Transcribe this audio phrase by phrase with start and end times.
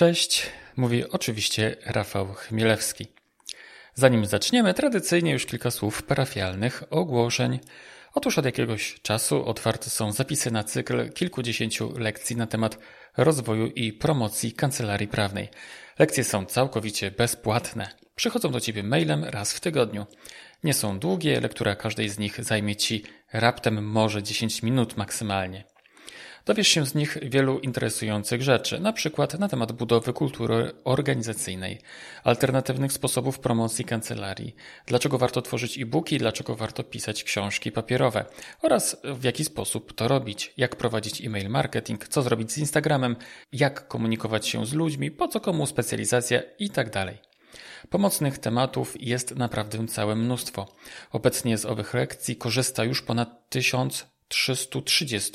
[0.00, 0.46] Cześć,
[0.76, 3.06] mówi oczywiście Rafał Chmielewski.
[3.94, 7.58] Zanim zaczniemy, tradycyjnie już kilka słów parafialnych, ogłoszeń.
[8.14, 12.78] Otóż od jakiegoś czasu otwarte są zapisy na cykl kilkudziesięciu lekcji na temat
[13.16, 15.48] rozwoju i promocji kancelarii prawnej.
[15.98, 17.88] Lekcje są całkowicie bezpłatne.
[18.14, 20.06] Przychodzą do Ciebie mailem raz w tygodniu.
[20.64, 25.64] Nie są długie, lektura każdej z nich zajmie Ci raptem może 10 minut maksymalnie.
[26.44, 31.80] Dowiesz się z nich wielu interesujących rzeczy, na przykład na temat budowy kultury organizacyjnej,
[32.24, 34.54] alternatywnych sposobów promocji kancelarii,
[34.86, 38.24] dlaczego warto tworzyć e-booki, dlaczego warto pisać książki papierowe
[38.62, 43.16] oraz w jaki sposób to robić, jak prowadzić e-mail marketing, co zrobić z Instagramem,
[43.52, 46.90] jak komunikować się z ludźmi, po co komu specjalizacja itd.
[46.90, 47.30] Tak
[47.90, 50.66] Pomocnych tematów jest naprawdę całe mnóstwo.
[51.12, 53.50] Obecnie z owych lekcji korzysta już ponad
[54.30, 55.32] 1330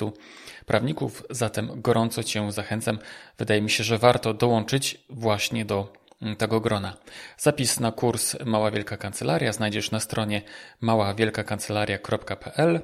[0.66, 2.99] prawników, zatem gorąco Cię zachęcam.
[3.38, 5.94] Wydaje mi się, że warto dołączyć właśnie do
[6.38, 6.98] tego grona.
[7.38, 10.42] Zapis na kurs Mała Wielka Kancelaria znajdziesz na stronie
[10.81, 12.81] maławielkakancelaria.pl.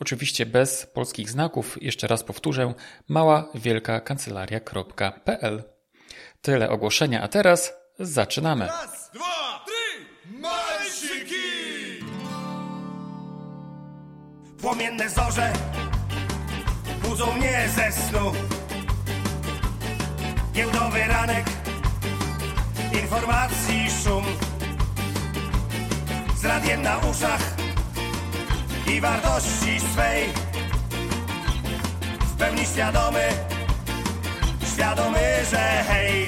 [0.00, 2.74] Oczywiście bez polskich znaków, jeszcze raz powtórzę,
[3.08, 5.62] maławielkakancelaria.pl.
[6.42, 8.66] Tyle ogłoszenia, a teraz zaczynamy.
[8.66, 10.04] Raz, dwa, trzy,
[10.38, 11.35] malsiki!
[14.60, 15.52] Płomienne zorze
[17.02, 18.32] budzą mnie ze snu.
[20.52, 21.44] Giełdowy ranek,
[23.02, 24.24] informacji szum.
[26.36, 27.40] Z radiem na uszach
[28.94, 30.28] i wartości swej.
[32.20, 33.28] W pełni świadomy,
[34.74, 36.26] świadomy, że hej.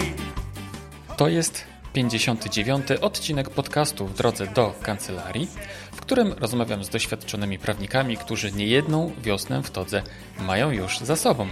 [1.17, 1.65] To jest
[1.99, 2.87] 59.
[3.01, 5.49] odcinek podcastu w drodze do kancelarii,
[5.93, 10.03] w którym rozmawiam z doświadczonymi prawnikami, którzy niejedną wiosnę w todze
[10.41, 11.49] mają już za sobą.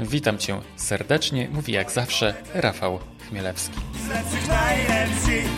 [0.00, 3.78] Witam Cię serdecznie, mówi jak zawsze Rafał Chmielewski.
[4.06, 5.48] Z lepszych najlepsi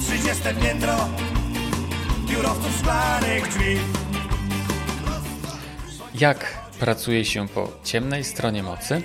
[0.00, 1.08] 30 piętro
[2.28, 3.76] biurowców szklanych drzwi
[6.14, 9.02] Jak pracuje się po ciemnej stronie mocy?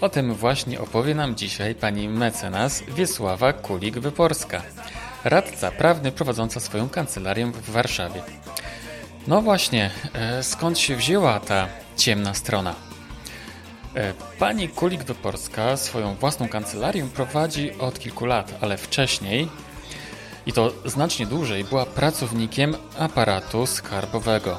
[0.00, 4.60] O tym właśnie opowie nam dzisiaj pani mecenas Wiesława Kulik-Wyporska,
[5.24, 8.22] radca prawny prowadząca swoją kancelarię w Warszawie.
[9.26, 12.74] No właśnie, e, skąd się wzięła ta ciemna strona?
[13.94, 19.48] E, pani Kulik-Wyporska swoją własną kancelarię prowadzi od kilku lat, ale wcześniej,
[20.46, 24.56] i to znacznie dłużej, była pracownikiem aparatu skarbowego.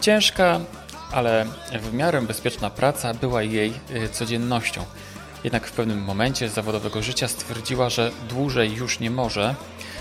[0.00, 0.60] Ciężka,
[1.14, 1.46] ale
[1.82, 4.84] w miarę bezpieczna praca była jej y, codziennością.
[5.44, 9.54] Jednak w pewnym momencie zawodowego życia stwierdziła, że dłużej już nie może,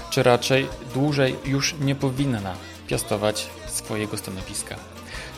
[0.10, 2.56] czy raczej dłużej już nie powinna
[2.88, 4.76] piastować swojego stanowiska.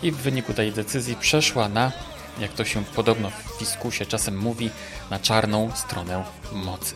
[0.03, 1.91] I w wyniku tej decyzji przeszła na,
[2.40, 4.69] jak to się podobno w fiskusie czasem mówi,
[5.09, 6.96] na czarną stronę mocy.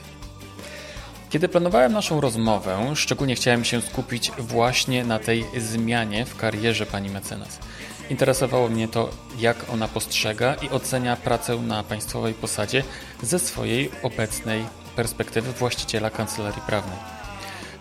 [1.29, 7.09] Kiedy planowałem naszą rozmowę, szczególnie chciałem się skupić właśnie na tej zmianie w karierze pani
[7.09, 7.59] mecenas.
[8.09, 9.09] Interesowało mnie to,
[9.40, 12.84] jak ona postrzega i ocenia pracę na państwowej posadzie
[13.24, 14.66] ze swojej obecnej
[14.96, 16.98] perspektywy właściciela kancelarii prawnej.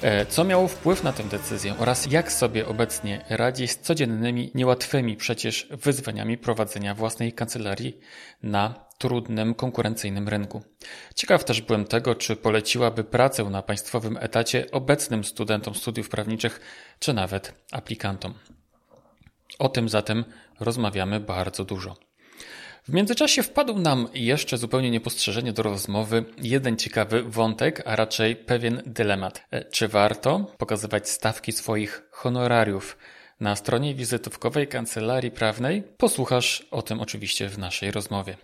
[0.03, 5.17] E, co miało wpływ na tę decyzję oraz jak sobie obecnie radzi z codziennymi, niełatwymi
[5.17, 7.99] przecież wyzwaniami prowadzenia własnej kancelarii
[8.43, 10.62] na trudnym, konkurencyjnym rynku.
[11.15, 16.61] Ciekaw też byłem tego, czy poleciłaby pracę na państwowym etacie obecnym studentom studiów prawniczych,
[16.99, 18.34] czy nawet aplikantom.
[19.59, 20.25] O tym zatem
[20.60, 21.97] rozmawiamy bardzo dużo.
[22.88, 28.82] W międzyczasie wpadł nam jeszcze zupełnie niepostrzeżenie do rozmowy jeden ciekawy wątek, a raczej pewien
[28.87, 29.47] dylemat.
[29.50, 32.98] E, czy warto pokazywać stawki swoich honorariów
[33.41, 35.82] na stronie wizytówkowej kancelarii prawnej?
[35.82, 38.37] Posłuchasz o tym oczywiście w naszej rozmowie.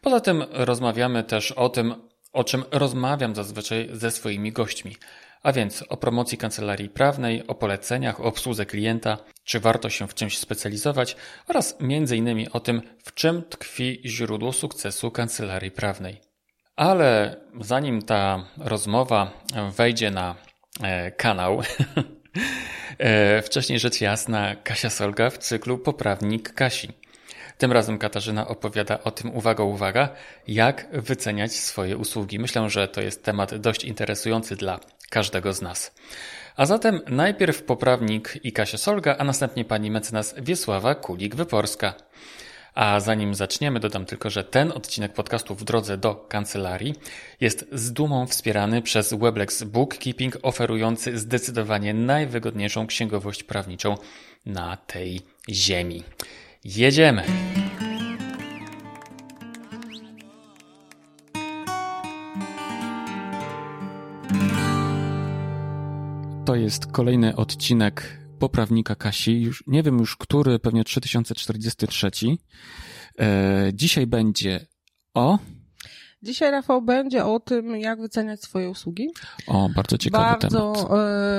[0.00, 1.94] Poza tym rozmawiamy też o tym,
[2.32, 4.96] o czym rozmawiam zazwyczaj ze swoimi gośćmi,
[5.42, 10.14] a więc o promocji kancelarii prawnej, o poleceniach, o obsłudze klienta, czy warto się w
[10.14, 11.16] czymś specjalizować
[11.48, 11.78] oraz
[12.14, 16.20] innymi o tym, w czym tkwi źródło sukcesu kancelarii prawnej.
[16.76, 19.44] Ale zanim ta rozmowa
[19.76, 20.34] wejdzie na
[20.82, 21.62] e, kanał,
[22.98, 26.88] e, wcześniej rzecz jasna Kasia Solga w cyklu Poprawnik Kasi.
[27.58, 30.08] Tym razem Katarzyna opowiada o tym, uwaga, uwaga,
[30.46, 32.38] jak wyceniać swoje usługi.
[32.38, 34.80] Myślę, że to jest temat dość interesujący dla
[35.12, 35.94] każdego z nas.
[36.56, 41.92] A zatem najpierw poprawnik i Kasia Solga, a następnie pani mecenas Wiesława Kulik-Wyporska.
[42.74, 46.94] A zanim zaczniemy, dodam tylko, że ten odcinek podcastu w drodze do kancelarii
[47.40, 53.94] jest z dumą wspierany przez Weblex Bookkeeping, oferujący zdecydowanie najwygodniejszą księgowość prawniczą
[54.46, 56.02] na tej ziemi.
[56.64, 57.24] Jedziemy!
[66.52, 69.40] To jest kolejny odcinek poprawnika Kasi.
[69.40, 72.10] Już, nie wiem już który, pewnie 3043.
[73.18, 74.66] E, dzisiaj będzie
[75.14, 75.38] o
[76.24, 79.08] Dzisiaj, Rafał, będzie o tym, jak wyceniać swoje usługi.
[79.46, 80.92] O, bardzo ciekawy bardzo, temat.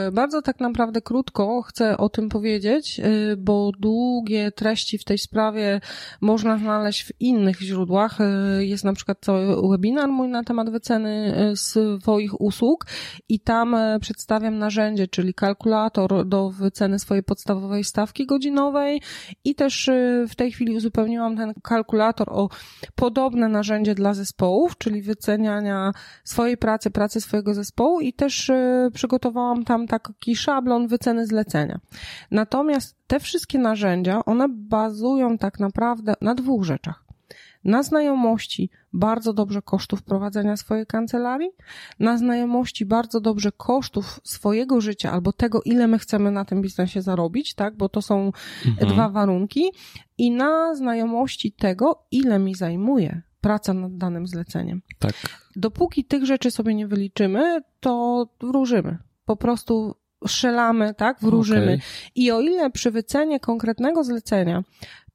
[0.08, 3.04] E, bardzo tak naprawdę krótko chcę o tym powiedzieć, e,
[3.38, 5.82] bo długie treści w tej sprawie
[6.22, 8.22] można znaleźć w innych źródłach.
[8.22, 12.86] E, jest na przykład cały webinar mój na temat wyceny swoich usług
[13.30, 19.02] i tam przedstawiam narzędzie, czyli kalkulator do wyceny swojej podstawowej stawki godzinowej
[19.44, 19.90] i też
[20.30, 22.50] w tej chwili uzupełniłam ten kalkulator o
[22.96, 25.92] podobne narzędzie dla zespołów, czyli wyceniania
[26.24, 31.80] swojej pracy, pracy swojego zespołu i też y, przygotowałam tam taki szablon wyceny zlecenia.
[32.32, 37.04] Natomiast te wszystkie narzędzia, one bazują tak naprawdę na dwóch rzeczach
[37.64, 41.50] na znajomości bardzo dobrze kosztów prowadzenia swojej kancelarii,
[42.00, 47.02] na znajomości bardzo dobrze kosztów swojego życia albo tego, ile my chcemy na tym biznesie
[47.02, 48.32] zarobić, tak, bo to są
[48.66, 48.94] mhm.
[48.94, 49.72] dwa warunki,
[50.18, 54.82] i na znajomości tego, ile mi zajmuje praca nad danym zleceniem.
[55.00, 55.14] Tak.
[55.56, 58.98] Dopóki tych rzeczy sobie nie wyliczymy, to wróżymy.
[59.26, 59.96] Po prostu
[60.28, 61.18] strzelamy, tak?
[61.22, 61.74] Wróżymy.
[61.74, 61.80] Okay.
[62.16, 64.64] I o ile przy wycenie konkretnego zlecenia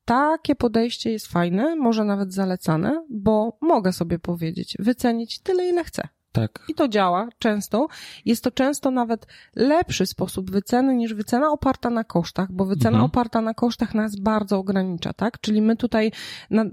[0.05, 6.09] takie podejście jest fajne, może nawet zalecane, bo mogę sobie powiedzieć, wycenić tyle, ile chcę.
[6.41, 6.65] Tak.
[6.69, 7.89] I to działa często.
[8.25, 9.27] Jest to często nawet
[9.57, 13.05] lepszy sposób wyceny niż wycena oparta na kosztach, bo wycena mhm.
[13.05, 15.41] oparta na kosztach nas bardzo ogranicza, tak?
[15.41, 16.13] Czyli my tutaj
[16.51, 16.65] na,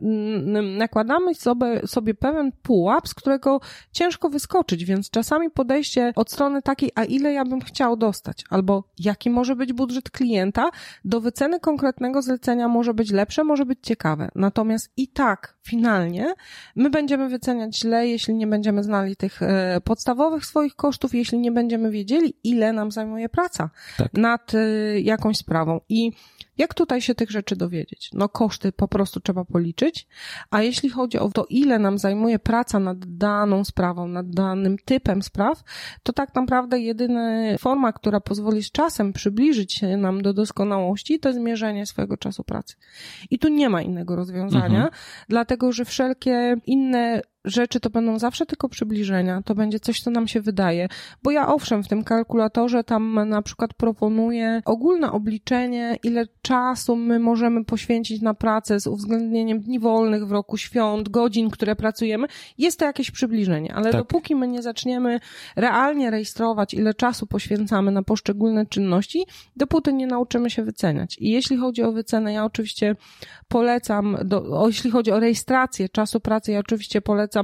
[0.77, 3.59] nakładamy sobie, sobie pewien pułap, z którego
[3.91, 8.83] ciężko wyskoczyć, więc czasami podejście od strony takiej, a ile ja bym chciał dostać, albo
[8.99, 10.69] jaki może być budżet klienta,
[11.05, 14.29] do wyceny konkretnego zlecenia może być lepsze, może być ciekawe.
[14.35, 16.33] Natomiast i tak finalnie
[16.75, 21.51] my będziemy wyceniać źle, jeśli nie będziemy znali tych E, podstawowych swoich kosztów, jeśli nie
[21.51, 24.13] będziemy wiedzieli, ile nam zajmuje praca tak.
[24.13, 25.79] nad e, jakąś sprawą.
[25.89, 26.11] I
[26.57, 28.09] jak tutaj się tych rzeczy dowiedzieć?
[28.13, 30.07] No koszty po prostu trzeba policzyć,
[30.49, 35.21] a jeśli chodzi o to, ile nam zajmuje praca nad daną sprawą, nad danym typem
[35.21, 35.63] spraw,
[36.03, 41.29] to tak naprawdę jedyna forma, która pozwoli z czasem przybliżyć się nam do doskonałości, to
[41.29, 42.75] jest mierzenie swojego czasu pracy.
[43.29, 44.89] I tu nie ma innego rozwiązania, mhm.
[45.29, 50.27] dlatego że wszelkie inne rzeczy to będą zawsze tylko przybliżenia, to będzie coś, co nam
[50.27, 50.87] się wydaje,
[51.23, 57.19] bo ja owszem, w tym kalkulatorze tam na przykład proponuję ogólne obliczenie, ile czasu my
[57.19, 62.27] możemy poświęcić na pracę z uwzględnieniem dni wolnych w roku, świąt, godzin, które pracujemy.
[62.57, 64.01] Jest to jakieś przybliżenie, ale tak.
[64.01, 65.19] dopóki my nie zaczniemy
[65.55, 69.25] realnie rejestrować, ile czasu poświęcamy na poszczególne czynności,
[69.55, 71.17] dopóty nie nauczymy się wyceniać.
[71.19, 72.95] I jeśli chodzi o wycenę, ja oczywiście
[73.47, 77.34] polecam, do, o, jeśli chodzi o rejestrację czasu pracy, ja oczywiście polecam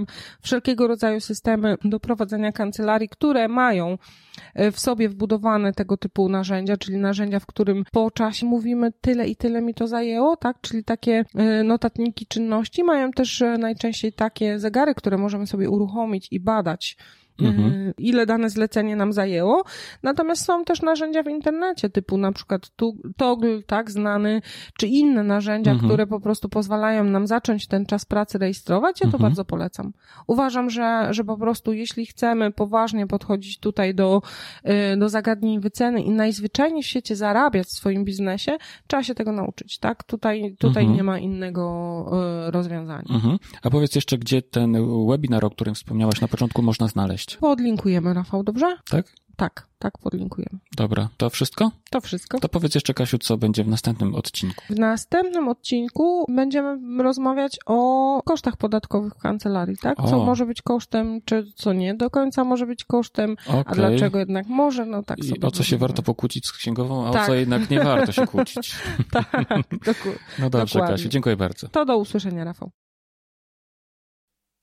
[0.42, 3.98] wszelkiego rodzaju systemy do prowadzenia kancelarii, które mają
[4.54, 9.28] e, w sobie wbudowane tego typu narzędzia, czyli narzędzia, w którym po czasie mówimy tyle
[9.28, 10.58] i tyle mi to zajęło, tak?
[10.62, 16.28] Czyli takie e, notatniki czynności mają też e, najczęściej takie zegary, które możemy sobie uruchomić
[16.32, 16.98] i badać
[17.40, 17.72] mhm.
[17.72, 19.64] Y, ile dane zlecenie nam zajęło.
[20.04, 22.72] Natomiast są też narzędzia w internecie, typu na przykład
[23.18, 24.42] Toggle, tak, znany,
[24.78, 25.90] czy inne narzędzia, mhm.
[25.90, 29.02] które po prostu pozwalają nam zacząć ten czas pracy rejestrować.
[29.02, 29.22] Ja to mhm.
[29.22, 29.94] bardzo polecam.
[30.28, 34.22] Uważam, że, że po prostu jeśli chcemy poważnie podchodzić tutaj do,
[34.94, 38.58] y, do zagadnień wyceny i najzwyczajniej w świecie zarabiać w swoim biznesie,
[38.88, 40.04] trzeba się tego nauczyć, tak?
[40.04, 40.98] Tutaj, tutaj mhm.
[40.98, 42.06] nie ma innego
[42.48, 43.16] y, rozwiązania.
[43.16, 43.38] Mhm.
[43.64, 47.21] A powiedz jeszcze, gdzie ten webinar, o którym wspomniałaś na początku, można znaleźć?
[47.40, 48.78] Podlinkujemy, Rafał, dobrze?
[48.90, 49.06] Tak?
[49.36, 50.60] Tak, tak podlinkujemy.
[50.76, 51.72] Dobra, to wszystko?
[51.90, 52.40] To wszystko.
[52.40, 54.64] To powiedz jeszcze, Kasiu, co będzie w następnym odcinku.
[54.70, 60.00] W następnym odcinku będziemy rozmawiać o kosztach podatkowych w kancelarii, tak?
[60.00, 60.10] O.
[60.10, 63.64] Co może być kosztem, czy co nie do końca może być kosztem, okay.
[63.66, 65.48] a dlaczego jednak może, no tak I sobie.
[65.48, 67.24] o co się warto pokłócić z księgową, a tak.
[67.24, 68.76] o co jednak nie warto się kłócić.
[69.12, 69.48] tak,
[70.40, 70.98] No dobrze, dokładnie.
[70.98, 71.68] Kasiu, dziękuję bardzo.
[71.68, 72.72] To do usłyszenia, Rafał.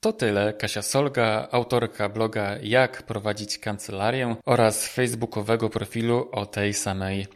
[0.08, 0.52] To tyle.
[0.52, 7.26] Kasia Solga, autorka bloga Jak prowadzić kancelarię oraz facebookowego profilu o tej samej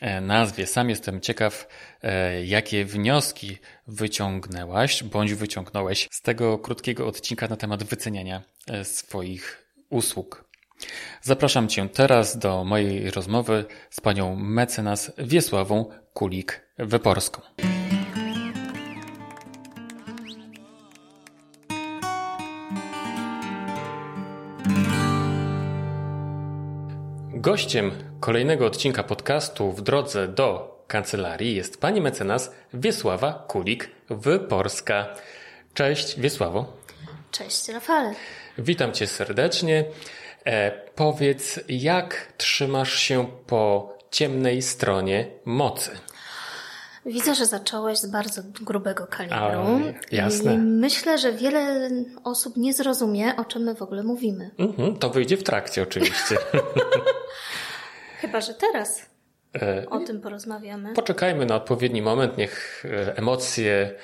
[0.00, 0.66] e, nazwie.
[0.66, 1.68] Sam jestem ciekaw,
[2.02, 9.66] e, jakie wnioski wyciągnęłaś bądź wyciągnąłeś z tego krótkiego odcinka na temat wyceniania e, swoich
[9.90, 10.44] usług.
[11.22, 17.40] Zapraszam Cię teraz do mojej rozmowy z panią mecenas Wiesławą Kulik-Wyporską.
[27.40, 35.04] Gościem kolejnego odcinka podcastu w drodze do kancelarii jest pani mecenas Wiesława Kulik-Wyporska.
[35.74, 36.76] Cześć Wiesławo.
[37.30, 38.14] Cześć Rafale.
[38.58, 39.84] Witam cię serdecznie.
[40.46, 45.90] E, powiedz, jak trzymasz się po ciemnej stronie mocy?
[47.08, 49.38] Widzę, że zacząłeś z bardzo grubego kalibru.
[49.38, 49.78] A,
[50.12, 50.54] jasne.
[50.54, 51.90] I myślę, że wiele
[52.24, 54.50] osób nie zrozumie, o czym my w ogóle mówimy.
[54.58, 56.36] Mhm, to wyjdzie w trakcie oczywiście.
[58.20, 59.08] Chyba, że teraz
[59.62, 60.94] E, o tym porozmawiamy.
[60.94, 63.94] Poczekajmy na odpowiedni moment, niech e, emocje,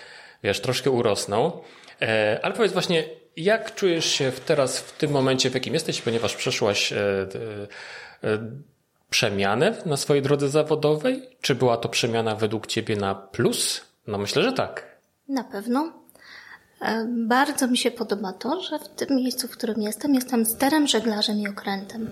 [0.43, 1.63] wiesz, troszkę urosną.
[2.03, 3.05] E, Ale powiedz właśnie,
[3.37, 6.93] jak czujesz się teraz w tym momencie, w jakim jesteś, ponieważ przeszłaś
[9.11, 11.29] przemianę na swojej drodze zawodowej?
[11.41, 13.81] Czy była to przemiana według ciebie na plus?
[14.07, 14.99] No myślę, że tak.
[15.29, 15.93] Na pewno.
[16.83, 20.87] E, Bardzo mi się podoba to, że w tym miejscu, w którym jestem, jestem sterem,
[20.87, 22.11] żeglarzem i okrętem.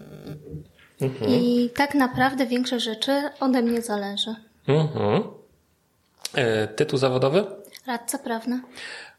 [1.29, 4.35] I tak naprawdę większość rzeczy ode mnie zależy.
[4.69, 5.23] Mhm.
[6.35, 7.45] E, Tytuł zawodowy?
[7.87, 8.61] Radca prawny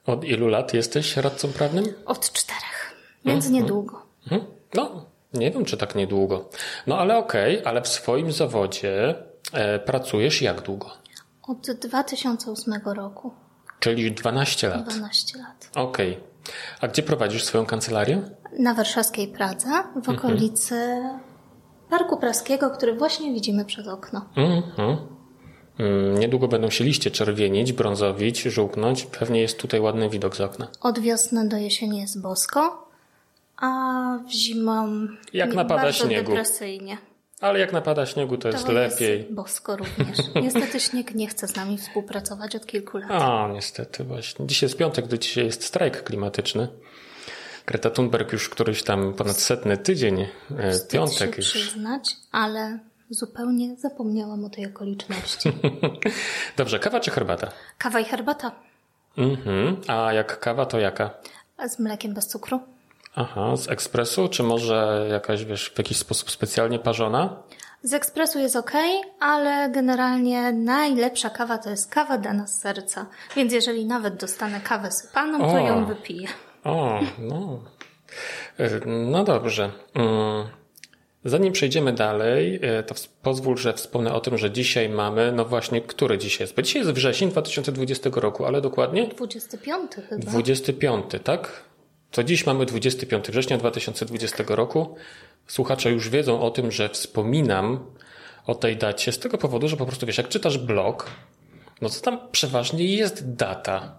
[0.05, 1.85] Od ilu lat jesteś radcą prawnym?
[2.05, 4.01] od czterech, więc niedługo.
[4.23, 4.51] Mhm.
[4.73, 6.49] No, nie wiem, czy tak niedługo.
[6.87, 9.15] No ale okej, ale w swoim zawodzie
[9.53, 10.89] e, pracujesz jak długo?
[11.47, 13.33] Od 2008 roku,
[13.79, 14.83] Czyli 12 lat.
[14.89, 15.69] 12 lat.
[15.75, 16.19] Okej.
[16.81, 18.21] A gdzie prowadzisz swoją kancelarię?
[18.59, 20.17] Na warszawskiej Pradze, w Mhm.
[20.17, 21.01] okolicy
[21.89, 24.25] Parku Praskiego, który właśnie widzimy przez okno.
[24.35, 24.97] Mhm.
[25.79, 29.05] Mm, Niedługo będą się liście czerwienić, brązowić, żółknąć.
[29.05, 30.67] Pewnie jest tutaj ładny widok z okna.
[30.81, 32.82] Od wiosny do jesieni jest bosko,
[33.63, 36.27] a w zimą Jak napada bardzo śniegu.
[36.31, 36.97] depresyjnie.
[37.41, 39.17] Ale jak napada śniegu, to jest To lepiej.
[39.19, 40.17] Jest bosko również.
[40.43, 43.11] Niestety śnieg nie chce z nami współpracować od kilku lat.
[43.11, 44.47] A, niestety właśnie.
[44.47, 46.67] Dzisiaj jest piątek, gdy dzisiaj jest strajk klimatyczny.
[47.65, 50.21] Greta Thunberg już któryś tam ponad setny tydzień,
[50.57, 51.51] e, Wstyd piątek się już.
[51.53, 52.79] przyznać, ale
[53.09, 55.51] zupełnie zapomniałam o tej okoliczności.
[56.57, 57.51] Dobrze, kawa czy herbata?
[57.77, 58.51] Kawa i herbata
[59.17, 59.77] Mhm.
[59.87, 61.09] A jak kawa, to jaka?
[61.67, 62.59] z mlekiem bez cukru.
[63.15, 67.43] Aha, z ekspresu, czy może jakaś, wiesz, w jakiś sposób specjalnie parzona?
[67.83, 68.71] Z ekspresu jest ok,
[69.19, 73.05] ale generalnie najlepsza kawa to jest kawa dana z serca.
[73.35, 75.67] Więc jeżeli nawet dostanę kawę sypaną, to O.
[75.67, 76.27] ją wypiję.
[76.63, 77.59] O, no.
[78.59, 79.71] E, No dobrze.
[79.93, 80.47] Mm.
[81.25, 85.81] Zanim przejdziemy dalej, e, to pozwól, że wspomnę o tym, że dzisiaj mamy, no właśnie,
[85.81, 86.55] który dzisiaj jest?
[86.55, 90.25] Bo dzisiaj jest wrzesień 2020 roku, ale dokładnie 25 chyba.
[90.25, 91.63] 25, tak?
[92.13, 94.95] To dziś mamy 25 września 2020 roku.
[95.47, 97.85] Słuchacze już wiedzą o tym, że wspominam
[98.47, 101.09] o tej dacie z tego powodu, że po prostu wiesz, jak czytasz blog,
[101.81, 103.97] no to tam przeważnie jest data.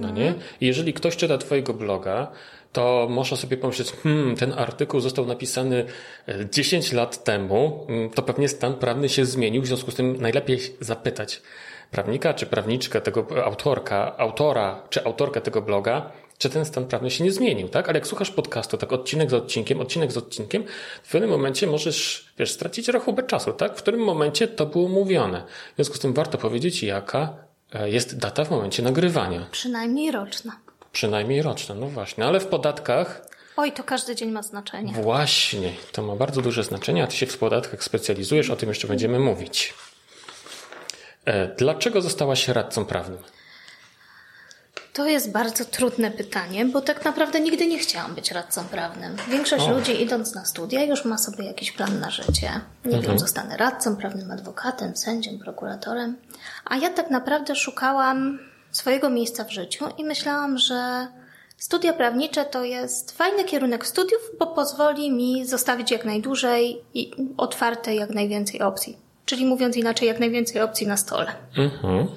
[0.00, 0.34] No nie?
[0.60, 2.32] I jeżeli ktoś czyta twojego bloga,
[2.72, 5.84] to można sobie pomyśleć, hmm, ten artykuł został napisany
[6.28, 10.16] e, 10 lat temu, mm, to pewnie stan prawny się zmienił, w związku z tym
[10.20, 11.42] najlepiej zapytać
[11.90, 17.10] prawnika czy prawniczkę tego e, autorka, autora czy autorkę tego bloga, czy ten stan prawny
[17.10, 17.88] się nie zmienił, tak?
[17.88, 20.64] Ale jak słuchasz podcastu, tak odcinek za odcinkiem, odcinek za odcinkiem,
[21.02, 23.72] w pewnym momencie możesz, wiesz, stracić rachubę czasu, tak?
[23.78, 25.42] W którym momencie to było mówione.
[25.72, 27.34] W związku z tym warto powiedzieć, jaka
[27.74, 29.46] e, jest data w momencie nagrywania.
[29.50, 30.56] Przynajmniej roczna.
[30.92, 32.24] Przynajmniej roczna, no właśnie.
[32.24, 34.92] Ale w podatkach Oj, to każdy dzień ma znaczenie.
[34.92, 38.88] właśnie to ma bardzo duże znaczenie, a ty się w podatkach specjalizujesz, o tym jeszcze
[38.88, 39.74] będziemy mówić.
[41.24, 43.18] E, Dlaczego zostałaś radcą prawnym?
[44.98, 49.16] To jest bardzo trudne pytanie, bo tak naprawdę nigdy nie chciałam być radcą prawnym.
[49.28, 49.72] Większość O.
[49.72, 52.50] ludzi idąc na studia już ma sobie jakiś plan na życie.
[52.84, 56.16] Nie wiem, zostanę radcą prawnym, adwokatem, sędzią, prokuratorem.
[56.64, 58.38] A ja tak naprawdę szukałam
[58.70, 61.06] swojego miejsca w życiu i myślałam, że
[61.56, 67.94] studia prawnicze to jest fajny kierunek studiów, bo pozwoli mi zostawić jak najdłużej i otwarte
[67.94, 68.98] jak najwięcej opcji.
[69.24, 71.32] Czyli mówiąc inaczej, jak najwięcej opcji na stole.
[71.56, 72.08] Mhm.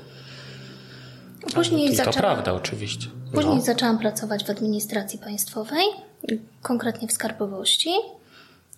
[1.55, 2.20] Później I to zaczęłam...
[2.20, 3.08] prawda oczywiście.
[3.34, 3.62] Później No.
[3.62, 5.86] zaczęłam pracować w administracji państwowej,
[6.62, 7.89] konkretnie w skarbowości.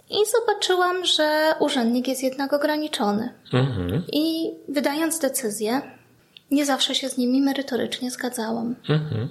[0.09, 3.33] I zobaczyłam, że urzędnik jest jednak ograniczony.
[3.53, 4.03] Mhm.
[4.11, 5.81] I wydając decyzje,
[6.51, 8.75] nie zawsze się z nimi merytorycznie zgadzałam.
[8.89, 9.29] Mhm.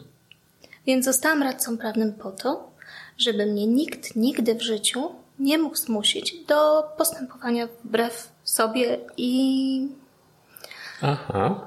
[0.87, 2.71] Więc zostałam radcą prawnym po to,
[3.19, 9.89] żeby mnie nikt nigdy w życiu nie mógł zmusić do postępowania wbrew sobie i
[11.03, 11.67] Aha.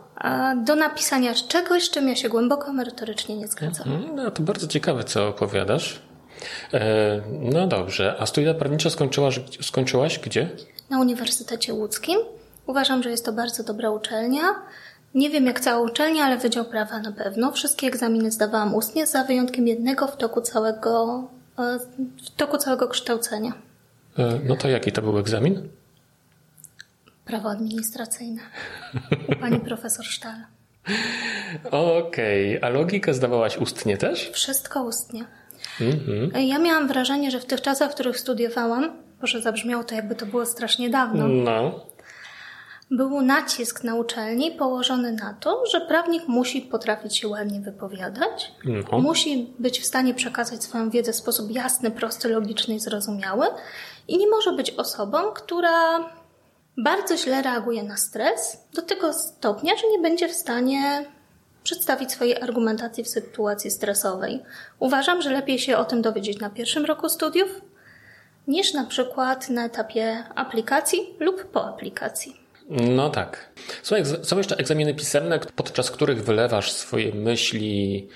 [0.65, 3.91] Do napisania czegoś, czym ja się głęboko merytorycznie nie zgadzam.
[3.93, 4.15] Mhm.
[4.15, 5.99] No to bardzo ciekawe, co opowiadasz.
[6.73, 10.49] E, No dobrze, a studia prawnicze skończyłaś, skończyłaś gdzie?
[10.89, 12.19] na Uniwersytecie Łódzkim.
[12.67, 14.41] Uważam, że jest to bardzo dobra uczelnia.
[15.15, 17.51] Nie wiem jak cała uczelnia, ale Wydział Prawa na pewno.
[17.51, 21.23] Wszystkie egzaminy zdawałam ustnie, za wyjątkiem jednego w toku całego,
[21.59, 21.79] e,
[22.25, 23.51] w toku całego kształcenia.
[24.17, 25.69] E, No to jaki to był egzamin?
[27.25, 28.41] Prawo administracyjne.
[29.29, 30.35] U pani profesor Sztal.
[31.71, 34.29] Okej, a logikę zdawałaś ustnie też?
[34.29, 35.25] Wszystko ustnie.
[35.81, 36.47] Mhm.
[36.47, 38.91] Ja miałam wrażenie, że w tych czasach, w których studiowałam,
[39.21, 41.85] może zabrzmiało to jakby to było strasznie dawno, No.
[42.91, 48.51] był nacisk na uczelni położony na to, że prawnik musi potrafić się ładnie wypowiadać,
[48.91, 48.99] No.
[48.99, 53.45] musi być w stanie przekazać swoją wiedzę w sposób jasny, prosty, logiczny i zrozumiały
[54.07, 55.99] i nie może być osobą, która
[56.77, 61.05] bardzo źle reaguje na stres do tego stopnia, że nie będzie w stanie
[61.63, 64.43] przedstawić swojej argumentacji w sytuacji stresowej.
[64.79, 67.61] Uważam, że lepiej się o tym dowiedzieć na pierwszym roku studiów,
[68.47, 72.41] niż na przykład na etapie aplikacji lub po aplikacji.
[72.69, 73.49] No tak.
[73.83, 78.07] Są, są jeszcze egzaminy pisemne, podczas których wylewasz swoje myśli,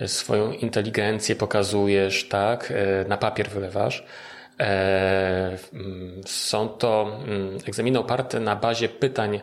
[0.00, 2.72] e, swoją inteligencję pokazujesz, tak?
[2.76, 4.04] E, Na papier wylewasz.
[4.60, 9.40] E, mm, Są to mm, egzaminy oparte na bazie pytań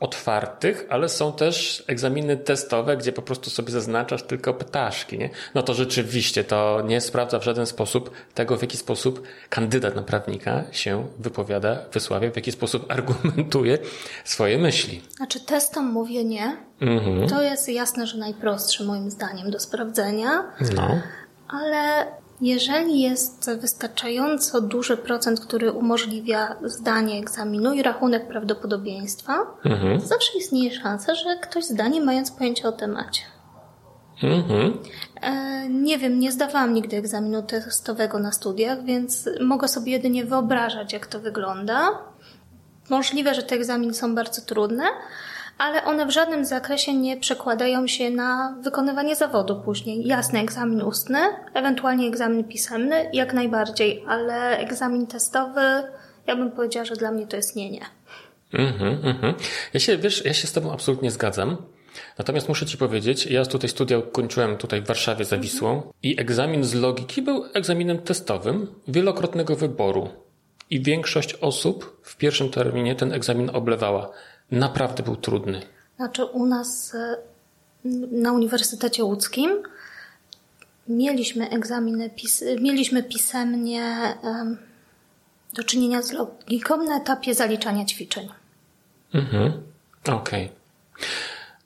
[0.00, 5.30] otwartych, ale są też egzaminy testowe, gdzie po prostu sobie zaznaczasz tylko ptaszki, nie?
[5.54, 10.02] No to rzeczywiście to nie sprawdza w żaden sposób tego, w jaki sposób kandydat na
[10.02, 13.78] prawnika się wypowiada, wysławia, w jaki sposób argumentuje
[14.24, 15.02] swoje myśli.
[15.16, 16.56] Znaczy testom mówię nie.
[17.28, 20.44] To jest jasne, że najprostsze moim zdaniem do sprawdzenia,
[20.76, 21.00] No.
[21.48, 22.06] ale
[22.40, 29.46] jeżeli jest wystarczająco duży procent, który umożliwia zdanie egzaminu i rachunek prawdopodobieństwa,
[30.00, 33.22] to zawsze istnieje szansa, że ktoś zdanie mając pojęcie o temacie.
[34.22, 34.78] Mhm.
[35.22, 40.92] E, Nie wiem, nie zdawałam nigdy egzaminu testowego na studiach, więc mogę sobie jedynie wyobrażać,
[40.92, 41.90] jak to wygląda.
[42.90, 44.84] Możliwe, że te egzaminy są bardzo trudne,
[45.58, 50.06] ale one w żadnym zakresie nie przekładają się na wykonywanie zawodu później.
[50.06, 51.18] Jasne, egzamin ustny,
[51.54, 55.82] ewentualnie egzamin pisemny, jak najbardziej, ale egzamin testowy,
[56.26, 57.84] ja bym powiedziała, że dla mnie to jest nie, nie.
[58.52, 59.34] Mhm, mhm.
[59.74, 61.56] Ja się, wiesz, ja się z tobą absolutnie zgadzam.
[62.18, 66.64] Natomiast muszę ci powiedzieć, ja tutaj studia kończyłem tutaj w Warszawie za Wisłą i egzamin
[66.64, 70.08] z logiki był egzaminem testowym wielokrotnego wyboru.
[70.70, 74.10] I większość osób w pierwszym terminie ten egzamin oblewała.
[74.50, 75.62] Naprawdę był trudny.
[75.96, 77.16] Znaczy u nas e,
[78.10, 79.62] na Uniwersytecie Łódzkim
[80.88, 83.82] mieliśmy egzaminy, pis mieliśmy pisemnie
[84.22, 84.58] em,
[85.52, 88.28] do czynienia z logiką na etapie zaliczania ćwiczeń.
[89.14, 89.52] Mhm.
[90.12, 90.48] Okej.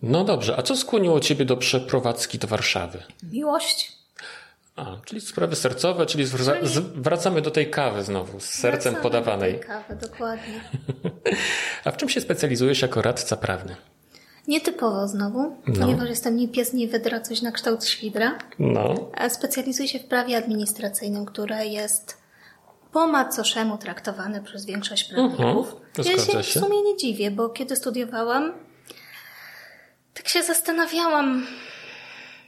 [0.03, 3.03] No dobrze, a co skłoniło ciebie do przeprowadzki do Warszawy?
[3.33, 4.02] Miłość.
[4.77, 9.53] A, czyli sprawy sercowe, czyli zwraca- wracamy do tej kawy znowu, z sercem Wracamy podawanej.
[9.53, 10.61] do tej Kawy, dokładnie.
[11.85, 13.77] A w czym się specjalizujesz jako radca prawny?
[14.49, 15.81] Nietypowo znowu, No.
[15.81, 18.39] ponieważ jestem nie pies, nie wydra, coś na kształt świdra.
[18.59, 19.11] No.
[19.29, 22.17] Specjalizuję się w prawie administracyjnym, które jest
[22.93, 25.67] po macoszemu traktowane przez większość prawników.
[25.67, 26.61] Mhm, to ja zgadza się się.
[26.61, 28.53] w sumie nie dziwię, bo kiedy studiowałam,
[30.15, 31.47] tak się zastanawiałam,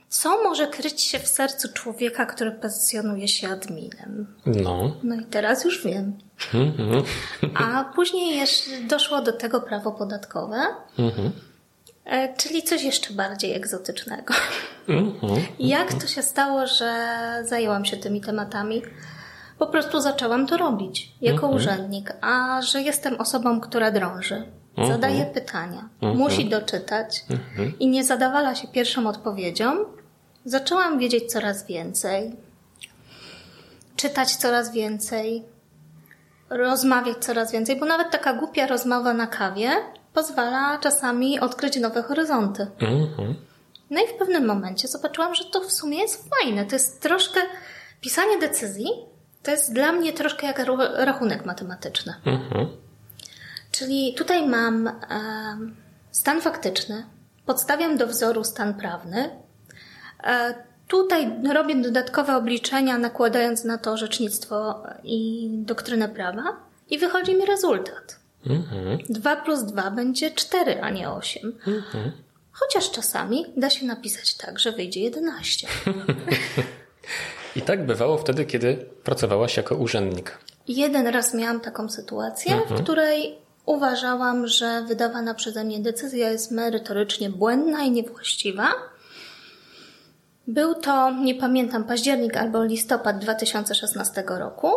[0.08, 4.34] co może kryć się w sercu człowieka, który pozycjonuje się adminem.
[4.46, 4.96] No.
[5.02, 6.18] No i teraz już wiem.
[6.54, 7.02] Mhm.
[7.54, 10.56] A później jeszcze doszło do tego prawo podatkowe,
[10.98, 11.30] Mhm.
[12.04, 14.34] e, czyli coś jeszcze bardziej egzotycznego.
[14.88, 15.40] Mhm.
[15.58, 16.94] Jak to się stało, że
[17.44, 18.82] zajęłam się tymi tematami?
[19.58, 24.46] Po prostu zaczęłam to robić jako urzędnik, a że jestem osobą, która drąży,
[24.78, 27.24] zadaje pytania, musi doczytać
[27.80, 29.84] i nie zadawala się pierwszą odpowiedzią,
[30.44, 32.36] zaczęłam wiedzieć coraz więcej,
[33.96, 35.42] czytać coraz więcej,
[36.50, 39.70] rozmawiać coraz więcej, bo nawet taka głupia rozmowa na kawie
[40.12, 42.66] pozwala czasami odkryć nowe horyzonty.
[42.80, 43.34] Mhm.
[43.90, 46.66] No i w pewnym momencie zobaczyłam, że to w sumie jest fajne.
[46.66, 47.40] To jest troszkę
[48.00, 48.86] pisanie decyzji.
[49.42, 50.58] To jest dla mnie troszkę jak
[50.94, 52.14] rachunek matematyczny.
[52.26, 52.68] Mhm.
[53.74, 55.76] Czyli tutaj mam em,
[56.10, 57.04] stan faktyczny,
[57.46, 59.30] podstawiam do wzoru stan prawny.
[60.24, 60.54] E,
[60.88, 66.56] tutaj robię dodatkowe obliczenia, nakładając na to orzecznictwo i doktrynę prawa
[66.90, 68.20] i wychodzi mi rezultat.
[68.46, 68.98] Mhm.
[69.08, 71.58] 2 plus 2 będzie 4, a nie 8.
[72.52, 75.66] Chociaż czasami da się napisać tak, że wyjdzie 11.
[77.56, 80.38] I tak bywało wtedy, kiedy pracowałaś jako urzędnik.
[80.68, 87.30] Jeden raz miałam taką sytuację, w której uważałam, że wydawana przeze mnie decyzja jest merytorycznie
[87.30, 88.68] błędna i niewłaściwa.
[90.46, 94.72] Był to, nie pamiętam, październik albo listopad 2016 roku.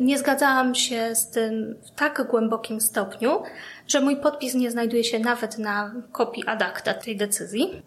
[0.00, 3.42] Nie zgadzałam się z tym w tak głębokim stopniu,
[3.88, 7.82] że mój podpis nie znajduje się nawet na kopii ad acta tej decyzji.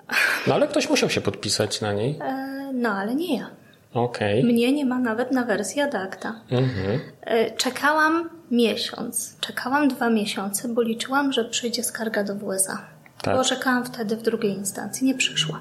[0.47, 2.19] No ale ktoś musiał się podpisać na niej.
[2.21, 3.49] E, No ale nie ja.
[3.93, 4.43] Okej.
[4.43, 6.41] Mnie nie ma nawet na wersji ad acta.
[6.51, 6.99] Mhm.
[7.21, 12.81] E, Czekałam miesiąc, czekałam dwa miesiące, bo liczyłam, że przyjdzie skarga do WSA.
[13.21, 13.37] Tak.
[13.37, 15.59] Bo czekałam wtedy w drugiej instancji, nie przyszła.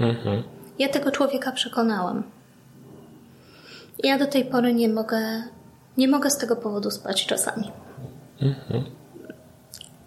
[0.00, 0.42] Mhm.
[0.78, 2.22] Ja tego człowieka przekonałam.
[4.04, 5.42] Ja do tej pory nie mogę,
[5.96, 7.70] nie mogę z tego powodu spać czasami.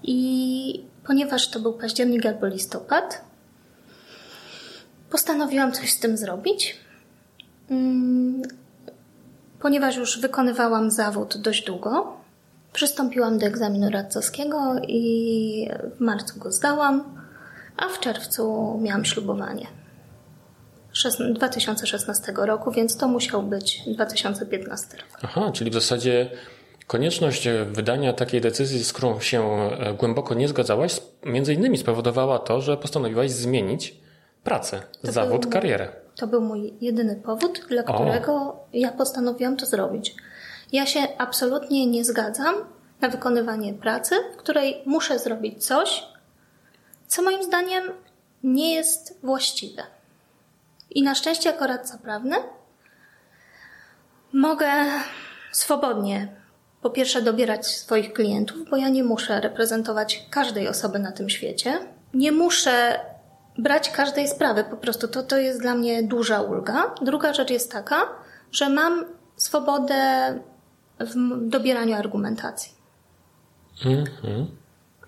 [0.03, 3.21] I ponieważ to był październik albo listopad,
[5.09, 6.79] postanowiłam coś z tym zrobić.
[9.59, 12.13] Ponieważ już wykonywałam zawód dość długo,
[12.73, 17.03] przystąpiłam do egzaminu radcowskiego i w marcu go zdałam,
[17.77, 19.67] a w czerwcu miałam ślubowanie.
[20.93, 25.05] Szes- 2016 roku, więc to musiał być 2015 rok.
[25.23, 26.29] Aha, czyli w zasadzie
[26.87, 29.43] konieczność wydania takiej decyzji, z którą się
[29.79, 33.95] e, głęboko nie zgadzałaś, między innymi spowodowała to, że postanowiłaś zmienić
[34.43, 35.89] pracę, To zawód, był- karierę.
[36.15, 40.15] To był mój jedyny powód, dla którego ja postanowiłam to zrobić.
[40.71, 42.55] Ja się absolutnie nie zgadzam
[43.01, 46.03] na wykonywanie pracy, w której muszę zrobić coś,
[47.07, 47.83] co moim zdaniem
[48.43, 49.83] nie jest właściwe.
[50.89, 52.35] I na szczęście, jako radca prawny,
[54.33, 54.67] mogę
[55.51, 56.27] swobodnie,
[56.81, 61.79] po pierwsze, dobierać swoich klientów, bo ja nie muszę reprezentować każdej osoby na tym świecie.
[62.13, 62.99] Nie muszę
[63.57, 66.95] brać każdej sprawy, po prostu to, to jest dla mnie duża ulga.
[67.01, 68.01] Druga rzecz jest taka,
[68.51, 69.95] że mam swobodę
[70.99, 71.13] w
[71.49, 72.73] dobieraniu argumentacji.
[73.85, 74.47] Mhm.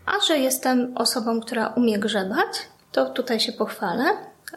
[0.06, 2.48] A że jestem osobą, która umie grzebać,
[2.92, 4.04] to tutaj się pochwalę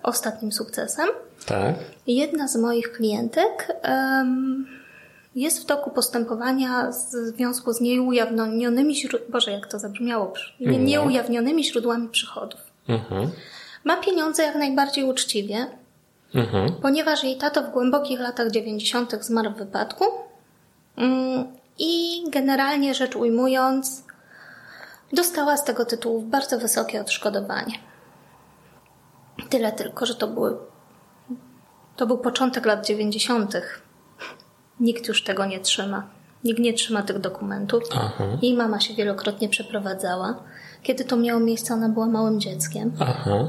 [0.02, 1.08] ostatnim sukcesem.
[1.46, 1.74] Tak.
[2.06, 4.66] Jedna z moich klientek em,
[5.34, 11.64] jest w toku postępowania w związku z nieujawnionymi źródłami, Boże, jak to zabrzmiało, nie, nieujawnionymi
[11.64, 12.60] źródłami przychodów.
[12.88, 13.30] Mhm.
[13.84, 15.66] Ma pieniądze jak najbardziej uczciwie,
[16.34, 16.72] Mhm.
[16.82, 19.24] ponieważ jej tato w głębokich latach 90.
[19.24, 20.04] zmarł w wypadku
[20.96, 21.46] mm,
[21.78, 24.04] i generalnie rzecz ujmując,
[25.12, 27.74] dostała z tego tytułu bardzo wysokie odszkodowanie.
[29.48, 30.56] Tyle tylko, że to były
[31.96, 33.54] to był początek lat 90.
[34.80, 36.06] Nikt już tego nie trzyma.
[36.44, 37.82] Nikt nie trzyma tych dokumentów.
[37.94, 38.24] Aha.
[38.42, 40.34] Jej mama się wielokrotnie przeprowadzała.
[40.82, 42.92] Kiedy to miało miejsce, ona była małym dzieckiem.
[43.00, 43.48] Aha.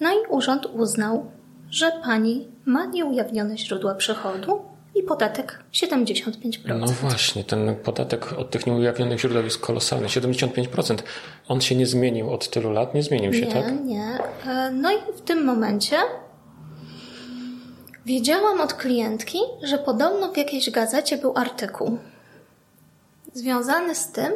[0.00, 1.30] No i urząd uznał,
[1.70, 4.62] że pani ma nieujawnione źródła przychodu
[4.94, 6.78] i podatek 75%.
[6.78, 10.06] No właśnie, ten podatek od tych nieujawnionych źródeł jest kolosalny.
[10.08, 10.98] 75%.
[11.48, 13.84] On się nie zmienił od tylu lat, nie zmienił się, nie, tak?
[13.84, 14.18] nie.
[14.46, 15.96] E, No i w tym momencie
[18.06, 21.98] wiedziałam od klientki, że podobno w jakiejś gazecie był artykuł
[23.34, 24.32] związany z tym,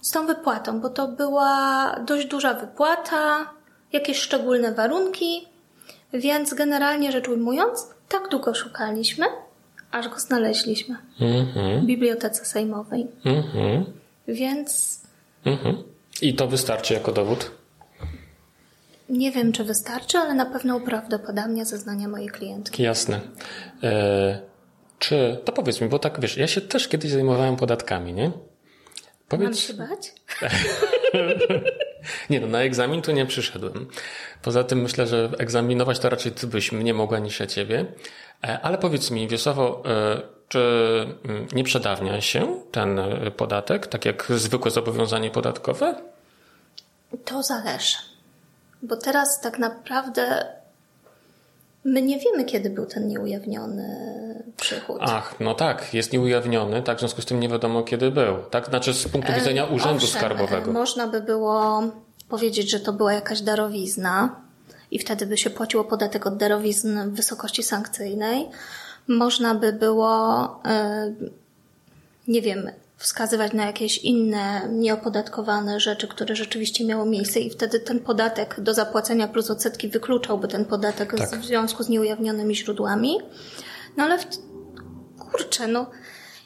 [0.00, 3.50] z tą wypłatą, bo to była dość duża wypłata,
[3.92, 5.46] jakieś szczególne warunki,
[6.12, 9.26] więc generalnie rzecz ujmując, tak długo szukaliśmy,
[9.90, 11.80] aż go znaleźliśmy Mhm.
[11.80, 13.06] w bibliotece sejmowej.
[13.24, 13.84] Mhm.
[14.28, 15.00] Więc
[15.44, 15.76] Mhm.
[16.22, 17.50] I to wystarczy jako dowód?
[19.08, 22.82] nie wiem, czy wystarczy, ale na pewno uprawdopodobnia zeznania mojej klientki.
[22.82, 23.20] Jasne.
[23.82, 24.40] E,
[24.98, 28.30] czy, to powiedz mi, bo tak wiesz, ja się też kiedyś zajmowałem podatkami, nie?
[29.32, 30.14] Mam Powiedz, się bać?
[32.30, 33.88] nie no, na egzamin tu nie przyszedłem.
[34.42, 37.86] Poza tym myślę, że egzaminować to raczej ty byś mnie mogła niż ja ciebie.
[38.44, 40.60] E, ale powiedz mi, Wiesławo, e, czy
[41.24, 45.94] mm, nie przedawnia się ten e, podatek, tak jak zwykłe zobowiązanie podatkowe?
[47.24, 47.96] To zależy.
[48.82, 50.46] Bo teraz tak naprawdę
[51.86, 53.86] my nie wiemy, kiedy był ten nieujawniony
[54.56, 54.96] przychód.
[55.00, 58.36] Ach, no tak, jest nieujawniony, tak, w związku z tym nie wiadomo kiedy był.
[58.50, 60.70] Tak, znaczy z punktu widzenia Urzędu Owszem, Skarbowego.
[60.70, 61.82] e, Można by było
[62.28, 64.36] powiedzieć, że to była jakaś darowizna
[64.90, 68.46] i wtedy by się płaciło podatek od darowizn w wysokości sankcyjnej.
[69.08, 71.12] Można by było, e,
[72.28, 78.00] nie wiem, wskazywać na jakieś inne nieopodatkowane rzeczy, które rzeczywiście miały miejsce i wtedy ten
[78.00, 81.40] podatek do zapłacenia plus odsetki wykluczałby ten podatek Tak.
[81.40, 83.18] w związku z nieujawnionymi źródłami.
[83.96, 84.24] No ale w,
[85.18, 85.90] kurczę, no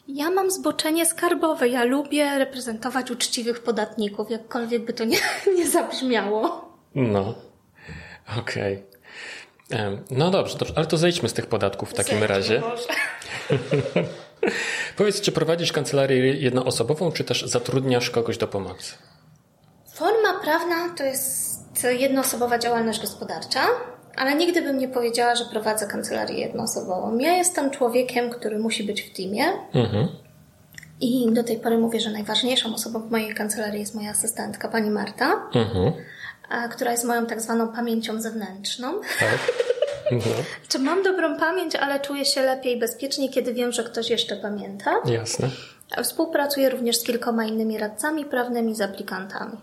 [0.09, 1.69] ja mam zboczenie skarbowe.
[1.69, 5.19] Ja lubię reprezentować uczciwych podatników, jakkolwiek by to nie,
[5.57, 6.69] nie zabrzmiało.
[6.95, 7.35] No,
[8.39, 8.83] okej.
[9.71, 12.61] Em, No dobrze, dobrze, ale to zejdźmy z tych podatków w takim Zejdźmy razie.
[12.61, 12.85] może.
[14.97, 18.95] Powiedz, czy prowadzisz kancelarię jednoosobową, czy też zatrudniasz kogoś do pomocy?
[19.95, 21.51] Forma prawna to jest
[21.99, 23.61] jednoosobowa działalność gospodarcza,
[24.17, 27.19] ale nigdy bym nie powiedziała, że prowadzę kancelarię jednoosobową.
[27.19, 30.09] Ja jestem człowiekiem, który musi być w teamie Mhm.
[31.01, 34.91] i do tej pory mówię, że najważniejszą osobą w mojej kancelarii jest moja asystentka, pani
[34.91, 35.93] Marta, Mhm.
[36.71, 39.01] która jest moją tak zwaną pamięcią zewnętrzną.
[39.21, 39.39] Tak.
[40.13, 40.19] No,
[40.69, 44.37] Czy mam dobrą pamięć, ale czuję się lepiej i bezpiecznie, kiedy wiem, że ktoś jeszcze
[44.37, 44.91] pamięta.
[45.05, 45.49] jasne.
[46.03, 49.57] Współpracuję również z kilkoma innymi radcami prawnymi, z aplikantami.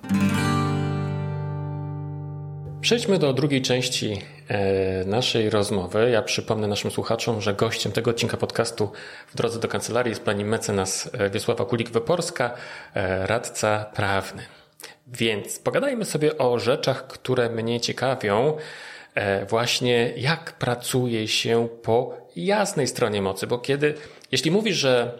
[2.81, 6.09] Przejdźmy do drugiej części e, naszej rozmowy.
[6.09, 8.91] Ja przypomnę naszym słuchaczom, że gościem tego odcinka podcastu
[9.27, 12.49] w drodze do kancelarii jest pani mecenas e, Wiesława Kulik-Wyporska,
[12.93, 14.43] e, radca prawny.
[15.07, 18.57] Więc pogadajmy sobie o rzeczach, które mnie ciekawią.
[19.49, 23.93] Właśnie jak pracuje się po jasnej stronie mocy, bo kiedy,
[24.31, 25.19] jeśli mówisz, że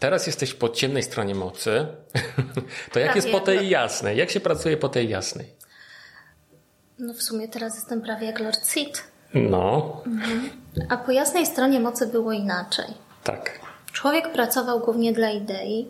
[0.00, 1.86] teraz jesteś po ciemnej stronie mocy,
[2.92, 4.16] to jak jest po tej jasnej?
[4.16, 5.46] Jak się pracuje po tej jasnej?
[6.98, 9.02] No w sumie teraz jestem prawie jak Lord Sid.
[9.34, 9.96] No.
[10.06, 10.50] Mhm.
[10.88, 12.86] A po jasnej stronie mocy było inaczej.
[13.24, 13.60] Tak.
[13.92, 15.88] Człowiek pracował głównie dla idei.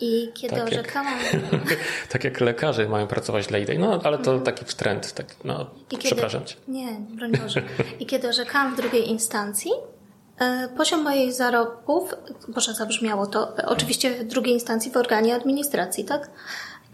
[0.00, 1.18] I kiedy tak orzekałam.
[1.52, 1.78] Jak,
[2.12, 3.78] tak jak lekarze mają pracować dla idei.
[3.78, 4.42] No, ale to mhm.
[4.42, 5.12] taki trend.
[5.12, 6.60] Tak, no, I przepraszam kiedy, cię.
[6.68, 7.62] Nie, broń Boże.
[8.00, 9.70] I kiedy orzekałam w drugiej instancji,
[10.38, 12.14] e, poziom moich zarobków,
[12.48, 16.30] Boże, zabrzmiało to, oczywiście w drugiej instancji w organie administracji, tak?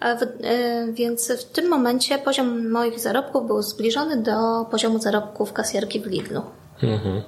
[0.01, 6.07] E, więc w tym momencie poziom moich zarobków był zbliżony do poziomu zarobków kasjerki w
[6.07, 6.43] Lidlu.
[6.83, 7.23] Mhm.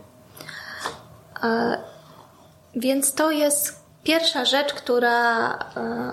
[2.74, 5.58] Więc to jest pierwsza rzecz, która e,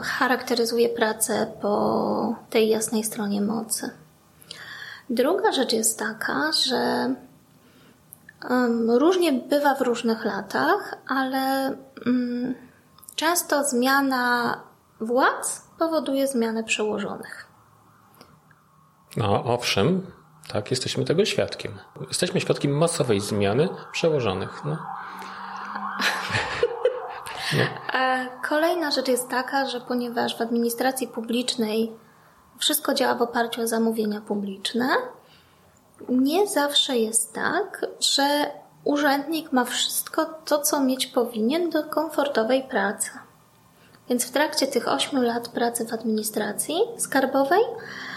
[0.03, 3.91] charakteryzuje pracę po tej jasnej stronie mocy.
[5.09, 7.13] Druga rzecz jest taka, że
[8.87, 11.75] różnie bywa w różnych latach, ale
[12.05, 12.55] mm,
[13.15, 14.57] często zmiana
[15.01, 17.47] władz powoduje zmianę przełożonych.
[19.17, 20.11] No, owszem,
[20.53, 21.71] tak, jesteśmy tego świadkiem.
[22.07, 24.61] Jesteśmy świadkiem masowej zmiany przełożonych.
[24.65, 24.77] No.
[28.49, 31.91] Kolejna rzecz jest taka, że ponieważ w administracji publicznej
[32.57, 34.89] wszystko działa w oparciu o zamówienia publiczne,
[36.09, 38.51] nie zawsze jest tak, że
[38.83, 43.09] urzędnik ma wszystko to, co mieć powinien do komfortowej pracy.
[44.09, 48.08] Więc w trakcie tych 8 lat pracy w administracji skarbowej e,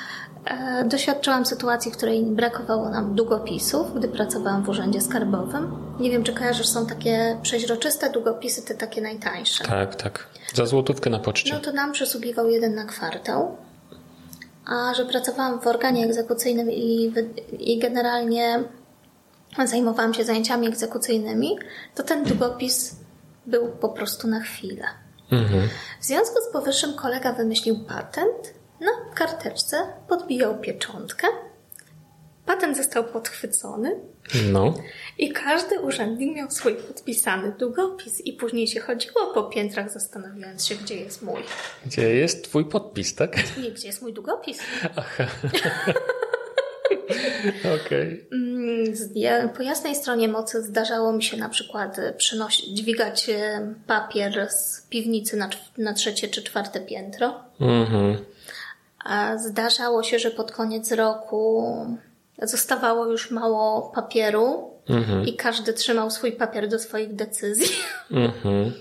[0.85, 5.77] doświadczyłam sytuacji, w której brakowało nam długopisów, gdy pracowałam w urzędzie skarbowym.
[6.01, 9.65] Nie wiem, czy kojarzysz, są takie przeźroczyste długopisy, te takie najtańsze.
[9.65, 10.27] Tak, tak.
[10.55, 11.55] Za złotówkę na poczcie.
[11.55, 13.57] No to nam przysługiwał jeden na kwartał.
[14.67, 17.13] A że pracowałam w organie egzekucyjnym i,
[17.59, 18.65] i generalnie
[19.65, 21.59] zajmowałam się zajęciami egzekucyjnymi,
[21.95, 22.97] to ten długopis
[23.47, 24.85] był po prostu na chwilę.
[25.33, 25.69] Mhm.
[26.01, 28.62] W związku z powyższym kolega wymyślił patent.
[28.83, 29.77] Na karteczce
[30.09, 31.27] podbijał pieczątkę.
[32.47, 34.01] Patent został podchwycony.
[34.53, 34.75] No.
[35.19, 38.21] I każdy urzędnik miał swój podpisany długopis.
[38.21, 41.43] I później się chodziło po piętrach, zastanawiając się, gdzie jest mój.
[41.87, 43.37] Gdzie jest twój podpis, tak?
[43.63, 44.59] Nie, gdzie jest mój długopis.
[44.97, 45.27] Aha.
[47.85, 48.27] Okej.
[48.29, 49.49] Okay.
[49.57, 55.37] Po jasnej stronie mocy zdarzało mi się na przykład przynosić, dźwigać e, papier z piwnicy
[55.37, 57.35] na, na trzecie czy czwarte piętro.
[57.61, 58.17] Mhm.
[59.05, 61.67] A zdarzało się, że pod koniec roku
[62.43, 65.27] zostawało już mało papieru mhm.
[65.27, 67.77] i każdy trzymał swój papier do swoich decyzji.
[68.11, 68.73] Mhm.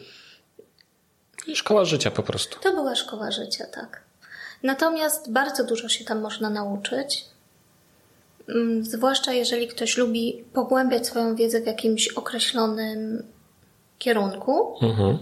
[1.54, 2.60] Szkoła życia po prostu.
[2.60, 4.02] To była szkoła życia, tak.
[4.64, 7.26] Natomiast bardzo dużo się tam można nauczyć.
[8.50, 13.24] Mm, zwłaszcza jeżeli ktoś lubi pogłębiać swoją wiedzę w jakimś określonym
[14.00, 14.76] kierunku.
[14.82, 15.18] Mhm.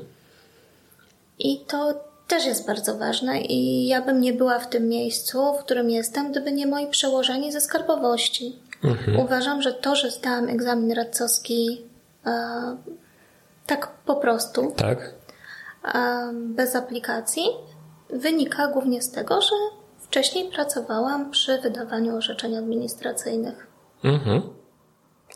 [1.40, 5.64] I to też jest bardzo ważne i ja bym nie była w tym miejscu, w
[5.64, 8.60] którym jestem, gdyby nie moi przełożeni ze skarbowości.
[8.84, 9.20] Mhm.
[9.20, 11.82] Uważam, że to, że zdałam egzamin radcowski
[12.26, 12.32] e,
[13.66, 15.14] tak po prostu, tak.
[15.94, 17.44] E, bez aplikacji,
[18.10, 19.56] wynika głównie z tego, że
[20.10, 23.68] Wcześniej pracowałam przy wydawaniu orzeczeń administracyjnych.
[24.04, 24.42] Mhm.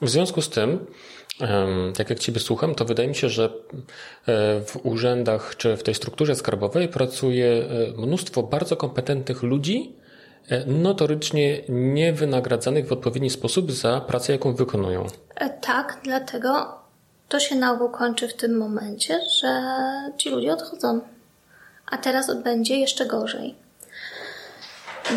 [0.02, 0.86] W związku z tym,
[1.98, 3.50] tak jak Ciebie słucham, to wydaje mi się, że e,
[4.62, 9.96] w urzędach czy w tej strukturze skarbowej pracuje e, mnóstwo bardzo kompetentnych ludzi,
[10.50, 15.08] e, notorycznie niewynagradzanych w odpowiedni sposób za pracę, jaką wykonują.
[15.62, 16.80] Tak, dlatego
[17.30, 19.62] to się na ogół kończy w tym momencie, że
[20.18, 21.02] ci ludzie odchodzą.
[21.92, 23.56] A teraz będzie jeszcze gorzej.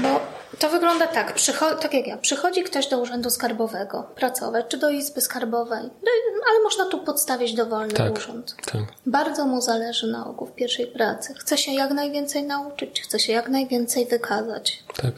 [0.03, 4.77] Bo to wygląda tak, przycho- tak jak ja, przychodzi ktoś do urzędu skarbowego pracować, czy
[4.77, 8.57] do izby skarbowej, no ale można tu podstawić dowolny tak, urząd.
[8.73, 8.83] Tak.
[9.07, 11.35] Bardzo mu zależy na ogół w pierwszej pracy.
[11.39, 14.85] Chce się jak najwięcej nauczyć, chce się jak najwięcej wykazać.
[15.03, 15.15] Tak.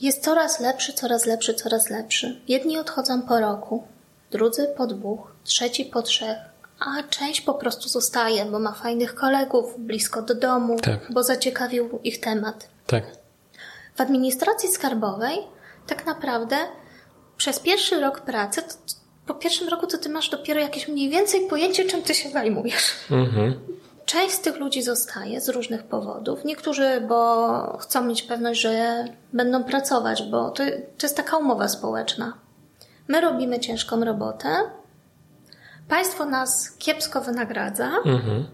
[0.00, 2.40] Jest coraz lepszy, coraz lepszy, coraz lepszy.
[2.48, 3.84] Jedni odchodzą po roku,
[4.30, 6.38] drudzy po dwóch, trzeci po trzech,
[6.80, 11.12] a część po prostu zostaje, bo ma fajnych kolegów blisko do domu, tak.
[11.12, 12.68] bo zaciekawił ich temat.
[12.86, 13.04] Tak.
[13.94, 15.38] W administracji skarbowej
[15.86, 16.56] tak naprawdę
[17.36, 18.68] przez pierwszy rok pracy, to,
[19.26, 22.94] po pierwszym roku to ty masz dopiero jakieś mniej więcej pojęcie, czym ty się zajmujesz.
[23.10, 23.54] Mhm.
[24.06, 26.44] część z tych ludzi zostaje z różnych powodów.
[26.44, 30.64] Niektórzy, bo chcą mieć pewność, że będą pracować, bo to,
[30.98, 32.32] to jest taka umowa społeczna.
[33.08, 34.48] My robimy ciężką robotę,
[35.88, 38.46] państwo nas kiepsko wynagradza, Mhm.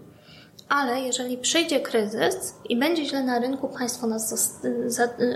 [0.69, 4.53] Ale jeżeli przyjdzie kryzys i będzie źle na rynku, państwo nas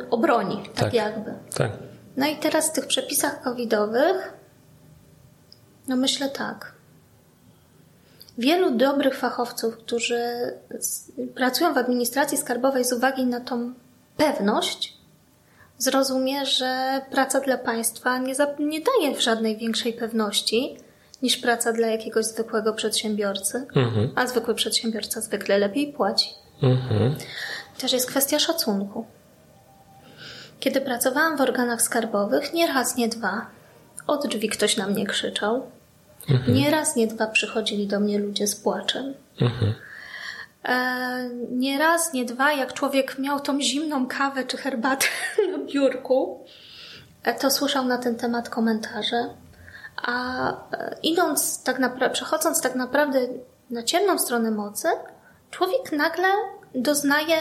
[0.09, 0.93] obroni, tak, Tak.
[0.93, 1.33] jakby.
[1.55, 1.71] Tak.
[2.17, 4.33] No i teraz w tych przepisach covidowych,
[5.87, 6.71] no myślę tak.
[8.37, 10.19] Wielu dobrych fachowców, którzy
[11.35, 13.73] pracują w administracji skarbowej z uwagi na tą
[14.17, 14.97] pewność,
[15.77, 20.77] zrozumie, że praca dla państwa nie, nie daje żadnej większej pewności
[21.21, 24.09] niż praca dla jakiegoś zwykłego przedsiębiorcy, Mhm.
[24.15, 26.29] a zwykły przedsiębiorca zwykle lepiej płaci.
[26.63, 27.15] Mhm.
[27.77, 29.05] Też jest kwestia szacunku.
[30.59, 33.45] Kiedy pracowałam w organach skarbowych, nie raz, nie dwa,
[34.07, 35.71] od drzwi ktoś na mnie krzyczał.
[36.47, 39.13] Nie raz, nie dwa przychodzili do mnie ludzie z płaczem.
[40.65, 45.05] E, nie raz, nie dwa, jak człowiek miał tą zimną kawę czy herbatę
[45.51, 46.45] na biurku,
[47.23, 49.29] e, to słyszał na ten temat komentarze.
[50.01, 53.19] A e, idąc tak naprawdę, przechodząc tak naprawdę
[53.69, 54.87] na ciemną stronę mocy,
[55.51, 56.27] człowiek nagle
[56.75, 57.37] doznaje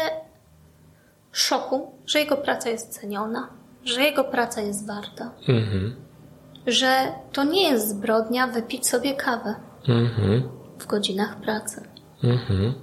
[1.32, 3.48] szoku, że jego praca jest ceniona,
[3.84, 5.96] że jego praca jest warta, Mhm.
[6.66, 9.54] że to nie jest zbrodnia wypić sobie kawę
[9.88, 10.48] Mhm.
[10.78, 11.88] w godzinach pracy.
[12.24, 12.74] Mhm.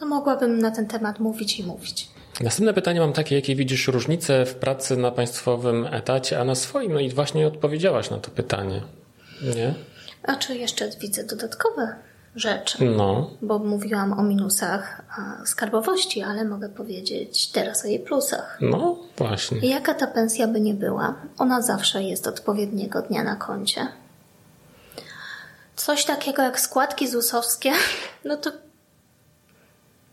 [0.00, 2.10] No mogłabym na ten temat mówić i mówić.
[2.40, 6.92] Następne pytanie mam takie, jakie widzisz różnice w pracy na państwowym etacie, a na swoim?
[6.92, 8.82] No i właśnie odpowiedziałaś na to pytanie.
[9.56, 9.74] Nie?
[10.22, 11.94] A czy jeszcze widzę dodatkowe
[12.36, 12.84] rzeczy?
[12.84, 13.30] No.
[13.42, 15.02] Bo mówiłam o minusach
[15.44, 18.58] skarbowości, ale mogę powiedzieć teraz o jej plusach.
[18.60, 19.68] No, właśnie.
[19.68, 23.88] Jaka ta pensja by nie była, ona zawsze jest odpowiedniego dnia na koncie.
[25.76, 27.72] Coś takiego jak składki ZUS-owskie,
[28.24, 28.50] no to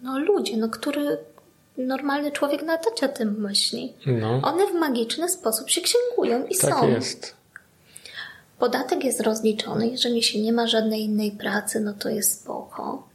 [0.01, 1.17] no ludzie, no który
[1.87, 3.93] normalny człowiek na etacie o tym myśli.
[4.05, 6.87] No, One w magiczny sposób się księgują i tak są.
[6.89, 7.35] jest.
[8.59, 13.07] Podatek jest rozliczony, jeżeli się nie ma żadnej innej pracy, no to jest spoko.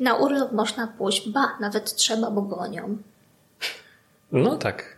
[0.00, 2.96] Na urlop można pójść, ba, nawet trzeba, bo gonią.
[4.32, 4.96] No tak.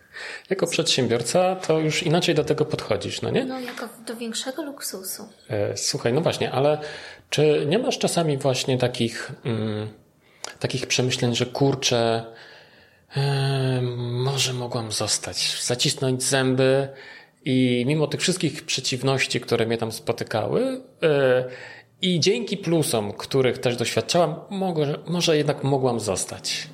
[0.50, 3.44] Jako przedsiębiorca to już inaczej do tego podchodzisz, no nie?
[3.44, 5.28] No jako do większego luksusu.
[5.50, 6.78] E, Słuchaj, no właśnie, ale
[7.30, 9.88] czy nie masz czasami właśnie takich, mm,
[10.58, 12.24] takich przemyśleń, że kurczę,
[13.98, 16.88] może mogłam zostać, zacisnąć zęby
[17.44, 21.44] i mimo tych wszystkich przeciwności, które mnie tam spotykały e,
[22.02, 26.68] i dzięki plusom, których też doświadczałam, mogę, może jednak mogłam zostać.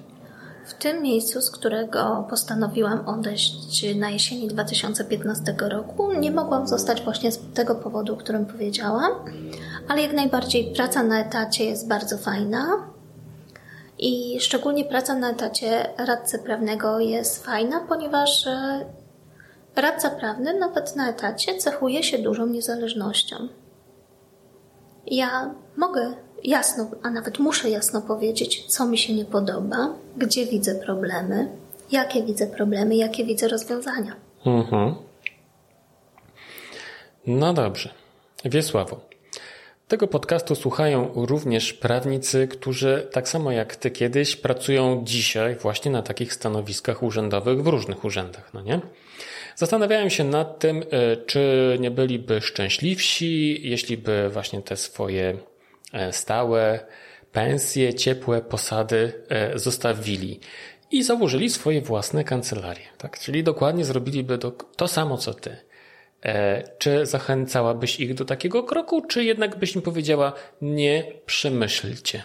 [0.67, 7.33] W tym miejscu, z którego postanowiłam odejść na jesieni 2015 roku, nie mogłam zostać właśnie
[7.33, 9.13] z tego powodu, o którym powiedziałam,
[9.89, 12.92] ale jak najbardziej praca na etacie jest bardzo fajna
[14.03, 18.85] i szczególnie praca na etacie radcy prawnego jest fajna, ponieważ e,
[19.77, 23.49] radca prawny nawet na etacie cechuje się dużą niezależnością.
[25.07, 30.75] Ja mogę jasno, a nawet muszę jasno powiedzieć, co mi się nie podoba, gdzie widzę
[30.75, 31.49] problemy,
[31.93, 34.17] jakie widzę problemy, jakie widzę rozwiązania.
[34.47, 34.95] Mhm.
[37.27, 37.91] No dobrze.
[38.45, 39.01] Wiesławo,
[39.93, 46.03] tego podcastu słuchają również prawnicy, którzy tak samo jak ty kiedyś pracują dzisiaj właśnie na
[46.03, 48.81] takich stanowiskach urzędowych w różnych urzędach, no nie?
[49.57, 55.37] Zastanawiałem się nad tym, e, czy nie byliby szczęśliwsi, jeśli by właśnie te swoje
[55.93, 56.87] e, stałe
[57.33, 60.41] pensje, ciepłe posady e, zostawili
[60.91, 63.19] i założyli swoje własne kancelarie, tak?
[63.19, 65.57] Czyli dokładnie zrobiliby to, to samo co ty.
[66.25, 70.33] E, Czy zachęcałabyś ich do takiego kroku, czy jednak byś im powiedziała,
[70.63, 72.23] nie przemyślcie?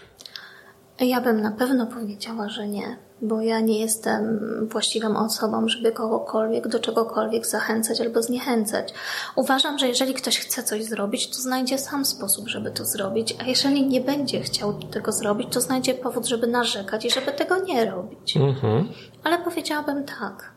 [0.99, 4.39] Ja bym na pewno powiedziała, że nie, bo ja nie jestem
[4.71, 8.93] właściwą osobą, żeby kogokolwiek do czegokolwiek zachęcać albo zniechęcać.
[9.35, 13.43] Uważam, że jeżeli ktoś chce coś zrobić, to znajdzie sam sposób, żeby to zrobić, a
[13.43, 17.85] jeżeli nie będzie chciał tego zrobić, to znajdzie powód, żeby narzekać i żeby tego nie
[17.85, 18.37] robić.
[18.37, 18.89] Mhm.
[19.23, 20.56] Ale powiedziałabym tak.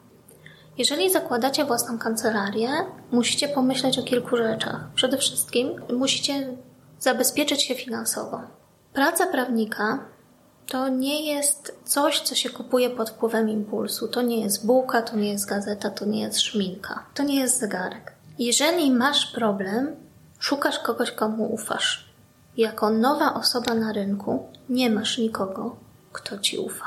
[0.79, 2.71] Jeżeli zakładacie własną kancelarię,
[3.13, 4.81] musicie pomyśleć o kilku rzeczach.
[4.95, 6.57] Przede wszystkim musicie
[7.01, 8.41] zabezpieczyć się finansowo.
[8.93, 9.99] Praca prawnika
[10.67, 14.09] to nie jest coś, co się kupuje pod wpływem impulsu.
[14.09, 17.59] To nie jest bułka, to nie jest gazeta, to nie jest szminka, to nie jest
[17.59, 18.13] zegarek.
[18.39, 19.97] Jeżeli masz problem,
[20.39, 22.11] szukasz kogoś, komu ufasz.
[22.57, 25.77] Jako nowa osoba na rynku nie masz nikogo,
[26.13, 26.87] kto ci ufa.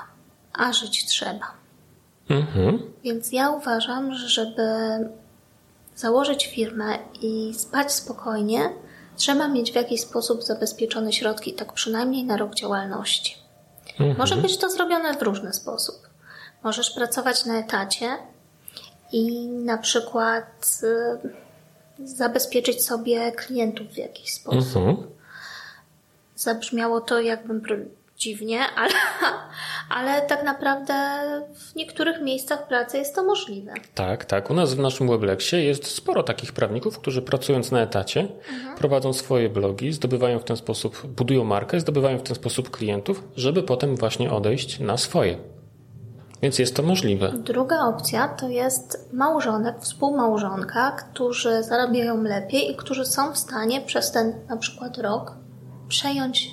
[0.54, 1.63] A żyć trzeba.
[2.30, 2.80] Mhm.
[3.04, 4.64] Więc ja uważam, że żeby
[5.96, 8.70] założyć firmę i spać spokojnie,
[9.16, 13.36] trzeba mieć w jakiś sposób zabezpieczone środki, tak przynajmniej na rok działalności.
[14.00, 14.18] Mhm.
[14.18, 15.96] Może być to zrobione w różny sposób.
[16.64, 18.18] Możesz pracować na etacie
[19.12, 24.78] i na przykład y, zabezpieczyć sobie klientów w jakiś sposób.
[24.78, 24.98] Mhm.
[26.36, 27.62] Zabrzmiało to, jakbym
[28.18, 28.94] dziwnie, ale,
[29.90, 30.94] ale tak naprawdę
[31.56, 33.74] w niektórych miejscach pracy jest to możliwe.
[33.96, 34.50] Tak, tak.
[34.50, 38.78] U nas w naszym Webleksie jest sporo takich prawników, którzy pracując na etacie mhm.
[38.78, 43.64] prowadzą swoje blogi, zdobywają w ten sposób, budują markę, zdobywają w ten sposób klientów, żeby
[43.64, 45.38] potem właśnie odejść na swoje.
[46.44, 47.34] Więc jest to możliwe.
[47.38, 54.12] Druga opcja to jest małżonek, współmałżonka, którzy zarabiają lepiej i którzy są w stanie przez
[54.12, 55.38] ten na przykład rok
[55.88, 56.50] przejąć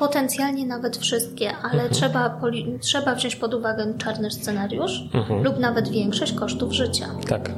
[0.00, 1.90] potencjalnie nawet wszystkie, ale mhm.
[1.90, 2.40] trzeba,
[2.80, 5.42] trzeba wziąć pod uwagę czarny scenariusz mhm.
[5.42, 7.06] lub nawet większość kosztów życia.
[7.28, 7.50] Tak.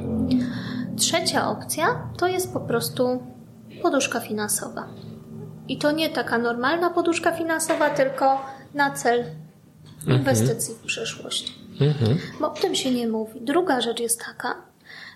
[0.97, 3.23] Trzecia opcja to jest po prostu
[3.81, 4.87] poduszka finansowa.
[5.67, 9.23] I to nie taka normalna poduszka finansowa, tylko na cel
[9.99, 10.17] mhm.
[10.17, 11.53] inwestycji w przyszłość.
[11.81, 12.17] Mhm.
[12.39, 13.41] Bo o tym się nie mówi.
[13.41, 14.55] Druga rzecz jest taka,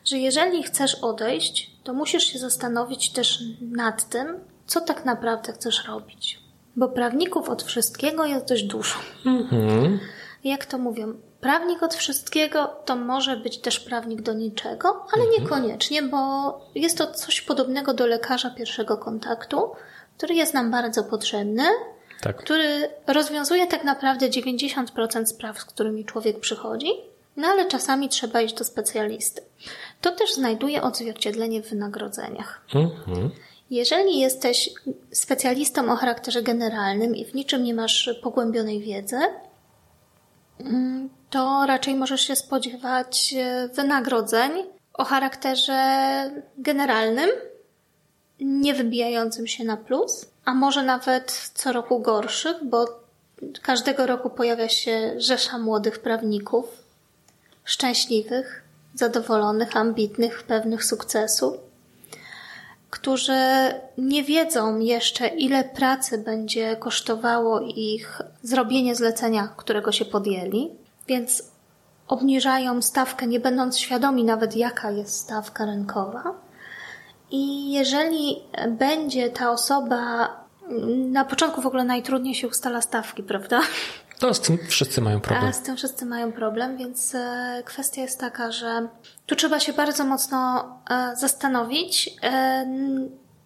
[0.05, 4.28] że jeżeli chcesz odejść, to musisz się zastanowić też nad tym,
[4.65, 6.47] co tak naprawdę chcesz robić.
[6.78, 8.95] Bo prawników od wszystkiego jest dość dużo.
[9.25, 9.99] Mhm.
[10.43, 11.13] Jak to mówią?
[11.41, 15.43] Prawnik od wszystkiego to może być też prawnik do niczego, ale mhm.
[15.43, 16.19] niekoniecznie, bo
[16.75, 19.71] jest to coś podobnego do lekarza pierwszego kontaktu,
[20.17, 21.63] który jest nam bardzo potrzebny,
[22.21, 22.38] tak.
[22.38, 26.89] który rozwiązuje tak naprawdę 90% spraw, z którymi człowiek przychodzi,
[27.38, 29.41] no ale czasami trzeba iść do specjalisty.
[30.01, 32.61] To też znajduje odzwierciedlenie w wynagrodzeniach.
[32.75, 33.32] Mhm.
[33.70, 34.70] Jeżeli jesteś
[35.11, 39.20] specjalistą o charakterze generalnym i w niczym nie masz pogłębionej wiedzy,
[40.59, 44.51] mm, to raczej możesz się spodziewać e, wynagrodzeń
[44.93, 45.76] o charakterze
[46.57, 47.30] generalnym,
[48.39, 52.86] nie wybijającym się na plus, a może nawet co roku gorszych, bo
[53.61, 56.65] każdego roku pojawia się rzesza młodych prawników,
[57.63, 58.63] szczęśliwych,
[58.93, 61.57] zadowolonych, ambitnych, pewnych sukcesu
[62.89, 63.33] którzy
[63.97, 70.69] nie wiedzą jeszcze, ile pracy będzie kosztowało ich zrobienie zlecenia, którego się podjęli,
[71.07, 71.43] więc
[72.07, 76.23] obniżają stawkę, nie będąc świadomi nawet, jaka jest stawka rynkowa.
[77.31, 80.29] I jeżeli będzie ta osoba,
[80.97, 83.61] na początku w ogóle najtrudniej się ustala stawki, prawda?
[84.20, 85.49] To z tym wszyscy mają problem.
[85.49, 88.88] A z tym wszyscy mają problem, więc e, kwestia jest taka, że
[89.26, 92.65] tu trzeba się bardzo mocno e, zastanowić e,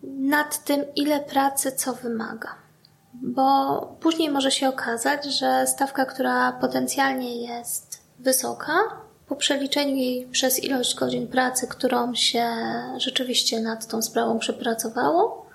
[0.04, 2.56] nad tym, ile pracy co wymaga.
[3.14, 8.74] Bo później może się okazać, że stawka, która potencjalnie jest wysoka,
[9.28, 12.46] po przeliczeniu jej przez ilość godzin pracy, którą się
[12.98, 15.46] rzeczywiście nad tą sprawą przepracowało,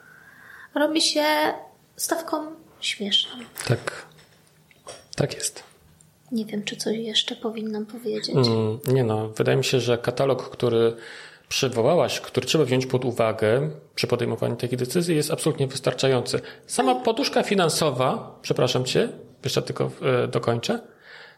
[0.74, 1.24] robi się
[1.96, 2.46] stawką
[2.80, 3.30] śmieszną.
[3.68, 4.05] Tak.
[5.16, 5.62] Tak jest.
[6.32, 8.36] Nie wiem, czy coś jeszcze powinnam powiedzieć.
[8.48, 10.96] Mm, nie no, wydaje mi się, że katalog, który
[11.48, 16.40] przywołałaś, który trzeba wziąć pod uwagę przy podejmowaniu takiej decyzji, jest absolutnie wystarczający.
[16.66, 19.08] Sama poduszka finansowa, przepraszam cię,
[19.44, 20.80] jeszcze tylko e, dokończę.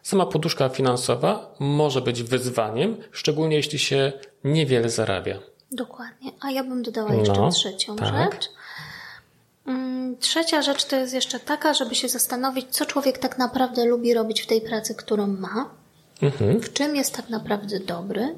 [0.03, 4.11] Sama poduszka finansowa może być wyzwaniem, szczególnie jeśli się
[4.43, 5.39] niewiele zarabia.
[5.71, 6.31] Dokładnie.
[6.41, 8.33] A ja bym dodała jeszcze no, trzecią tak.
[8.33, 8.49] rzecz.
[9.69, 14.13] Mm, trzecia rzecz to jest jeszcze taka, żeby się zastanowić, co człowiek tak naprawdę lubi
[14.13, 15.69] robić w tej pracy, którą ma,
[16.21, 16.61] mhm.
[16.61, 18.35] w czym jest tak naprawdę dobry,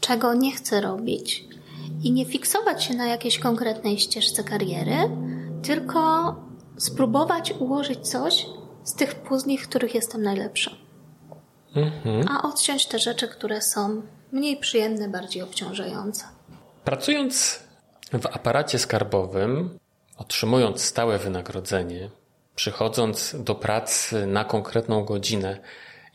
[0.00, 1.44] czego nie chce robić
[2.02, 4.96] i nie fiksować się na jakiejś konkretnej ścieżce kariery,
[5.62, 6.34] tylko
[6.76, 8.46] spróbować ułożyć coś
[8.84, 10.70] z tych puzli, w których jestem najlepsza.
[11.76, 12.28] Mhm.
[12.28, 16.24] A odciąć te rzeczy, które są mniej przyjemne, bardziej obciążające.
[16.84, 17.60] Pracując
[18.12, 19.78] w aparacie skarbowym,
[20.22, 22.10] otrzymując stałe wynagrodzenie,
[22.54, 25.58] przychodząc do pracy na konkretną godzinę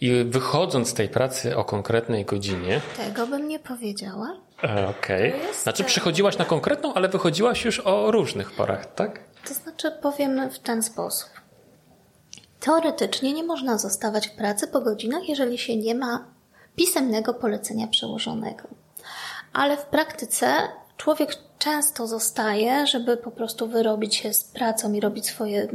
[0.01, 2.81] i wychodząc z tej pracy o konkretnej godzinie.
[2.97, 4.33] Tego bym nie powiedziała.
[4.63, 5.29] E, okej.
[5.29, 5.53] Okay.
[5.53, 9.19] Znaczy przychodziłaś na konkretną, ale wychodziłaś już o różnych porach, tak?
[9.47, 11.29] To znaczy powiem w ten sposób.
[12.59, 16.25] Teoretycznie nie można zostawać w pracy po godzinach, jeżeli się nie ma
[16.75, 18.63] pisemnego polecenia przełożonego.
[19.53, 20.47] Ale w praktyce
[20.97, 25.67] człowiek często zostaje, żeby po prostu wyrobić się z pracą i robić swoje,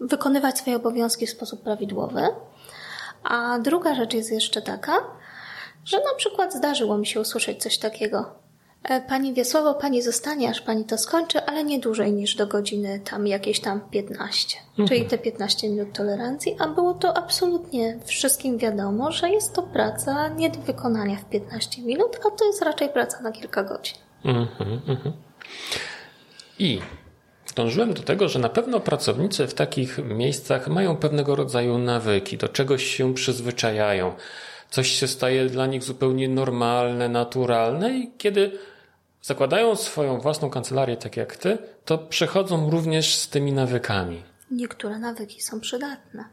[0.00, 2.22] wykonywać swoje obowiązki w sposób prawidłowy.
[3.22, 4.92] A druga rzecz jest jeszcze taka,
[5.84, 8.34] że na przykład zdarzyło mi się usłyszeć coś takiego.
[8.82, 13.00] E, pani Wiesławo, pani zostanie, aż pani to skończy, ale nie dłużej niż do godziny
[13.10, 14.58] tam jakieś tam 15.
[14.70, 14.88] Mhm.
[14.88, 20.28] Czyli te 15 minut tolerancji, a było to absolutnie wszystkim wiadomo, że jest to praca
[20.28, 24.07] nie do wykonania w 15 minut, a to jest raczej praca na kilka godzin.
[24.24, 25.12] Mhm, mhm.
[26.58, 26.80] I
[27.54, 32.48] dążyłem do tego, że na pewno pracownicy w takich miejscach mają pewnego rodzaju nawyki, do
[32.48, 34.14] czegoś się przyzwyczajają.
[34.70, 38.58] Coś się staje dla nich zupełnie normalne, naturalne i kiedy
[39.22, 44.22] zakładają swoją własną kancelarię, tak jak ty, to przechodzą również z tymi nawykami.
[44.50, 46.24] Niektóre nawyki są przydatne.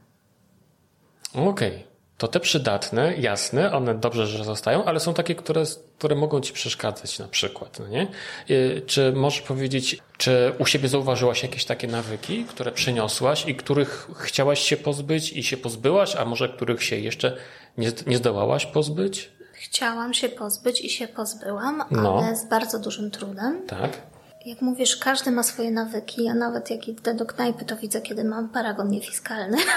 [1.34, 1.50] Okej.
[1.50, 1.95] Okay.
[2.18, 5.64] To te przydatne, jasne, one dobrze, że zostają, ale są takie, które,
[5.98, 8.08] które mogą ci przeszkadzać na przykład, no nie?
[8.50, 14.08] Y, czy możesz powiedzieć, czy u siebie zauważyłaś jakieś takie nawyki, które przeniosłaś i których
[14.20, 17.38] chciałaś się pozbyć i się pozbyłaś, a może których się jeszcze
[17.78, 19.32] nie, nie zdołałaś pozbyć?
[19.54, 22.24] Chciałam się pozbyć i się pozbyłam, no.
[22.24, 23.68] ale z bardzo dużym trudem.
[23.68, 24.02] Tak.
[24.46, 26.24] Jak mówisz, każdy ma swoje nawyki.
[26.24, 29.58] Ja nawet jak idę do knajpy, to widzę, kiedy mam paragon niefiskalny.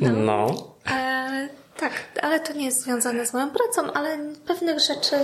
[0.00, 0.10] No.
[0.10, 0.46] no.
[0.90, 1.92] E, tak,
[2.22, 5.16] ale to nie jest związane z moją pracą, ale pewnych rzeczy.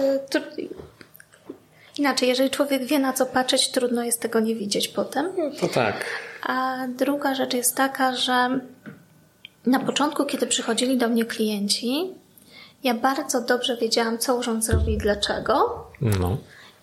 [1.99, 5.27] Inaczej, jeżeli człowiek wie na co patrzeć, trudno jest tego nie widzieć potem.
[5.61, 6.05] To tak.
[6.43, 8.61] A druga rzecz jest taka, że
[9.67, 12.15] na początku, kiedy przychodzili do mnie klienci,
[12.85, 15.85] ja bardzo dobrze wiedziałam, co urząd zrobi i dlaczego.
[16.01, 16.37] No.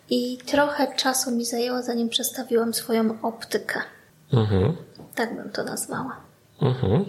[0.10, 3.82] I trochę czasu mi zajęło, zanim przestawiłam swoją optykę.
[4.34, 4.76] Mhm.
[5.16, 6.18] Tak bym to nazwała.
[6.62, 7.06] Mhm.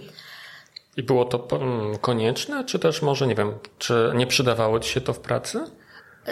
[0.97, 5.01] I było to mm, konieczne, czy też może, nie wiem, czy nie przydawało ci się
[5.01, 5.59] to w pracy?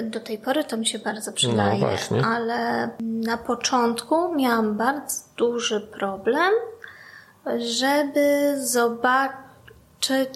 [0.03, 5.81] Do tej pory to mi się bardzo przydaje, no ale na początku miałam bardzo duży
[5.81, 6.53] problem,
[7.57, 10.29] żeby zobaczyć,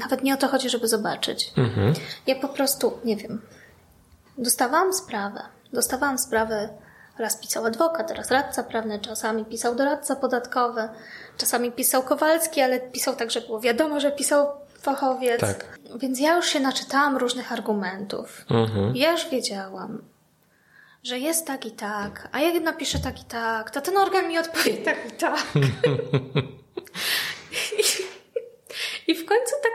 [0.00, 1.52] nawet nie o to chodzi, żeby zobaczyć.
[1.56, 1.94] Mhm.
[2.26, 3.40] Ja po prostu, nie wiem,
[4.38, 6.68] dostawałam sprawę, dostawałam sprawę
[7.18, 10.88] Raz pisał adwokat, teraz radca prawny, czasami pisał doradca podatkowy,
[11.38, 14.46] czasami pisał Kowalski, ale pisał tak, że było wiadomo, że pisał
[14.80, 15.40] fachowiec.
[15.40, 15.78] Tak.
[15.96, 18.44] Więc ja już się naczytałam różnych argumentów.
[18.50, 18.96] Mhm.
[18.96, 20.02] Ja już wiedziałam,
[21.02, 24.38] że jest tak i tak, a jak napiszę tak i tak, to ten organ mi
[24.38, 25.44] odpowie tak i tak.
[27.78, 27.82] I,
[29.12, 29.73] I w końcu tak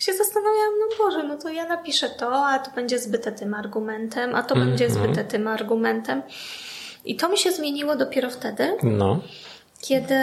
[0.00, 4.34] się zastanawiałam, no Boże, no to ja napiszę to, a to będzie zbyte tym argumentem,
[4.34, 4.70] a to mm -hmm.
[4.70, 6.22] będzie zbyte tym argumentem.
[7.04, 9.20] I to mi się zmieniło dopiero wtedy, no.
[9.80, 10.14] kiedy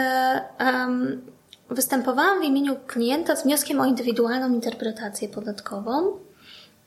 [0.60, 1.22] um,
[1.70, 6.18] występowałam w imieniu klienta z wnioskiem o indywidualną interpretację podatkową.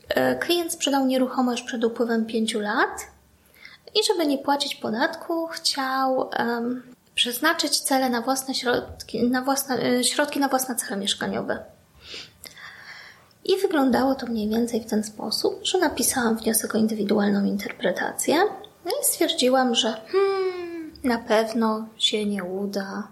[0.10, 3.08] E, klient sprzedał nieruchomość przed upływem pięciu lat
[3.96, 6.84] i żeby nie płacić podatku, chciał um,
[7.16, 11.64] przeznaczyć cele na własne środki, na własne, e, środki na własne cele mieszkaniowe.
[13.46, 18.36] I wyglądało to mniej więcej w ten sposób, że napisałam wniosek o indywidualną interpretację
[18.86, 23.08] no i stwierdziłam, że hmm, na pewno się nie uda.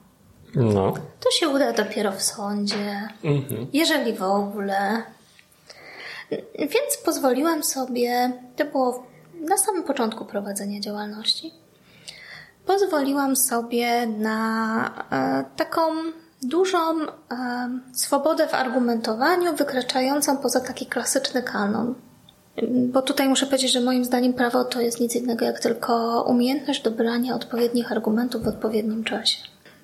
[0.56, 0.94] No.
[1.20, 3.68] To się uda dopiero w sądzie, mhm.
[3.74, 5.04] jeżeli w ogóle.
[6.60, 11.54] Więc pozwoliłam sobie, to było na samym początku prowadzenia działalności,
[12.66, 15.82] pozwoliłam sobie na e, taką
[16.44, 17.08] dużą e,
[17.94, 21.96] swobodę w argumentowaniu, wykraczającą poza taki klasyczny kanon.
[22.68, 26.82] Bo tutaj muszę powiedzieć, że moim zdaniem prawo to jest nic innego jak tylko umiejętność
[26.82, 29.38] dobrania odpowiednich argumentów w odpowiednim czasie.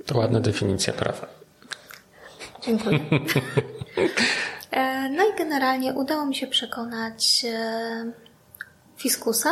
[0.05, 1.27] To ładna definicja prawa.
[2.61, 2.99] Dziękuję.
[4.71, 8.11] E, no i generalnie udało mi się przekonać e,
[8.97, 9.49] fiskusa,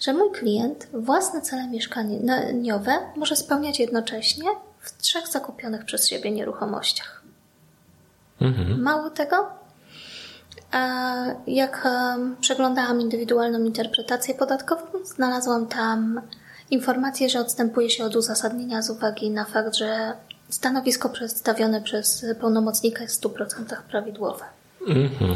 [0.00, 4.44] że mój klient własne cele mieszkaniowe może spełniać jednocześnie
[4.82, 7.22] w trzech zakupionych przez siebie nieruchomościach.
[8.40, 8.82] Mhm.
[8.82, 9.48] Mało tego,
[11.46, 11.88] jak
[12.40, 16.20] przeglądałam indywidualną interpretację podatkową, znalazłam tam
[16.70, 20.12] informację, że odstępuje się od uzasadnienia z uwagi na fakt, że
[20.48, 24.44] stanowisko przedstawione przez pełnomocnika jest w 100% prawidłowe.
[24.88, 25.34] Mhm.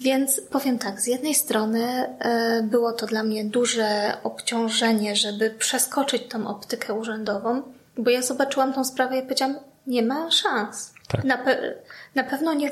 [0.00, 1.84] Więc powiem tak, z jednej strony
[2.18, 7.62] e, było to dla mnie duże obciążenie, żeby przeskoczyć tą optykę urzędową,
[7.98, 10.94] bo ja zobaczyłam tą sprawę i powiedziałam, nie ma szans.
[11.08, 11.24] Tak.
[11.24, 11.74] Na, pe
[12.14, 12.70] na pewno nie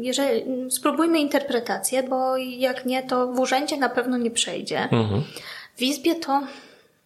[0.00, 4.82] jeżeli, spróbujmy interpretację, bo jak nie, to w urzędzie na pewno nie przejdzie.
[4.82, 5.22] Mhm.
[5.76, 6.42] W izbie to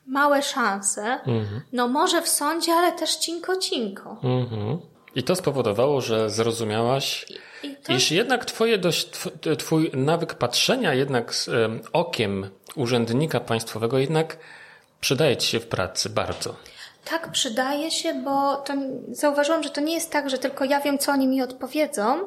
[0.06, 1.02] małe szanse.
[1.02, 1.60] Mhm.
[1.72, 4.16] No może w sądzie, ale też cinko cinko.
[4.22, 4.78] Mhm.
[5.14, 7.26] I to spowodowało, że zrozumiałaś,
[7.62, 7.92] I, to...
[7.92, 9.10] iż jednak twoje dość,
[9.58, 11.50] twój nawyk patrzenia jednak z
[11.92, 14.36] okiem urzędnika państwowego jednak
[15.00, 16.54] przydaje ci się w pracy bardzo.
[17.04, 18.72] Tak, przydaje się, bo to,
[19.10, 22.18] zauważyłam, że to nie jest tak, że tylko ja wiem, co oni mi odpowiedzą,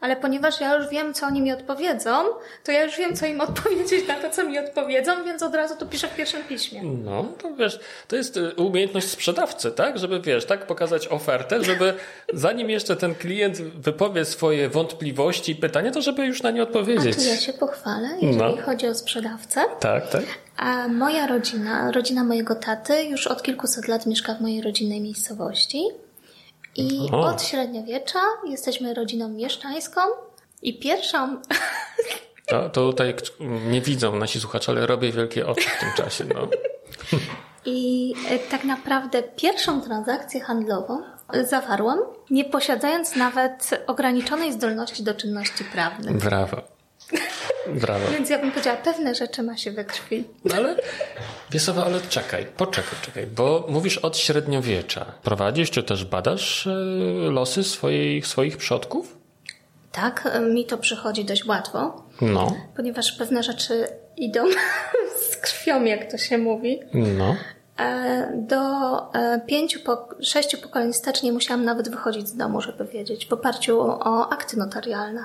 [0.00, 2.24] ale ponieważ ja już wiem, co oni mi odpowiedzą,
[2.64, 5.76] to ja już wiem, co im odpowiedzieć na to, co mi odpowiedzą, więc od razu
[5.76, 6.82] to piszę w pierwszym piśmie.
[6.82, 9.98] No, to wiesz, to jest y, umiejętność sprzedawcy, tak?
[9.98, 11.94] Żeby, wiesz, tak pokazać ofertę, żeby
[12.32, 17.16] zanim jeszcze ten klient wypowie swoje wątpliwości i pytania, to żeby już na nie odpowiedzieć.
[17.16, 18.62] A tu ja się pochwalę, jeżeli no.
[18.62, 19.64] chodzi o sprzedawcę.
[19.80, 20.24] Tak, tak
[20.56, 25.84] A moja rodzina, rodzina mojego taty, już od kilkuset lat mieszka w mojej rodzinnej miejscowości.
[26.76, 27.20] I O.
[27.20, 30.00] od średniowiecza jesteśmy rodziną mieszczańską.
[30.62, 31.28] I pierwszą,
[32.46, 33.14] To, to tutaj
[33.66, 36.24] nie widzą nasi słuchacze, ale robię wielkie oczy w tym czasie.
[36.24, 36.48] No.
[37.66, 41.02] i e, tak naprawdę pierwszą transakcję handlową
[41.48, 41.98] zawarłam,
[42.30, 46.16] nie posiadając nawet ograniczonej zdolności do czynności prawnych.
[46.16, 46.73] Brawo.
[47.66, 48.04] Brawo.
[48.12, 50.24] Więc ja bym powiedziała, pewne rzeczy ma się we krwi.
[50.44, 50.76] No ale
[51.50, 55.04] Wiesowa, ale czekaj, poczekaj, czekaj, bo mówisz od średniowiecza.
[55.22, 56.70] Prowadzisz czy też badasz e,
[57.30, 59.16] losy swoich, swoich przodków?
[59.92, 63.86] Tak, e, mi to przychodzi dość łatwo, No, ponieważ pewne rzeczy
[64.16, 64.44] idą
[65.30, 66.80] z krwią, jak to się mówi.
[66.94, 67.36] no.
[67.80, 68.60] E, Do
[69.46, 73.80] pięciu, po, sześciu pokoleń wstecz nie musiałam nawet wychodzić z domu, żeby wiedzieć, w oparciu
[73.80, 75.24] o akty notarialne.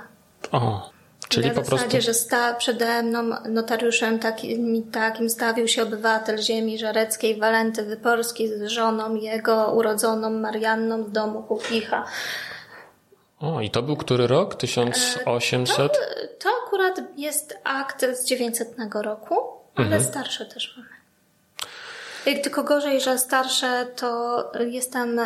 [0.51, 0.89] O,
[1.29, 2.01] czyli Na po zasadzie, prostu...
[2.01, 8.63] że sta przede mną notariuszem takim, takim stawił się obywatel ziemi żareckiej Walenty Wyporskiej z
[8.67, 12.05] żoną jego urodzoną Marianną z domu Kukicha.
[13.39, 14.55] O, i to był który rok?
[14.55, 15.99] 1800?
[16.39, 19.35] To akurat jest akt z 900 roku,
[19.75, 20.03] ale Mhm.
[20.03, 20.89] starsze też mamy.
[22.41, 25.19] Tylko gorzej, że starsze to jestem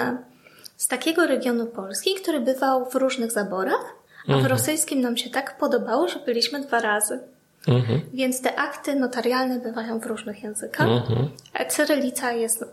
[0.78, 3.96] z takiego regionu Polski, który bywał w różnych zaborach,
[4.28, 4.44] a Mhm.
[4.44, 7.20] w rosyjskim nam się tak podobało, że byliśmy dwa razy.
[7.68, 8.02] Mhm.
[8.14, 10.88] Więc te akty notarialne bywają w różnych językach.
[10.88, 11.30] Mhm.
[11.54, 12.66] A Cyrylica jest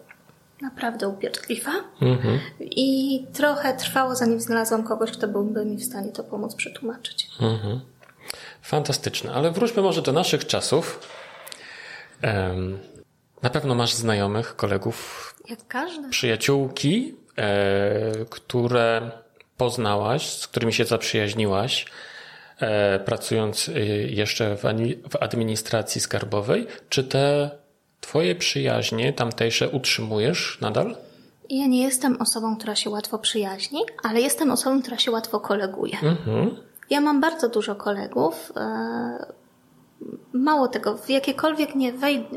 [0.62, 1.70] naprawdę upierdliwa
[2.02, 2.38] Mhm.
[2.60, 7.28] i trochę trwało, zanim znalazłam kogoś, kto byłby mi w stanie to pomóc przetłumaczyć.
[7.40, 7.80] Mhm.
[8.62, 11.08] Fantastyczne, ale wróćmy może do naszych czasów.
[13.42, 16.08] Na pewno masz znajomych, kolegów, Jak każdy.
[16.08, 19.10] przyjaciółki, e, które
[19.60, 21.86] poznałaś, z którymi się zaprzyjaźniłaś,
[22.60, 23.80] e, pracując e,
[24.22, 24.64] jeszcze w,
[25.20, 26.66] administracji skarbowej.
[26.88, 27.50] Czy te
[28.00, 30.96] twoje przyjaźnie tamtejsze utrzymujesz nadal?
[31.50, 35.96] Ja nie jestem osobą, która się łatwo przyjaźni, ale jestem osobą, która się łatwo koleguje.
[36.02, 36.56] Mhm.
[36.90, 38.52] Ja mam bardzo dużo kolegów.
[38.56, 39.40] e,
[40.32, 41.92] Mało tego, w jakiekolwiek nie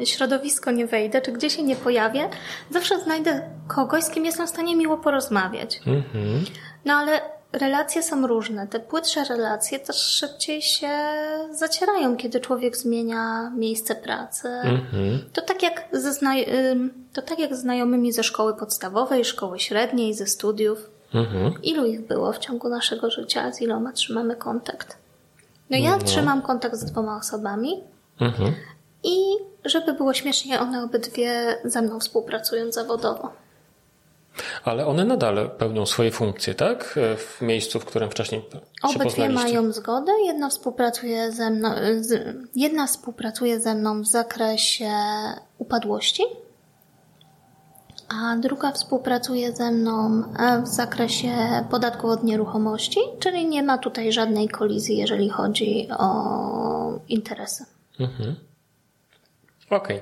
[0.06, 2.30] środowisko nie wejdę, czy gdzie się nie pojawię,
[2.70, 5.80] zawsze znajdę kogoś, z kim jestem w stanie miło porozmawiać.
[5.88, 6.46] Mhm.
[6.86, 7.22] No ale
[7.52, 8.68] relacje są różne.
[8.68, 10.90] Te płytsze relacje też szybciej się
[11.52, 14.48] zacierają, kiedy człowiek zmienia miejsce pracy.
[14.48, 15.20] Mhm.
[15.34, 16.46] To tak jak ze znaj-
[17.14, 20.90] to tak jak z znajomymi ze szkoły podstawowej, szkoły średniej, ze studiów.
[21.14, 21.54] Mhm.
[21.64, 24.98] Ilu ich było w ciągu naszego życia, z iloma trzymamy kontakt?
[25.70, 27.84] No ja trzymam kontakt z dwoma osobami
[28.22, 28.54] Mhm.
[29.04, 29.18] i
[29.66, 33.32] żeby było śmiesznie, one obydwie ze mną współpracują zawodowo.
[34.64, 37.00] Ale one nadal pełnią swoje funkcje, tak?
[37.14, 39.44] E, W miejscu, w którym wcześniej się Obydwie poznaliście.
[39.44, 40.12] mają zgodę.
[40.26, 41.70] Jedna współpracuje ze mną,
[42.00, 44.92] z, jedna współpracuje ze mną w zakresie
[45.58, 46.24] upadłości,
[48.10, 51.32] a druga współpracuje ze mną e, w zakresie
[51.72, 57.66] podatku od nieruchomości, czyli nie ma tutaj żadnej kolizji, jeżeli chodzi o interesy.
[59.70, 60.02] Okej.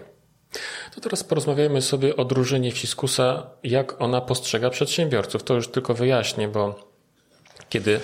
[0.95, 5.43] To teraz porozmawiajmy sobie o drużynie Fiskusa, jak ona postrzega przedsiębiorców.
[5.43, 6.91] To już tylko wyjaśnię, bo
[7.69, 7.99] kiedy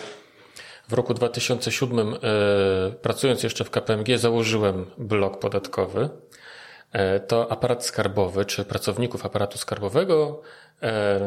[0.89, 2.17] w roku 2007, e,
[2.91, 6.09] pracując jeszcze w KPMG, założyłem blok podatkowy,
[6.91, 10.41] e, to aparat skarbowy, czy pracowników aparatu skarbowego
[10.83, 11.19] e,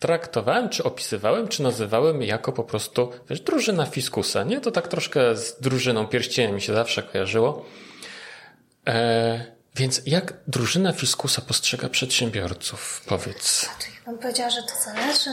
[0.00, 4.44] traktowałem, czy opisywałem, czy nazywałem jako po prostu wiesz, drużyna Fiskusa.
[4.44, 4.60] Nie?
[4.60, 7.64] To tak troszkę z drużyną pierścienia mi się zawsze kojarzyło.
[9.76, 13.02] Więc jak drużyna Fiskusa postrzega przedsiębiorców?
[13.06, 13.68] Powiedz.
[13.78, 15.30] Czyli bym powiedziała, że to zależy,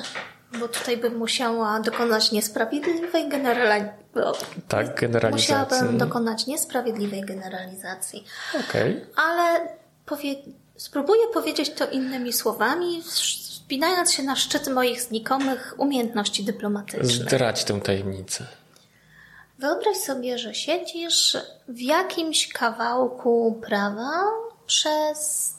[0.59, 4.47] bo tutaj bym musiała dokonać niesprawiedliwej generalizacji.
[4.67, 5.53] Tak, generalizacji.
[5.53, 8.23] Musiałabym dokonać niesprawiedliwej generalizacji.
[8.69, 9.05] Okej.
[9.15, 9.67] Ale
[10.05, 10.35] powie...
[10.77, 17.11] spróbuję powiedzieć to innymi słowami, wspinając się na szczyt moich znikomych umiejętności dyplomatycznych.
[17.11, 18.45] Zdrać tę tajemnicę.
[19.60, 21.38] Wyobraź sobie, że siedzisz
[21.68, 24.24] w jakimś kawałku prawa
[24.66, 25.53] przez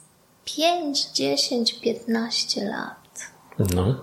[0.45, 3.31] 5, 10, 15 lat.
[3.59, 3.95] No.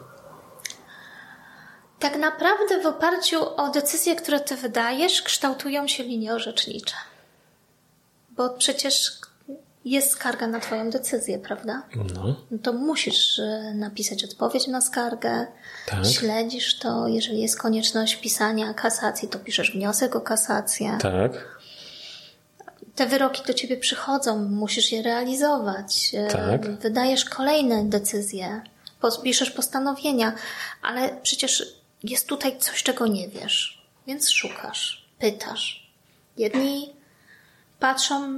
[2.00, 6.96] Tak naprawdę w oparciu o decyzje, które ty wydajesz, kształtują się linie orzecznicze.
[8.30, 9.12] Bo przecież
[9.86, 11.84] jest skarga na twoją decyzję, prawda?
[12.16, 12.36] No.
[12.52, 15.48] No to musisz e, napisać odpowiedź na skargę,
[15.88, 16.06] Tak.
[16.08, 20.98] śledzisz to, jeżeli jest konieczność pisania kasacji, to piszesz wniosek o kasację.
[21.02, 21.56] Tak.
[22.96, 26.12] Te wyroki do ciebie przychodzą, musisz je realizować.
[26.14, 26.72] E, Tak.
[26.80, 28.62] Wydajesz kolejne decyzje,
[29.24, 30.34] piszesz postanowienia,
[30.82, 33.86] ale przecież jest tutaj coś, czego nie wiesz.
[34.08, 35.90] Więc szukasz, pytasz.
[36.38, 36.94] Jedni
[37.80, 38.34] patrzą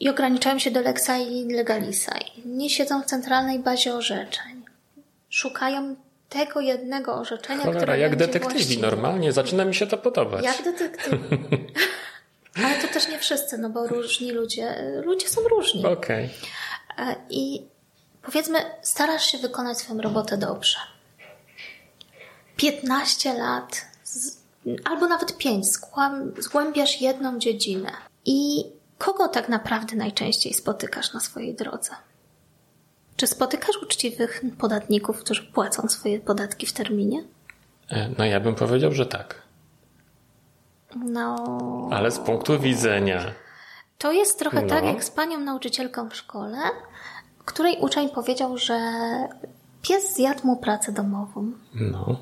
[0.00, 2.12] i ograniczają się do leksa i legalisa.
[2.44, 4.64] Nie siedzą w centralnej bazie orzeczeń.
[5.30, 5.96] Szukają
[6.28, 8.86] tego jednego orzeczenia, Cholera, które jak detektywi, właściwe.
[8.86, 9.32] normalnie.
[9.32, 10.44] Zaczyna mi się to podobać.
[10.44, 11.18] Jak detektywi.
[12.64, 14.74] Ale to też nie wszyscy, no bo różni ludzie,
[15.04, 15.86] ludzie są różni.
[15.86, 16.28] Okej.
[16.98, 17.62] E, I
[18.22, 20.78] powiedzmy, starasz się wykonać swoją robotę dobrze.
[22.56, 23.86] 15 lat,
[24.84, 27.92] albo nawet 5, zgłam- zgłębiasz jedną dziedzinę.
[28.24, 28.64] I
[28.98, 31.90] kogo tak naprawdę najczęściej spotykasz na swojej drodze?
[33.16, 37.24] Czy spotykasz uczciwych podatników, którzy płacą swoje podatki w terminie?
[37.90, 39.42] E, No ja bym powiedział, że tak.
[40.96, 41.88] No.
[41.92, 43.24] Ale z punktu widzenia.
[43.98, 44.68] To jest trochę No.
[44.68, 46.58] tak jak z panią nauczycielką w szkole,
[47.44, 48.78] której uczeń powiedział, że
[49.82, 51.52] pies zjadł mu pracę domową.
[51.74, 52.16] No.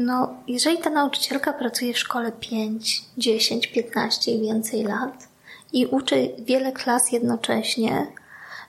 [0.00, 5.28] No, jeżeli ta nauczycielka pracuje w szkole 5, 10, 15 i więcej lat
[5.72, 8.06] i uczy wiele klas jednocześnie,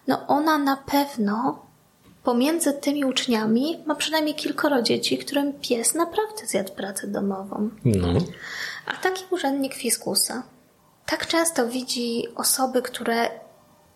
[0.07, 1.65] no ona na pewno
[2.23, 7.69] pomiędzy tymi uczniami ma przynajmniej kilkoro dzieci, którym pies naprawdę zjadł pracę domową.
[7.86, 8.07] No.
[8.86, 10.43] A taki urzędnik fiskusa
[11.05, 13.29] tak często widzi osoby, które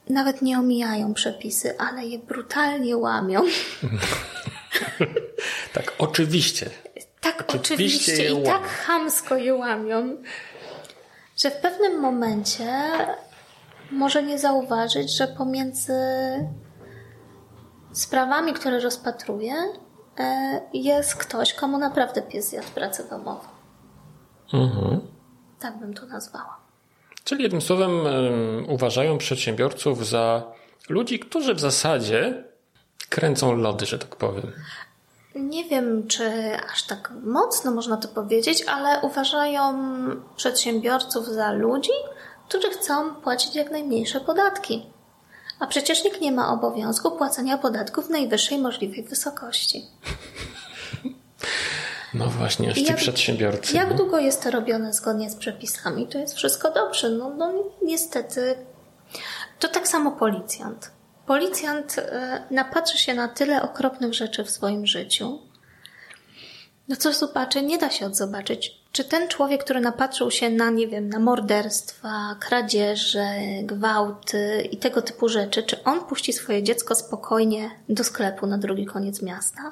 [0.10, 3.42] nawet nie omijają przepisy, ale je brutalnie łamią.
[5.74, 6.70] Tak, oczywiście.
[7.26, 10.18] Tak Oczywiście oczywiście, i tak chamsko je łamią,
[11.38, 12.82] że w pewnym momencie
[13.92, 15.94] może nie zauważyć, że pomiędzy
[17.92, 19.54] sprawami, które rozpatruje,
[20.74, 23.48] jest ktoś, komu naprawdę pies zjadł pracę domową.
[24.54, 25.02] Mhm.
[25.60, 26.58] Tak bym to nazwała.
[27.24, 30.44] Czyli jednym słowem em, uważają przedsiębiorców za
[30.90, 32.44] ludzi, którzy w zasadzie
[33.10, 34.52] kręcą lody, że tak powiem.
[35.36, 36.32] Nie wiem, czy
[36.74, 39.74] aż tak mocno można to powiedzieć, ale uważają
[40.36, 41.92] przedsiębiorców za ludzi,
[42.48, 44.86] którzy chcą płacić jak najmniejsze podatki.
[45.60, 49.86] A przecież nikt nie ma obowiązku płacenia podatków w najwyższej możliwej wysokości.
[52.14, 53.76] No właśnie, aż ci jak- przedsiębiorcy.
[53.76, 53.96] Jak no.
[53.96, 57.10] długo jest to robione zgodnie z przepisami, to jest wszystko dobrze.
[57.10, 58.56] No, no niestety.
[59.60, 60.92] To tak samo policjant.
[61.26, 65.40] Policjant e, napatrzy się na tyle okropnych rzeczy w swoim życiu,
[66.88, 68.86] no co zobaczy, nie da się odzobaczyć.
[68.92, 73.26] Czy ten człowiek, który napatrzył się na, nie wiem, na morderstwa, kradzieże,
[73.64, 78.86] gwałty i tego typu rzeczy, czy on puści swoje dziecko spokojnie do sklepu na drugi
[78.86, 79.72] koniec miasta?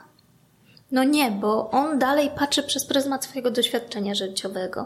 [0.91, 4.85] No nie, bo on dalej patrzy przez pryzmat swojego doświadczenia życiowego.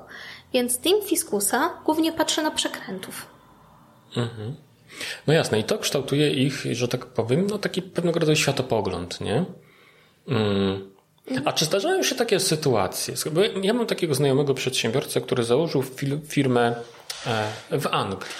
[0.53, 3.27] Więc team fiskusa głównie patrzy na przekrętów.
[5.27, 9.45] No jasne, i to kształtuje ich, że tak powiem, no taki pewnego rodzaju światopogląd, nie?
[10.27, 10.91] Mm.
[11.45, 13.13] A czy zdarzają się takie sytuacje?
[13.61, 15.83] Ja mam takiego znajomego przedsiębiorcę, który założył
[16.27, 16.75] firmę
[17.71, 18.31] e, w Anglii.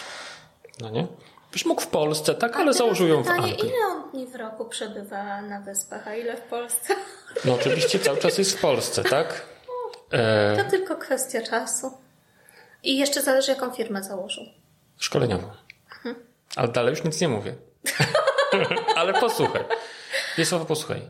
[0.81, 1.07] No nie?
[1.51, 3.59] Byś mógł w Polsce, tak, ale założył ją w Anglii.
[3.59, 6.95] ile on dni w roku przebywa na wyspach, a ile w Polsce?
[7.45, 9.45] No oczywiście cały czas jest w Polsce, tak?
[10.11, 11.91] E, To tylko kwestia czasu.
[12.83, 14.43] I jeszcze zależy, jaką firmę założył.
[14.97, 15.47] szkoleniową.
[16.55, 17.55] Ale dalej już nic nie mówię.
[18.95, 19.63] Ale posłuchaj.
[20.37, 21.01] Wiesława, posłuchaj.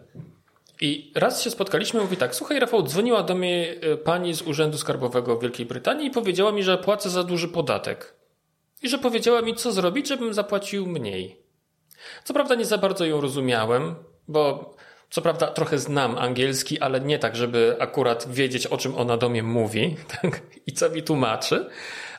[0.81, 4.77] I raz się spotkaliśmy, mówi tak, słuchaj Rafał, dzwoniła do mnie e, pani z Urzędu
[4.77, 8.13] Skarbowego w Wielkiej Brytanii i powiedziała mi, że płacę za duży podatek.
[8.81, 11.41] I że powiedziała mi, co zrobić, żebym zapłacił mniej.
[12.23, 13.95] Co prawda nie za bardzo ją rozumiałem,
[14.27, 14.73] bo
[15.09, 19.29] co prawda trochę znam angielski, ale nie tak, żeby akurat wiedzieć, o czym ona do
[19.29, 20.41] mnie mówi tak?
[20.65, 21.69] i co mi tłumaczy,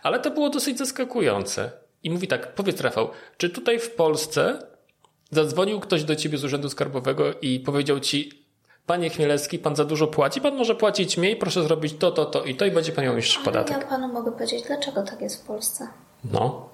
[0.03, 1.73] ale to było dosyć zaskakujące.
[2.03, 4.66] I mówi tak, powiedz Rafał, czy tutaj w Polsce
[5.30, 8.46] zadzwonił ktoś do ciebie z Urzędu Skarbowego i powiedział ci,
[8.86, 12.44] panie Chmielewski, pan za dużo płaci, pan może płacić mniej, proszę zrobić to, to, to
[12.44, 13.88] i to i będzie pan miał niższy Ja podatek.
[13.88, 15.88] panu mogę powiedzieć, dlaczego tak jest w Polsce.
[16.24, 16.68] No,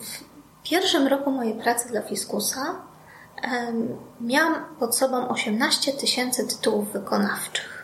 [0.00, 2.60] W pierwszym roku mojej pracy dla Fiskusa
[4.20, 7.79] miałam pod sobą 18 tysięcy tytułów wykonawczych.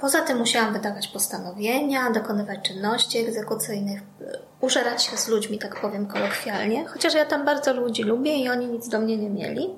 [0.00, 6.06] Poza tym musiałam wydawać postanowienia, dokonywać czynności egzekucyjnych, y, użerać się z ludźmi, tak powiem
[6.06, 9.68] kolokwialnie, chociaż ja tam bardzo ludzi lubię i oni nic do mnie nie mieli.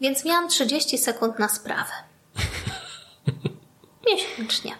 [0.00, 1.92] Więc miałam 30 sekund na sprawę.
[4.12, 4.72] Miesięcznie.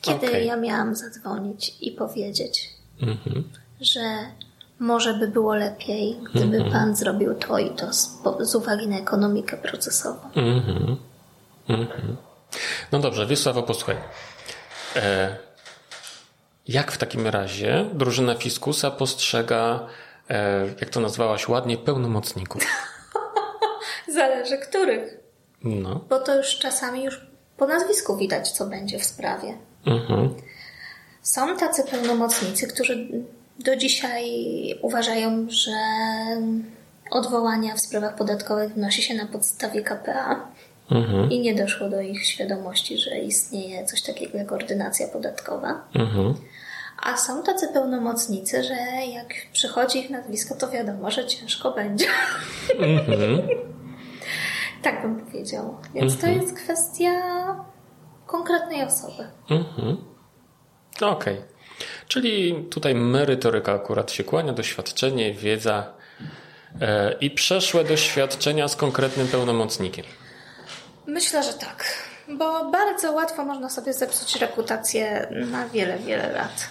[0.00, 0.46] Kiedy Okej.
[0.46, 2.70] ja miałam zadzwonić i powiedzieć,
[3.80, 4.00] że
[4.78, 9.56] może by było lepiej, gdyby pan zrobił to i to z, z uwagi na ekonomikę
[9.56, 10.18] procesową.
[12.92, 13.96] No dobrze, Wiesławo, posłuchaj.
[14.96, 15.36] E,
[16.68, 19.86] jak w takim razie drużyna Fiskusa postrzega,
[20.30, 22.62] e, jak to nazwałaś ładnie, pełnomocników?
[24.14, 25.16] Zależy których,
[25.64, 26.00] No.
[26.08, 27.26] bo to już czasami już
[27.56, 29.58] po nazwisku widać, co będzie w sprawie.
[29.86, 30.34] Mhm.
[31.22, 33.08] Są tacy pełnomocnicy, którzy
[33.58, 34.24] do dzisiaj
[34.82, 35.70] uważają, że
[37.10, 40.48] odwołania w sprawach podatkowych wnosi się na podstawie KPA
[40.90, 41.30] Mhm.
[41.30, 45.88] i nie doszło do ich świadomości, że istnieje coś takiego jak ordynacja podatkowa.
[45.94, 46.34] Mhm.
[47.02, 48.74] A są tacy pełnomocnicy, że
[49.14, 52.06] jak przychodzi ich nazwisko, to wiadomo, że ciężko będzie.
[54.82, 55.76] tak bym powiedział.
[55.94, 57.10] Więc to jest kwestia
[58.26, 59.28] konkretnej osoby.
[59.50, 59.96] Mhm.
[61.00, 61.36] Okej.
[62.08, 65.92] Czyli tutaj merytoryka akurat się kłania, doświadczenie, wiedza
[66.80, 70.04] e, i przeszłe doświadczenia z konkretnym pełnomocnikiem.
[71.06, 71.84] Myślę, że tak.
[72.28, 76.68] Bo bardzo łatwo można sobie zepsuć reputację na wiele, wiele lat.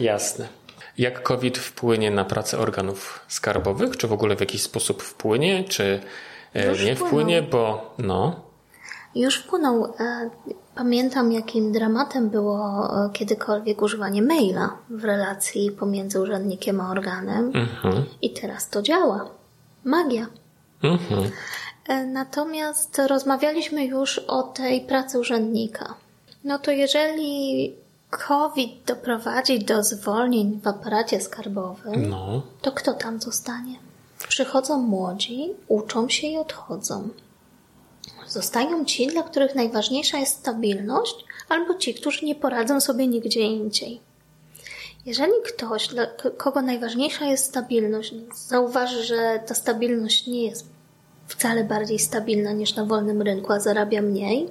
[0.00, 0.48] Jasne.
[0.98, 3.96] Jak COVID wpłynie na pracę organów skarbowych?
[3.96, 6.00] Czy w ogóle w jakiś sposób wpłynie, czy
[6.54, 7.06] e, Już nie wpłynął.
[7.08, 7.42] wpłynie?
[7.42, 8.40] Bo no,
[9.14, 9.84] Już wpłynął.
[10.00, 10.30] e,
[10.74, 12.58] Pamiętam, jakim dramatem było
[13.06, 17.52] e, kiedykolwiek używanie maila w relacji pomiędzy urzędnikiem a organem.
[17.54, 18.04] mhm.
[18.22, 19.28] I teraz to działa.
[19.84, 20.26] Magia.
[20.82, 21.30] Mhm.
[21.88, 25.94] E, Natomiast rozmawialiśmy już o tej pracy urzędnika.
[26.44, 27.74] No to jeżeli
[28.10, 33.78] COVID doprowadzi do zwolnień w aparacie skarbowym, no, to kto tam zostanie?
[34.28, 37.08] Przychodzą młodzi, uczą się i odchodzą.
[38.28, 41.14] Zostają ci, dla których najważniejsza jest stabilność,
[41.48, 44.00] albo ci, którzy nie poradzą sobie nigdzie indziej.
[45.06, 46.06] Jeżeli ktoś, dla
[46.36, 50.73] kogo najważniejsza jest stabilność, zauważy, że ta stabilność nie jest
[51.26, 54.48] wcale bardziej stabilna niż na wolnym rynku, a zarabia mniej,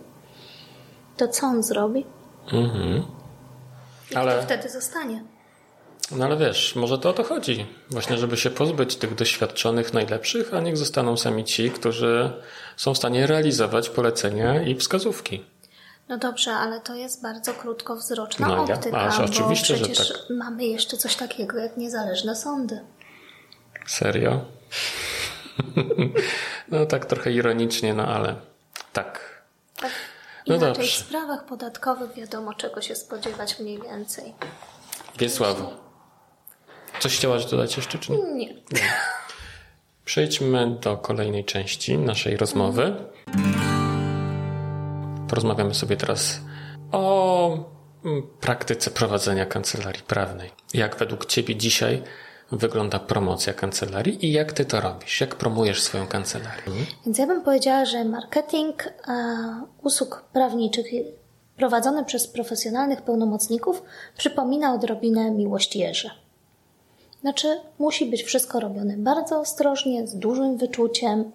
[1.18, 2.06] to co on zrobi?
[2.54, 3.04] mhm.
[4.12, 5.24] I Ale- kto wtedy zostanie?
[6.12, 7.66] no ale wiesz, może to o to chodzi.
[7.90, 12.32] Właśnie, żeby się pozbyć tych doświadczonych, najlepszych, a niech zostaną sami ci, którzy
[12.78, 15.46] są w stanie realizować polecenia i wskazówki.
[16.10, 20.08] No dobrze, ale to jest bardzo krótkowzroczna No ja- optyka, aż bo oczywiście, że przecież
[20.14, 20.18] tak.
[20.30, 22.80] mamy jeszcze coś takiego jak niezależne sądy.
[23.88, 24.42] Serio?
[26.72, 28.36] no tak trochę ironicznie, no ale
[28.94, 29.44] tak.
[29.76, 29.92] Tak
[30.48, 31.04] No Inaczej dobrze.
[31.04, 34.34] w sprawach podatkowych wiadomo czego się spodziewać mniej więcej.
[35.18, 35.74] Wiesławo,
[37.00, 38.34] coś chciałaś dodać jeszcze, czy nie?
[38.34, 38.54] Nie.
[40.06, 42.96] Przejdźmy do kolejnej części naszej rozmowy.
[45.30, 46.40] Porozmawiamy sobie teraz
[46.92, 47.58] o
[48.06, 50.52] mm, praktyce prowadzenia kancelarii prawnej.
[50.74, 52.04] Jak według Ciebie dzisiaj
[52.58, 55.22] wygląda promocja kancelarii i jak Ty to robisz?
[55.22, 56.86] Jak promujesz swoją kancelarię?
[57.06, 58.90] Więc ja bym powiedziała, że marketing
[59.84, 60.86] usług prawniczych
[61.58, 63.84] prowadzony przez profesjonalnych pełnomocników
[64.18, 66.10] przypomina odrobinę miłościerzy.
[67.22, 71.32] Znaczy, musi być wszystko robione bardzo ostrożnie, z dużym wyczuciem,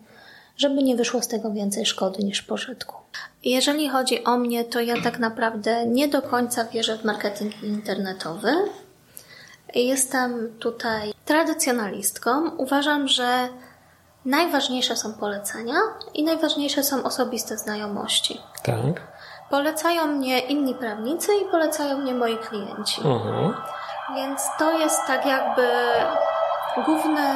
[0.56, 2.96] żeby nie wyszło z tego więcej szkody niż pożytku.
[3.44, 8.48] Jeżeli chodzi o mnie, to ja tak naprawdę nie do końca wierzę w marketing internetowy.
[9.74, 12.50] Jestem tutaj tradycjonalistką.
[12.56, 13.48] Uważam, że
[14.24, 15.74] najważniejsze są polecenia
[16.14, 18.40] i najważniejsze są osobiste znajomości.
[18.62, 19.02] Tak.
[19.50, 23.00] Polecają mnie inni prawnicy i polecają mnie moi klienci.
[23.00, 23.54] Mhm.
[24.14, 25.62] Więc to jest tak jakby
[26.84, 27.34] główne,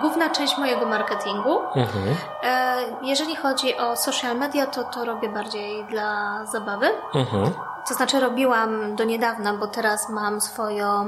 [0.00, 1.58] główna część mojego marketingu.
[1.74, 2.16] Mhm.
[2.42, 6.86] E, Jeżeli chodzi o social media, to to robię bardziej dla zabawy.
[7.14, 7.50] Mhm.
[7.88, 11.04] To znaczy robiłam do niedawna, bo teraz mam swoją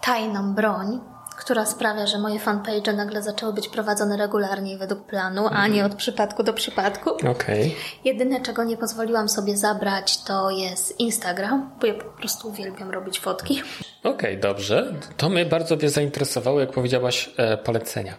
[0.00, 1.00] tajną broń,
[1.40, 5.94] która sprawia, że moje fanpage nagle zaczęły być prowadzone regularnie według planu, a nie od
[5.94, 7.10] przypadku do przypadku.
[7.10, 7.76] Okej.
[8.04, 13.20] Jedyne, czego nie pozwoliłam sobie zabrać, to jest Instagram, bo ja po prostu uwielbiam robić
[13.20, 13.62] fotki.
[14.04, 14.94] Okej, dobrze.
[15.16, 18.14] To mnie bardzo mnie zainteresowało, jak powiedziałaś, e, polecenia.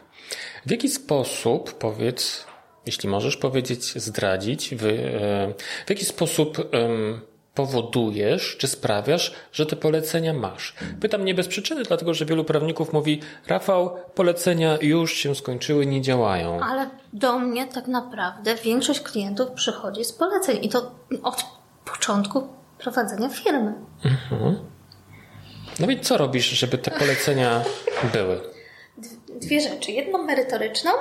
[0.66, 2.46] W jaki sposób, powiedz,
[2.86, 5.54] jeśli możesz powiedzieć, zdradzić, wy, e,
[5.86, 7.22] w jaki sposób em,
[7.56, 10.74] powodujesz, czy sprawiasz, że te polecenia masz?
[11.02, 16.02] Pytam nie bez przyczyny, dlatego że wielu prawników mówi, Rafał, polecenia już się skończyły, nie
[16.02, 16.60] działają.
[16.64, 20.92] Ale do mnie tak naprawdę większość klientów przychodzi z poleceń i to
[21.24, 21.46] od
[21.86, 22.48] początku
[22.80, 23.74] prowadzenia firmy.
[25.80, 27.62] No i co robisz, żeby te polecenia
[28.14, 28.42] były?
[29.42, 29.92] Dwie rzeczy.
[29.92, 30.92] Jedną merytoryczną,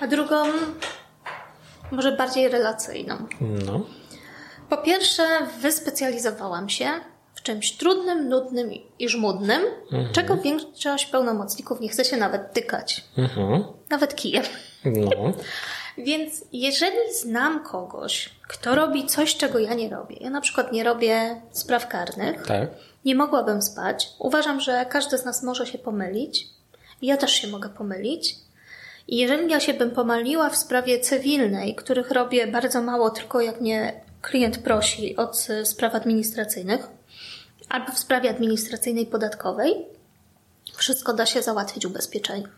[0.00, 0.44] a drugą
[1.90, 3.16] może bardziej relacyjną.
[3.40, 3.80] No.
[4.68, 5.22] Po pierwsze,
[5.60, 6.90] wyspecjalizowałam się
[7.34, 9.62] w czymś trudnym, nudnym i żmudnym,
[10.12, 13.04] czego większość pełnomocników nie chce się nawet tykać.
[13.18, 13.64] Mhm.
[13.90, 14.44] Nawet kijem.
[14.84, 15.10] No.
[15.98, 20.84] Więc jeżeli znam kogoś, kto robi coś, czego ja nie robię, ja na przykład nie
[20.84, 22.68] robię spraw karnych, Tak.
[23.04, 24.08] nie mogłabym spać.
[24.18, 26.46] Uważam, że każdy z nas może się pomylić.
[27.02, 28.36] Ja też się mogę pomylić.
[29.08, 33.60] I jeżeli ja się bym pomyliła w sprawie cywilnej, których robię bardzo mało, tylko jak
[33.60, 36.88] mnie klient prosi od spraw administracyjnych
[37.68, 39.74] albo w sprawie administracyjnej podatkowej,
[40.76, 42.50] wszystko da się załatwić ubezpieczeniem.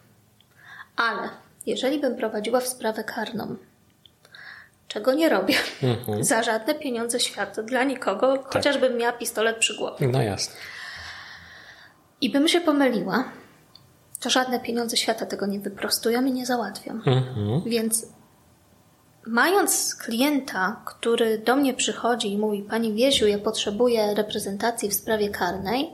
[0.97, 1.29] Ale
[1.67, 3.57] jeżeli bym prowadziła w sprawę karną,
[4.89, 6.25] czego nie robię, mhm.
[6.31, 8.53] za żadne pieniądze świata, dla nikogo, tak.
[8.53, 10.09] chociażbym miała pistolet przy głowie.
[10.09, 10.55] No jasne.
[12.21, 13.25] I bym się pomyliła,
[14.21, 16.93] to żadne pieniądze świata tego nie wyprostują i nie załatwią.
[16.93, 17.63] Mhm.
[17.67, 18.07] Więc
[19.27, 25.31] mając klienta, który do mnie przychodzi i mówi: Pani Wieziu, ja potrzebuję reprezentacji w sprawie
[25.31, 25.91] karnej,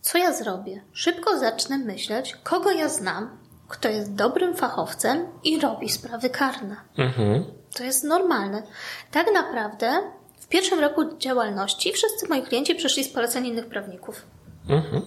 [0.00, 0.80] co ja zrobię?
[0.92, 3.38] Szybko zacznę myśleć, kogo ja znam,
[3.68, 6.76] kto jest dobrym fachowcem i robi sprawy karne.
[6.98, 7.44] Mhm.
[7.76, 8.62] To jest normalne.
[9.10, 10.00] Tak naprawdę
[10.40, 14.22] w pierwszym roku działalności wszyscy moi klienci przyszli z poleceń innych prawników.
[14.68, 15.02] Mhm.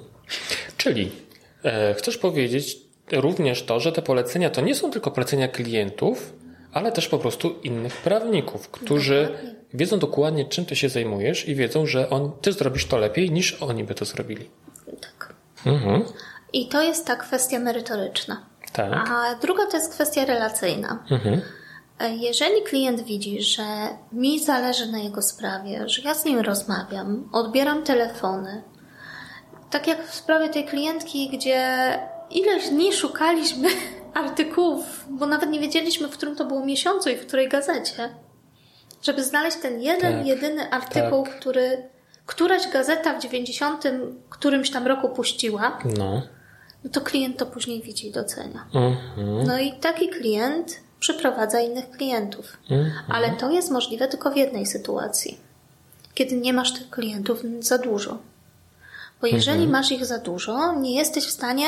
[0.77, 1.11] Czyli
[1.63, 2.77] e, chcesz powiedzieć
[3.11, 6.33] również to, że te polecenia to nie są tylko polecenia klientów,
[6.73, 9.55] ale też po prostu innych prawników, którzy dokładnie.
[9.73, 13.63] wiedzą dokładnie, czym ty się zajmujesz i wiedzą, że on, ty zrobisz to lepiej, niż
[13.63, 14.49] oni by to zrobili.
[15.01, 15.33] Tak.
[15.65, 16.03] Mhm.
[16.53, 18.45] I to jest ta kwestia merytoryczna.
[18.73, 19.09] Tak.
[19.09, 21.03] A druga to jest kwestia relacyjna.
[21.11, 21.41] Mhm.
[22.19, 23.63] Jeżeli klient widzi, że
[24.11, 28.63] mi zależy na jego sprawie, że ja z nim rozmawiam, odbieram telefony,
[29.69, 31.67] tak jak w sprawie tej klientki, gdzie
[32.29, 33.69] ileś dni szukaliśmy
[34.13, 38.09] artykułów, bo nawet nie wiedzieliśmy, w którym to było miesiącu i w której gazecie,
[39.01, 41.39] żeby znaleźć ten jeden, tak, jedyny artykuł, tak.
[41.39, 41.89] który
[42.25, 43.83] któraś gazeta w 90
[44.29, 45.79] którymś tam roku puściła.
[45.97, 46.21] No
[46.83, 48.65] no to klient to później widzi i docenia.
[48.73, 49.47] Mhm.
[49.47, 52.57] No i taki klient przyprowadza innych klientów.
[52.69, 52.91] Mhm.
[53.09, 55.37] Ale to jest możliwe tylko w jednej sytuacji.
[56.13, 58.17] Kiedy nie masz tych klientów za dużo.
[59.21, 59.71] Bo jeżeli mhm.
[59.71, 61.65] masz ich za dużo, nie jesteś w stanie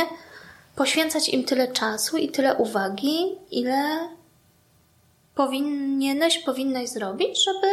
[0.81, 4.09] poświęcać im tyle czasu i tyle uwagi, ile
[5.35, 7.67] powinieneś, powinnaś zrobić, żeby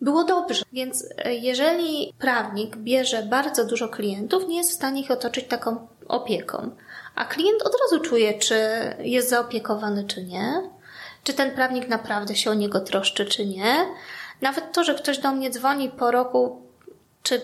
[0.00, 0.64] było dobrze.
[0.72, 5.86] Więc e, jeżeli prawnik bierze bardzo dużo klientów, nie jest w stanie ich otoczyć taką
[6.08, 6.70] opieką.
[7.14, 8.56] A klient od razu czuje, czy
[8.98, 10.62] jest zaopiekowany, czy nie,
[11.24, 13.86] czy ten prawnik naprawdę się o niego troszczy, czy nie.
[14.40, 16.62] Nawet to, że ktoś do mnie dzwoni po roku,
[17.22, 17.40] czy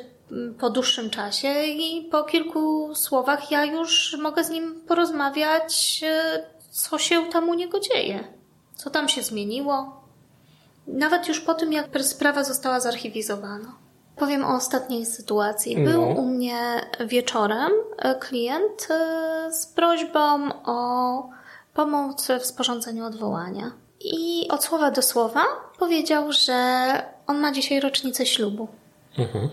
[0.59, 6.99] po dłuższym czasie i po kilku słowach ja już mogę z nim porozmawiać, e, co
[6.99, 8.25] się tam u niego dzieje,
[8.75, 10.03] co tam się zmieniło.
[10.87, 13.75] Nawet już po tym, jak sprawa została zarchiwizowana.
[14.17, 15.85] Powiem o ostatniej sytuacji.
[15.85, 16.07] Był no.
[16.07, 16.57] u mnie
[17.07, 21.29] wieczorem e, klient e, z prośbą o
[21.75, 23.73] pomoc w sporządzeniu odwołania.
[24.01, 25.43] I od słowa do słowa
[25.79, 26.57] powiedział, że
[27.27, 28.69] on ma dzisiaj rocznicę ślubu.
[29.19, 29.49] Mhm.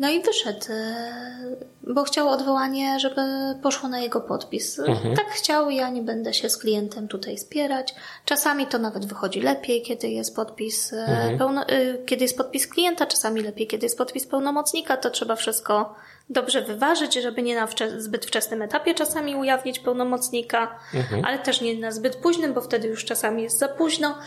[0.00, 3.20] No i wyszedł, e, bo chciał odwołanie, żeby
[3.62, 4.78] poszło na jego podpis.
[4.78, 5.16] Mhm.
[5.16, 7.94] Tak chciał, ja nie będę się z klientem tutaj spierać.
[8.24, 11.38] Czasami to nawet wychodzi lepiej, kiedy jest podpis e, mhm.
[11.38, 15.94] pełno, e, kiedy jest podpis klienta, czasami lepiej, kiedy jest podpis pełnomocnika, to trzeba wszystko
[16.30, 21.24] dobrze wyważyć, żeby nie na zbyt wczesnym etapie czasami ujawnić pełnomocnika, mhm.
[21.24, 24.18] ale też nie na zbyt późnym, bo wtedy już czasami jest za późno.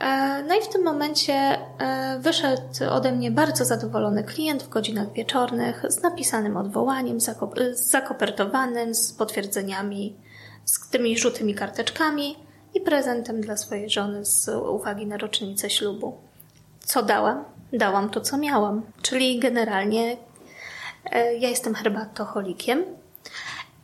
[0.00, 5.12] E, no i w tym momencie e, wyszedł ode mnie bardzo zadowolony klient w godzinach
[5.12, 7.18] wieczornych z napisanym odwołaniem,
[7.74, 10.16] zakopertowanym, z potwierdzeniami,
[10.64, 12.36] z tymi żółtymi karteczkami
[12.74, 16.16] i prezentem dla swojej żony z uwagi na rocznicę ślubu.
[16.84, 17.44] Co dałam?
[17.72, 18.82] Dałam to, co miałam.
[19.02, 20.16] Czyli generalnie
[21.10, 22.84] e, ja jestem herbatoholikiem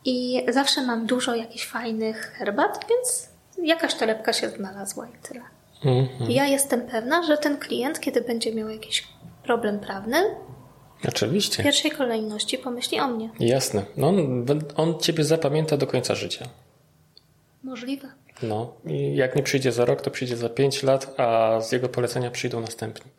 [0.05, 5.54] i zawsze mam dużo jakichś fajnych herbat, więc jakaś torebka się znalazła i tyle.
[5.85, 6.31] Mhm.
[6.31, 9.07] Ja jestem pewna, że ten klient, kiedy będzie miał jakiś
[9.43, 10.17] problem prawny,
[11.07, 11.63] Oczywiście.
[11.63, 13.29] w pierwszej kolejności pomyśli o mnie.
[13.39, 13.83] Jasne.
[13.97, 16.45] No on, on ciebie zapamięta do końca życia.
[17.63, 18.07] Możliwe.
[18.43, 21.89] No i jak nie przyjdzie za rok, to przyjdzie za pięć lat, a z jego
[21.89, 23.11] polecenia przyjdą następni.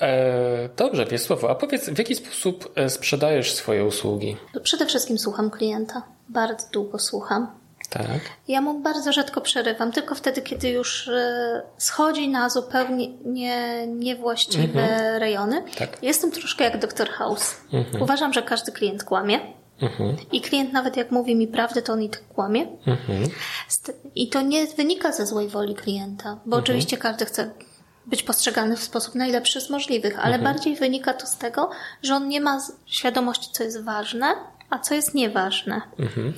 [0.00, 4.36] E, dobrze, Wiesławo, a powiedz, w jaki sposób e, sprzedajesz swoje usługi?
[4.62, 6.02] Przede wszystkim słucham klienta.
[6.28, 7.46] Bardzo długo słucham.
[7.90, 8.20] Tak.
[8.48, 14.82] Ja mu bardzo rzadko przerywam, tylko wtedy, kiedy już e, schodzi na zupełnie nie, niewłaściwe
[14.82, 15.20] mhm.
[15.20, 15.62] rejony.
[15.78, 16.02] Tak.
[16.02, 17.56] Jestem troszkę jak doktor House.
[17.72, 18.02] Mhm.
[18.02, 19.40] Uważam, że każdy klient kłamie.
[19.82, 20.16] Mhm.
[20.32, 22.66] I klient nawet jak mówi mi prawdę, to on i tak kłamie.
[22.86, 23.28] Mhm.
[24.14, 26.62] I to nie wynika ze złej woli klienta, bo mhm.
[26.62, 27.50] oczywiście każdy chce
[28.06, 30.54] być postrzegany w sposób najlepszy z możliwych, ale mhm.
[30.54, 31.70] bardziej wynika to z tego,
[32.02, 34.26] że on nie ma świadomości, co jest ważne,
[34.70, 35.80] a co jest nieważne.
[35.98, 36.32] Mhm.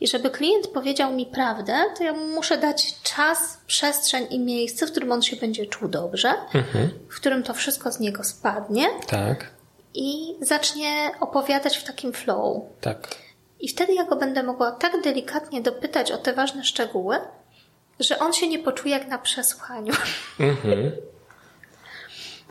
[0.00, 4.90] I żeby klient powiedział mi prawdę, to ja muszę dać czas, przestrzeń i miejsce, w
[4.90, 6.90] którym on się będzie czuł dobrze, mhm.
[7.08, 8.86] w którym to wszystko z niego spadnie.
[9.06, 9.50] Tak.
[9.94, 12.62] I zacznie opowiadać w takim flow.
[12.80, 13.16] Tak.
[13.60, 17.16] I wtedy ja go będę mogła tak delikatnie dopytać o te ważne szczegóły,
[18.00, 19.92] że on się nie poczuje jak na przesłaniu.
[20.40, 20.92] Mhm.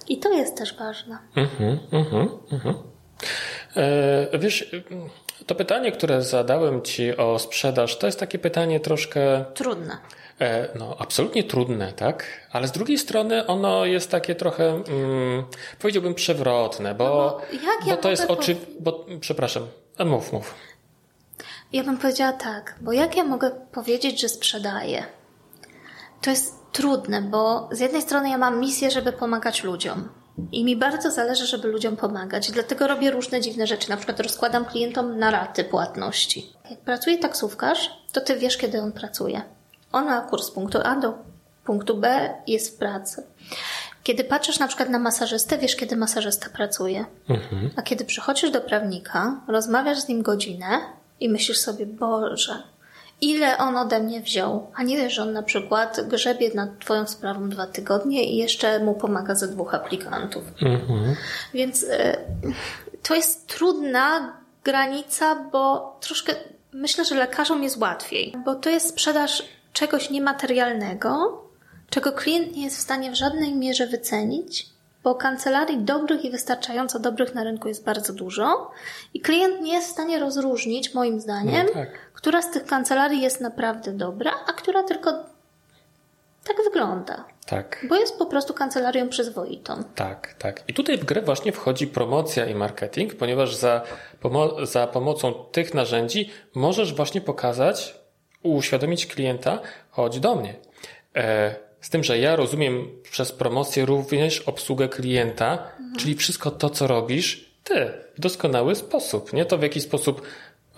[0.07, 1.17] I to jest też ważne.
[1.35, 2.75] Mhm, mhm, mhm.
[3.75, 4.75] E, wiesz,
[5.45, 9.45] to pytanie, które zadałem Ci o sprzedaż, to jest takie pytanie troszkę.
[9.53, 9.97] Trudne.
[10.41, 12.25] E, no, absolutnie trudne, tak?
[12.51, 15.43] Ale z drugiej strony ono jest takie trochę, mm,
[15.79, 18.55] powiedziałbym, przewrotne, bo, no bo, jak ja bo to jest oczy.
[18.79, 19.67] Bo, przepraszam,
[20.05, 20.55] mów, mów.
[21.73, 25.03] Ja bym powiedziała tak, bo jak ja mogę powiedzieć, że sprzedaję?
[26.21, 30.09] To jest trudne, bo z jednej strony ja mam misję, żeby pomagać ludziom.
[30.51, 32.51] I mi bardzo zależy, żeby ludziom pomagać.
[32.51, 33.89] Dlatego robię różne dziwne rzeczy.
[33.89, 36.53] Na przykład rozkładam klientom na raty płatności.
[36.69, 39.41] Jak pracuje taksówkarz, to ty wiesz, kiedy on pracuje.
[39.91, 41.13] On ma kurs z punktu A do
[41.65, 43.23] punktu B, jest w pracy.
[44.03, 47.05] Kiedy patrzysz na przykład na masażystę, wiesz, kiedy masażysta pracuje.
[47.29, 47.69] Mhm.
[47.75, 50.79] A kiedy przychodzisz do prawnika, rozmawiasz z nim godzinę
[51.19, 52.63] i myślisz sobie, Boże,
[53.21, 54.71] ile on ode mnie wziął.
[54.75, 58.79] A nie wiesz, że on na przykład grzebie nad twoją sprawą dwa tygodnie i jeszcze
[58.79, 60.43] mu pomaga ze dwóch aplikantów.
[60.61, 61.15] Mhm.
[61.53, 62.17] Więc y,
[63.03, 66.35] to jest trudna granica, bo troszkę
[66.73, 69.43] myślę, że lekarzom jest łatwiej, bo to jest sprzedaż
[69.73, 71.43] czegoś niematerialnego,
[71.89, 74.72] czego klient nie jest w stanie w żadnej mierze wycenić,
[75.03, 78.71] bo kancelarii dobrych i wystarczająco dobrych na rynku jest bardzo dużo
[79.13, 81.89] i klient nie jest w stanie rozróżnić, moim zdaniem, no tak.
[82.13, 85.11] która z tych kancelarii jest naprawdę dobra, a która tylko
[86.43, 87.25] tak wygląda.
[87.45, 87.85] Tak.
[87.89, 89.83] Bo jest po prostu kancelarią przyzwoitą.
[89.95, 90.63] Tak, tak.
[90.67, 93.81] I tutaj w grę właśnie wchodzi promocja i marketing, ponieważ za,
[94.19, 97.95] pomo za pomocą tych narzędzi możesz właśnie pokazać,
[98.43, 100.55] uświadomić klienta, chodź do mnie.
[101.15, 105.95] E, z tym, że ja rozumiem przez promocję również obsługę klienta, mhm.
[105.99, 109.33] czyli wszystko to, co robisz, ty w doskonały sposób.
[109.33, 110.21] Nie to, w jaki sposób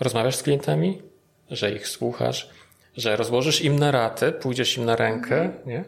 [0.00, 1.02] rozmawiasz z klientami,
[1.50, 2.50] że ich słuchasz,
[2.96, 5.68] że rozłożysz im na ratę, pójdziesz im na rękę, mhm.
[5.68, 5.84] nie?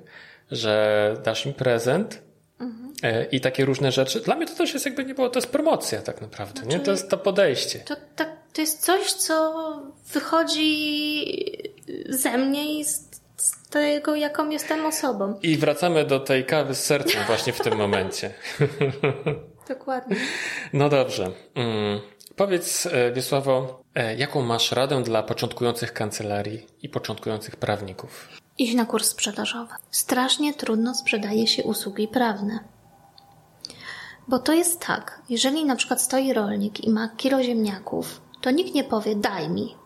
[0.51, 2.23] że dasz im prezent.
[2.61, 2.93] Mhm.
[3.03, 4.21] E, I takie różne rzeczy.
[4.21, 6.85] Dla mnie to też jest jakby nie było, to jest promocja tak naprawdę, znaczy, nie?
[6.85, 7.79] To jest to podejście.
[7.79, 9.55] To, to, to jest coś, co
[10.12, 10.75] wychodzi
[12.09, 13.08] ze mnie i z
[13.70, 15.39] tego, jaką jestem osobą.
[15.43, 18.34] I wracamy do tej kawy z sercem właśnie w tym momencie.
[19.68, 20.16] Dokładnie.
[20.72, 21.30] No dobrze.
[21.55, 22.01] Mm.
[22.36, 28.28] Powiedz, e, Wiesławo, e, jaką masz radę dla początkujących kancelarii i początkujących prawników?
[28.59, 29.74] Iść na kurs sprzedażowy.
[29.91, 32.59] Strasznie trudno sprzedaje się usługi prawne.
[34.28, 38.74] Bo to jest tak, jeżeli na przykład stoi rolnik i ma kilo ziemniaków, to nikt
[38.74, 39.76] nie powie daj mi.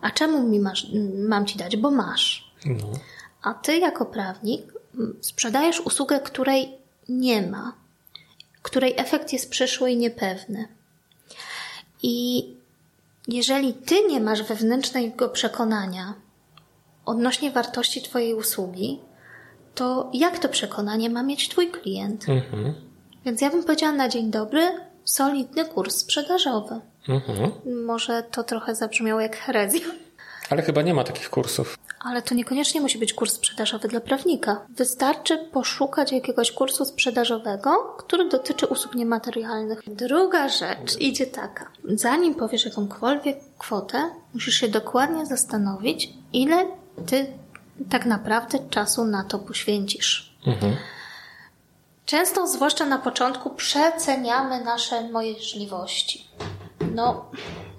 [0.00, 0.86] A czemu mi masz,
[1.28, 1.76] mam ci dać?
[1.76, 2.47] Bo masz.
[2.66, 2.92] No.
[3.42, 4.72] A ty jako prawnik
[5.20, 6.78] sprzedajesz usługę, której
[7.08, 7.72] nie ma,
[8.62, 10.68] której efekt jest przyszły i niepewny.
[12.02, 12.46] I
[13.28, 16.14] jeżeli ty nie masz wewnętrznego przekonania
[17.04, 19.00] odnośnie wartości twojej usługi,
[19.74, 22.28] to jak to przekonanie ma mieć twój klient?
[22.28, 22.74] Mhm.
[23.24, 24.60] Więc ja bym powiedziała na dzień dobry,
[25.04, 26.80] solidny kurs sprzedażowy.
[27.08, 27.52] Mhm.
[27.84, 29.86] Może to trochę zabrzmiało jak herezja.
[30.50, 31.78] Ale chyba nie ma takich kursów.
[32.00, 34.66] Ale to niekoniecznie musi być kurs sprzedażowy dla prawnika.
[34.68, 39.80] Wystarczy poszukać jakiegoś kursu sprzedażowego, który dotyczy usług niematerialnych.
[39.86, 41.70] Druga rzecz idzie taka.
[41.84, 46.66] Zanim powiesz jakąkolwiek kwotę, musisz się dokładnie zastanowić, ile
[47.06, 47.26] ty
[47.90, 50.36] tak naprawdę czasu na to poświęcisz.
[50.46, 50.76] Mhm.
[52.06, 56.28] Często, zwłaszcza na początku, przeceniamy nasze możliwości.
[56.94, 57.24] No,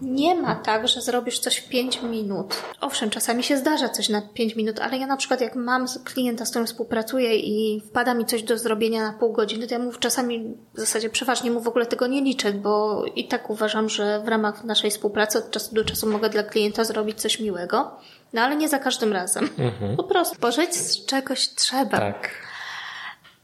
[0.01, 2.55] nie ma tak, że zrobisz coś w 5 minut.
[2.81, 6.45] Owszem, czasami się zdarza coś na 5 minut, ale ja na przykład jak mam klienta,
[6.45, 9.91] z którym współpracuję i wpada mi coś do zrobienia na pół godziny, to ja mu
[9.91, 14.19] czasami w zasadzie przeważnie mu w ogóle tego nie liczę, bo i tak uważam, że
[14.19, 17.91] w ramach naszej współpracy od czasu do czasu mogę dla klienta zrobić coś miłego.
[18.34, 19.49] No ale nie za każdym razem.
[19.57, 19.97] Mhm.
[19.97, 21.97] Po prostu pożyć z czegoś trzeba.
[21.97, 22.30] Tak.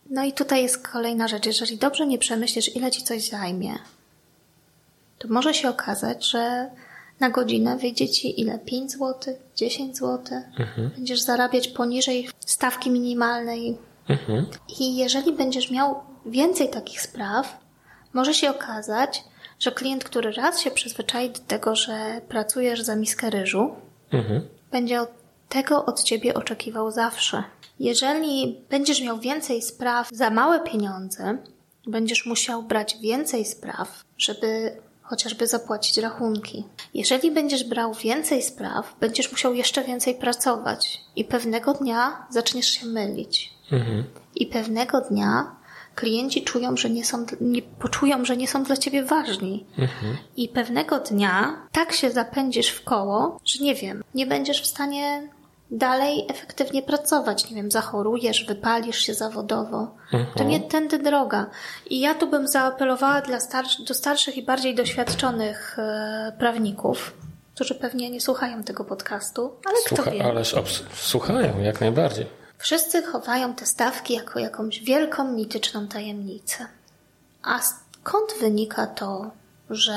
[0.10, 1.46] No i tutaj jest kolejna rzecz.
[1.46, 3.76] Jeżeli dobrze nie przemyślisz, ile ci coś zajmie,
[5.18, 6.70] to może się okazać, że
[7.20, 8.60] na godzinę wyjdzie ci ile?
[8.60, 10.42] 5 zł, 10 zł.
[10.60, 10.90] Mhm.
[10.96, 13.78] Będziesz zarabiać poniżej stawki minimalnej.
[14.10, 14.46] Mhm.
[14.80, 17.60] I jeżeli będziesz miał więcej takich spraw,
[18.14, 19.24] może się okazać,
[19.60, 23.76] że klient, który raz się przyzwyczai do tego, że pracujesz za miskę ryżu,
[24.12, 24.42] mhm.
[24.72, 25.10] będzie od
[25.50, 27.44] tego od ciebie oczekiwał zawsze.
[27.80, 31.38] Jeżeli będziesz miał więcej spraw za małe pieniądze,
[31.88, 36.64] będziesz musiał brać więcej spraw, żeby chociażby zapłacić rachunki.
[36.94, 42.86] Jeżeli będziesz brał więcej spraw, będziesz musiał jeszcze więcej pracować i pewnego dnia zaczniesz się
[42.86, 43.54] mylić.
[43.72, 44.04] Mhm.
[44.36, 45.56] I pewnego dnia
[45.96, 49.66] klienci czują, że nie są, nie, poczują, że nie są dla ciebie ważni.
[49.78, 50.18] Mhm.
[50.38, 55.30] I pewnego dnia tak się zapędzisz w koło, że nie wiem, nie będziesz w stanie
[55.72, 57.50] dalej efektywnie pracować.
[57.50, 59.96] Nie wiem, zachorujesz, wypalisz się zawodowo.
[60.12, 60.48] To Mhm.
[60.50, 61.46] nie tędy droga.
[61.90, 63.38] I ja tu bym zaapelowała dla
[63.88, 67.14] do starszych i bardziej doświadczonych e, prawników,
[67.56, 70.24] którzy pewnie nie słuchają tego podcastu, ale kto Słucha, wie.
[70.26, 70.56] ależ
[70.94, 72.26] słuchają, jak najbardziej.
[72.58, 76.66] Wszyscy chowają te stawki jako jakąś wielką, mityczną tajemnicę.
[77.44, 79.32] A skąd wynika to,
[79.70, 79.94] że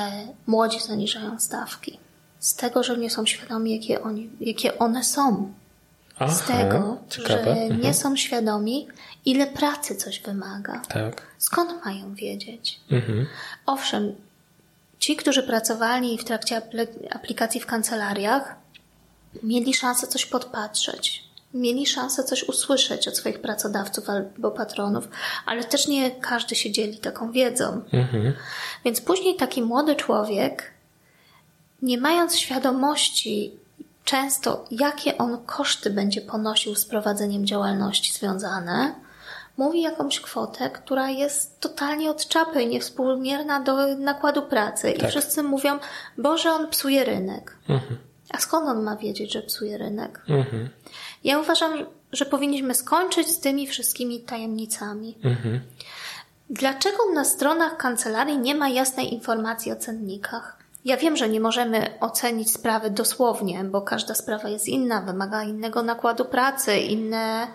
[0.46, 1.98] młodzi zaniżają stawki?
[2.40, 5.52] Z tego, że nie są świadomi, jakie, oni, jakie one są.
[6.18, 7.44] Aha, Z tego, ciekawe.
[7.44, 7.80] że Mhm.
[7.80, 8.88] nie są świadomi,
[9.24, 10.82] ile pracy coś wymaga.
[10.88, 11.22] Tak.
[11.38, 12.80] Skąd mają wiedzieć?
[12.90, 13.26] Mhm.
[13.66, 14.14] Owszem,
[14.98, 18.54] ci, którzy pracowali w trakcie apl- aplikacji w kancelariach,
[19.42, 21.24] mieli szansę coś podpatrzeć,
[21.54, 25.08] mieli szansę coś usłyszeć od swoich pracodawców albo patronów,
[25.46, 27.82] ale też nie każdy się dzieli taką wiedzą.
[27.92, 28.32] Mhm.
[28.84, 30.70] Więc później taki młody człowiek,
[31.82, 33.52] nie mając świadomości
[34.04, 38.94] często, jakie on koszty będzie ponosił z prowadzeniem działalności związane,
[39.56, 44.90] mówi jakąś kwotę, która jest totalnie od czapy i niewspółmierna do nakładu pracy.
[44.90, 45.10] I Tak.
[45.10, 45.78] wszyscy mówią,
[46.18, 47.56] Boże, on psuje rynek.
[47.68, 47.98] Mhm.
[48.30, 50.20] A skąd on ma wiedzieć, że psuje rynek?
[50.28, 50.68] Mhm.
[51.24, 55.18] Ja uważam, że powinniśmy skończyć z tymi wszystkimi tajemnicami.
[55.24, 55.60] Mhm.
[56.50, 60.58] Dlaczego na stronach kancelarii nie ma jasnej informacji o cennikach?
[60.84, 65.82] Ja wiem, że nie możemy ocenić sprawy dosłownie, bo każda sprawa jest inna, wymaga innego
[65.82, 67.46] nakładu pracy, inne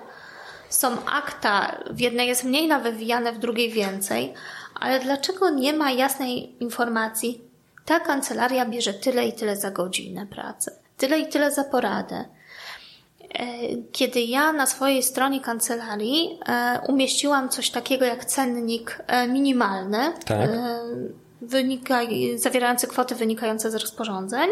[0.70, 4.34] są akta, w jednej jest mniej nawywijane, w drugiej więcej,
[4.80, 7.42] ale dlaczego nie ma jasnej informacji?
[7.86, 12.26] Ta kancelaria bierze tyle i tyle za godzinę pracy, tyle i tyle za poradę.
[13.36, 13.46] E,
[13.92, 20.50] Kiedy ja na swojej stronie kancelarii e, umieściłam coś takiego jak cennik e, minimalny, Tak.
[21.48, 22.00] Wynika,
[22.36, 24.50] zawierający kwoty wynikające z rozporządzeń,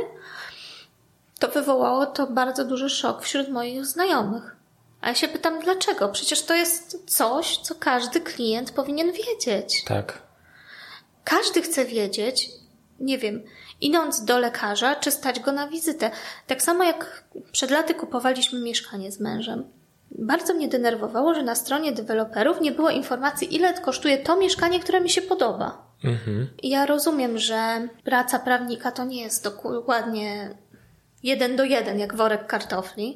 [1.40, 4.56] to wywołało to bardzo duży szok wśród moich znajomych.
[5.02, 6.10] A ja się pytam, dlaczego?
[6.10, 9.84] Przecież to jest coś, co każdy klient powinien wiedzieć.
[9.84, 10.22] Tak.
[11.24, 12.50] Każdy chce wiedzieć,
[13.00, 13.44] nie wiem,
[13.82, 16.12] idąc do lekarza, czy stać go na wizytę.
[16.48, 19.64] Tak samo jak przed laty kupowaliśmy mieszkanie z mężem.
[20.12, 25.02] Bardzo mnie denerwowało, że na stronie deweloperów nie było informacji, ile kosztuje to mieszkanie, które
[25.02, 25.91] mi się podoba.
[26.04, 26.48] Mhm.
[26.64, 30.50] Ja rozumiem, że praca prawnika to nie jest dokładnie
[31.24, 33.16] jeden do jeden, jak worek kartofli,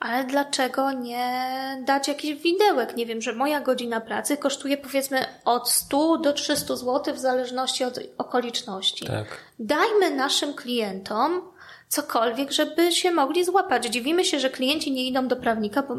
[0.00, 1.46] ale dlaczego nie
[1.84, 2.96] dać jakiś widełek?
[2.96, 7.84] Nie wiem, że moja godzina pracy kosztuje powiedzmy od 100 do 300 zł w zależności
[7.84, 9.06] od okoliczności.
[9.06, 9.26] Tak.
[9.58, 11.42] Dajmy naszym klientom
[11.88, 13.86] cokolwiek, żeby się mogli złapać.
[13.86, 15.94] Dziwimy się, że klienci nie idą do prawnika, bo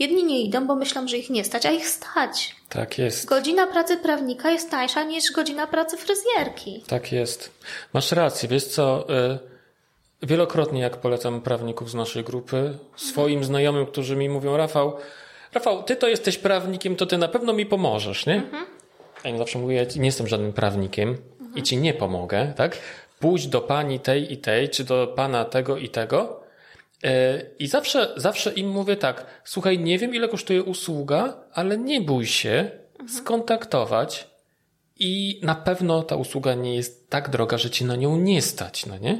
[0.00, 2.56] jedni nie idą, bo myślą, że ich nie stać, a ich stać.
[2.68, 3.26] Tak jest.
[3.26, 6.82] Godzina pracy prawnika jest tańsza niż godzina pracy fryzjerki.
[6.86, 7.50] Tak jest.
[7.92, 8.48] Masz rację.
[8.48, 9.06] Wiesz co?
[9.10, 9.38] y,
[10.22, 14.96] Wielokrotnie, jak polecam prawników z naszej grupy, swoim znajomym, którzy mi mówią, Rafał,
[15.54, 18.42] Rafał, ty to jesteś prawnikiem, to ty na pewno mi pomożesz, nie?
[19.24, 21.16] A ja im zawsze mówię, ja nie jestem żadnym prawnikiem
[21.54, 22.78] i ci nie pomogę, tak?
[23.20, 26.39] Pójdź do pani tej i tej, czy do pana tego i tego.
[27.04, 32.00] Y, I zawsze, zawsze im mówię tak, słuchaj, nie wiem ile kosztuje usługa, ale nie
[32.00, 32.70] bój się
[33.08, 34.28] skontaktować
[34.98, 38.86] i na pewno ta usługa nie jest tak droga, że ci na nią nie stać,
[38.86, 39.18] no nie?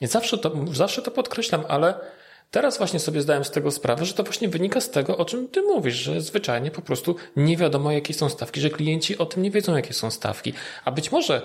[0.00, 1.94] I zawsze to, zawsze to podkreślam, ale
[2.50, 5.48] teraz właśnie sobie zdałem z tego sprawę, że to właśnie wynika z tego, o czym
[5.48, 9.42] ty mówisz, że zwyczajnie po prostu nie wiadomo, jakie są stawki, że klienci o tym
[9.42, 10.52] nie wiedzą, jakie są stawki.
[10.84, 11.42] A być może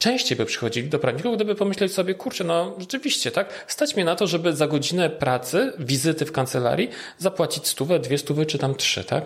[0.00, 4.16] częściej by przychodzili do prawników, gdyby pomyśleć sobie, kurczę, no rzeczywiście, tak, stać mnie na
[4.16, 9.04] to, żeby za godzinę pracy, wizyty w kancelarii zapłacić stówę, dwie stówy, czy tam trzy,
[9.04, 9.24] tak?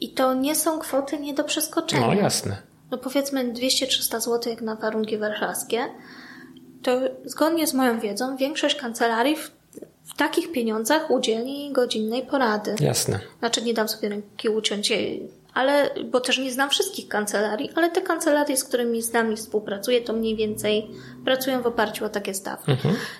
[0.00, 2.06] I to nie są kwoty nie do przeskoczenia.
[2.06, 2.56] No jasne.
[2.90, 5.84] No powiedzmy 200-300 zł jak na warunki warszawskie,
[6.82, 9.50] to zgodnie z moją wiedzą większość kancelarii w,
[10.04, 12.74] w takich pieniądzach udzieli godzinnej porady.
[12.80, 13.20] Jasne.
[13.38, 15.28] Znaczy nie dam sobie ręki uciąć, jej,
[15.58, 20.00] ale, bo też nie znam wszystkich kancelarii, ale te kancelarie, z którymi znam i współpracuję,
[20.00, 20.90] to mniej więcej
[21.24, 22.72] pracują w oparciu o takie stawki.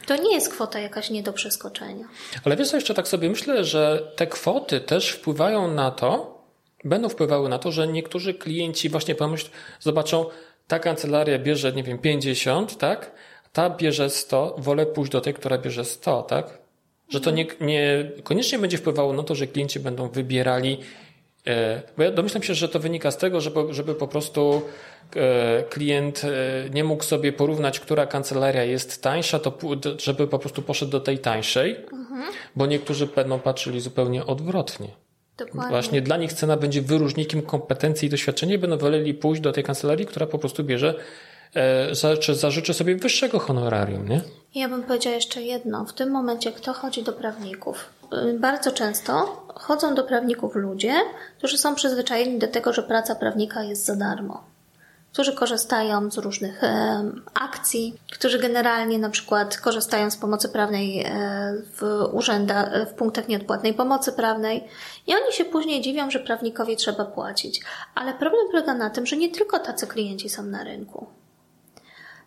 [0.06, 2.04] To nie jest kwota jakaś nie do przeskoczenia.
[2.44, 6.38] Ale wiesz co, jeszcze tak sobie myślę, że te kwoty też wpływają na to,
[6.84, 9.48] będą wpływały na to, że niektórzy klienci właśnie pomyśl,
[9.80, 10.26] zobaczą,
[10.68, 13.12] ta kancelaria bierze, nie wiem, 50, tak?
[13.52, 16.58] Ta bierze 100, wolę pójść do tej, która bierze 100, tak?
[17.08, 20.78] Że to nie, nie koniecznie będzie wpływało na to, że klienci będą wybierali
[21.96, 24.62] bo ja domyślam się, że to wynika z tego, żeby, żeby po prostu
[25.16, 29.58] e, klient e, nie mógł sobie porównać, która kancelaria jest tańsza, to
[29.98, 31.76] żeby po prostu poszedł do tej tańszej,
[32.56, 34.88] bo niektórzy będą patrzyli zupełnie odwrotnie.
[35.38, 35.70] Dokładnie.
[35.70, 40.06] Właśnie dla nich cena będzie wyróżnikiem kompetencji i doświadczenia będą woleli pójść do tej kancelarii,
[40.06, 40.94] która po prostu bierze
[41.54, 44.20] e, czy zażyczy sobie wyższego honorarium, nie?
[44.54, 45.84] Ja bym powiedziała jeszcze jedno.
[45.84, 47.97] W tym momencie kto chodzi do prawników?
[48.12, 50.94] Y, Bardzo często chodzą do prawników ludzie,
[51.38, 54.44] którzy są przyzwyczajeni do tego, że praca prawnika jest za darmo.
[55.12, 61.08] Którzy korzystają z różnych em, akcji, którzy generalnie na przykład korzystają z pomocy prawnej e,
[61.80, 61.82] w
[62.12, 64.68] urzędach, e, w punktach nieodpłatnej pomocy prawnej
[65.06, 67.60] i oni się później dziwią, że prawnikowi trzeba płacić.
[67.94, 71.06] Ale problem polega na tym, że nie tylko tacy klienci są na rynku.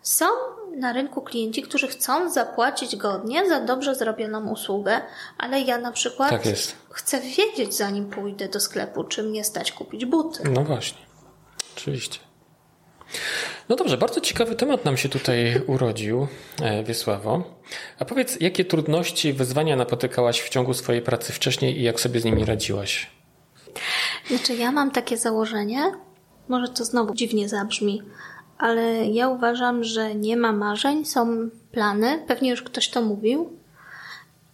[0.02, 0.26] Są
[0.76, 5.00] na rynku klienci, którzy chcą zapłacić godnie za dobrze zrobioną usługę,
[5.38, 6.42] ale ja na przykład Tak
[6.90, 10.42] chcę wiedzieć, zanim pójdę do sklepu, czy mnie stać kupić buty.
[10.50, 10.98] No właśnie.
[11.76, 12.18] Oczywiście.
[13.68, 16.26] No dobrze, bardzo ciekawy temat nam się tutaj urodził,
[16.62, 17.44] e, Wiesławo.
[17.98, 22.24] A powiedz, jakie trudności wyzwania napotykałaś w ciągu swojej pracy wcześniej i jak sobie z
[22.24, 23.10] nimi radziłaś?
[24.26, 25.92] Znaczy, ja mam takie założenie,
[26.48, 28.02] może to znowu dziwnie zabrzmi,
[28.62, 32.24] ale ja uważam, że nie ma marzeń, są plany.
[32.26, 33.52] Pewnie już ktoś to mówił.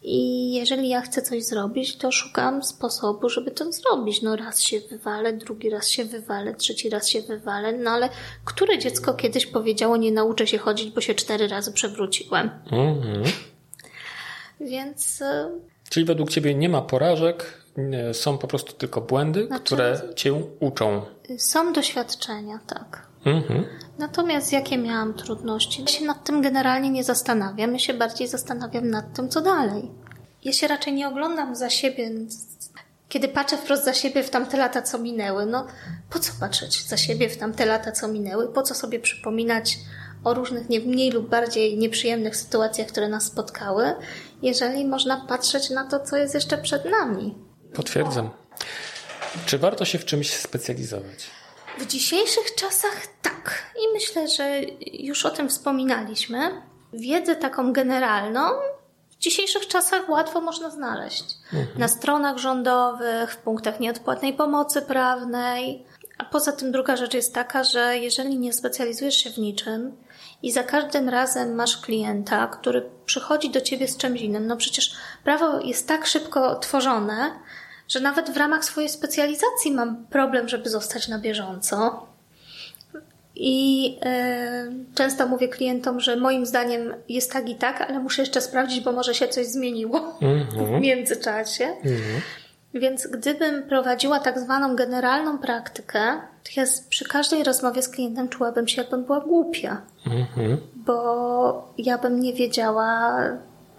[0.02, 4.22] I jeżeli ja chcę coś zrobić, to szukam sposobu, żeby to zrobić.
[4.22, 7.72] No raz się wywalę, drugi raz się wywalę, trzeci raz się wywalę.
[7.72, 8.08] No ale
[8.44, 12.50] które dziecko kiedyś powiedziało, nie nauczę się chodzić, bo się cztery razy przewróciłem?
[12.72, 13.22] Mhm.
[14.60, 15.50] Więc e,
[15.90, 17.62] Czyli według Ciebie nie ma porażek,
[18.12, 21.02] są po prostu tylko błędy, Znaczy- które Cię uczą.
[21.38, 23.07] są doświadczenia, tak.
[23.24, 23.64] Mhm.
[23.98, 25.82] Natomiast jakie miałam trudności?
[25.82, 27.72] Ja się nad tym generalnie nie zastanawiam.
[27.72, 29.90] Ja się bardziej zastanawiam nad tym, co dalej.
[30.44, 32.10] Ja się raczej nie oglądam za siebie.
[33.08, 35.66] Kiedy patrzę wprost za siebie w tamte lata, co minęły, no
[36.10, 38.52] po co patrzeć za siebie w tamte lata, co minęły?
[38.52, 39.78] Po co sobie przypominać
[40.24, 43.94] o różnych nie mniej lub bardziej nieprzyjemnych sytuacjach, które nas spotkały,
[44.42, 47.34] jeżeli można patrzeć na to, co jest jeszcze przed nami?
[47.74, 48.30] Potwierdzam.
[49.46, 51.30] Czy warto się w czymś specjalizować?
[51.78, 53.72] W dzisiejszych czasach tak.
[53.76, 54.60] I myślę, że
[54.92, 56.62] już o tym wspominaliśmy.
[56.92, 58.40] Wiedzę taką generalną
[59.18, 61.24] w dzisiejszych czasach łatwo można znaleźć.
[61.78, 65.84] Na stronach rządowych, w punktach nieodpłatnej pomocy prawnej.
[66.18, 69.96] A poza tym druga rzecz jest taka, że jeżeli nie specjalizujesz się w niczym
[70.42, 74.96] i za każdym razem masz klienta, który przychodzi do ciebie z czymś innym, no przecież
[75.24, 77.30] prawo jest tak szybko tworzone,
[77.88, 82.06] że nawet w ramach swojej specjalizacji mam problem, żeby zostać na bieżąco.
[83.36, 88.40] I e, często mówię klientom, że moim zdaniem jest tak i tak, ale muszę jeszcze
[88.40, 90.18] sprawdzić, bo może się coś zmieniło
[90.78, 91.68] w międzyczasie.
[92.74, 96.00] Więc gdybym prowadziła tak zwaną generalną praktykę,
[96.44, 99.82] to ja przy każdej rozmowie z klientem czułabym się, jakbym była głupia.
[100.74, 103.18] Bo ja bym nie wiedziała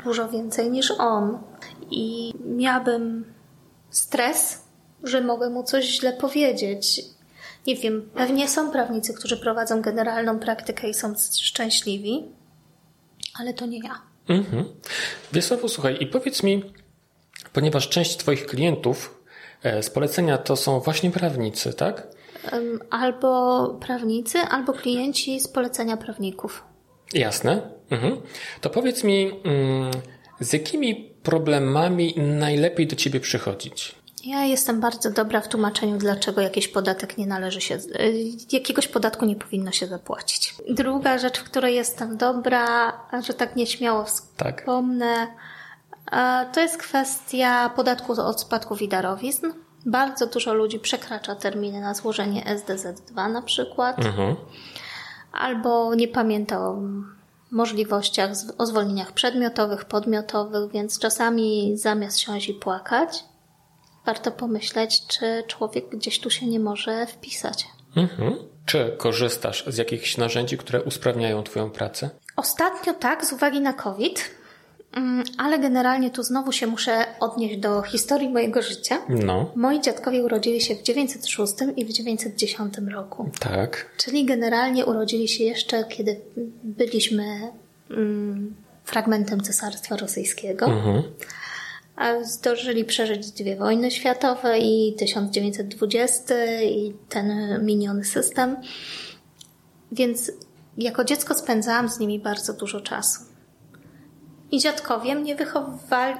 [0.04, 1.38] dużo więcej niż on.
[1.92, 3.26] I miałabym
[3.90, 4.62] stres,
[5.04, 7.02] że mogę mu coś źle powiedzieć.
[7.68, 12.26] Nie wiem, pewnie są prawnicy, którzy prowadzą generalną praktykę i są szczęśliwi,
[13.40, 14.02] ale to nie ja.
[14.30, 14.66] Mhm.
[15.34, 16.64] Wiesławo, słuchaj, i powiedz mi,
[17.54, 19.24] ponieważ część Twoich klientów
[19.64, 22.08] e, z polecenia to są właśnie prawnicy, tak?
[22.90, 26.64] Albo prawnicy, albo klienci z polecenia prawników.
[27.14, 27.62] Jasne.
[27.90, 28.22] Mhm.
[28.62, 29.92] To powiedz mi, mm,
[30.40, 33.96] z jakimi problemami najlepiej do Ciebie przychodzić?
[34.26, 39.26] Ja jestem bardzo dobra w tłumaczeniu, dlaczego jakiś podatek nie należy się, y, jakiegoś podatku
[39.26, 40.56] nie powinno się zapłacić.
[40.70, 42.94] Druga rzecz, w której jestem dobra,
[43.28, 44.06] że tak nieśmiało
[44.38, 44.60] Tak.
[44.62, 45.28] wspomnę,
[46.12, 49.46] e, to jest kwestia podatku od spadków i darowizn.
[49.86, 54.36] Bardzo dużo ludzi przekracza terminy na złożenie SDZ2 na przykład, Mhm.
[55.32, 56.78] albo nie pamięta o
[57.52, 63.24] możliwościach, o zwolnieniach przedmiotowych, podmiotowych, więc czasami zamiast siąść i płakać,
[64.06, 67.68] warto pomyśleć, czy człowiek gdzieś tu się nie może wpisać.
[67.96, 68.36] Mhm.
[68.66, 72.10] Czy korzystasz z jakichś narzędzi, które usprawniają Twoją pracę?
[72.36, 74.39] Ostatnio tak, z uwagi na COVID,
[75.38, 78.98] ale generalnie tu znowu się muszę odnieść do historii mojego życia.
[79.10, 83.30] No, Moi dziadkowie urodzili się w 906 i w 910 roku.
[83.40, 83.90] tak.
[83.98, 86.22] Czyli generalnie urodzili się jeszcze, kiedy
[86.64, 87.52] byliśmy
[87.90, 90.66] mm, fragmentem Cesarstwa Rosyjskiego.
[90.66, 91.04] Mhm.
[91.96, 97.32] A zdążyli przeżyć dwie wojny światowe i 1920 i ten
[97.66, 98.56] miniony system.
[99.92, 100.32] Więc
[100.78, 103.29] jako dziecko spędzałam z nimi bardzo dużo czasu.
[104.52, 106.16] I dziadkowie mnie wychowywali,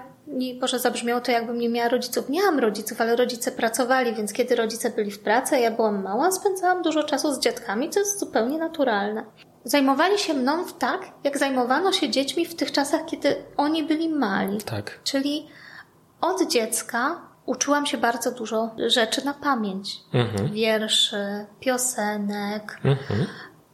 [0.62, 2.30] Boże, zabrzmiało to jakbym nie miała rodziców.
[2.30, 6.32] Miałam rodziców, ale rodzice pracowali, więc kiedy rodzice byli w pracy, a ja byłam mała,
[6.32, 9.26] spędzałam dużo czasu z dziadkami, co jest zupełnie naturalne.
[9.64, 14.58] Zajmowali się mną tak, jak zajmowano się dziećmi w tych czasach, kiedy oni byli mali.
[14.58, 15.00] Tak.
[15.04, 15.48] Czyli
[16.22, 19.98] od dziecka uczyłam się bardzo dużo rzeczy na pamięć.
[20.14, 20.54] Mhm.
[20.54, 22.78] Wierszy, piosenek.
[22.84, 23.26] Mhm.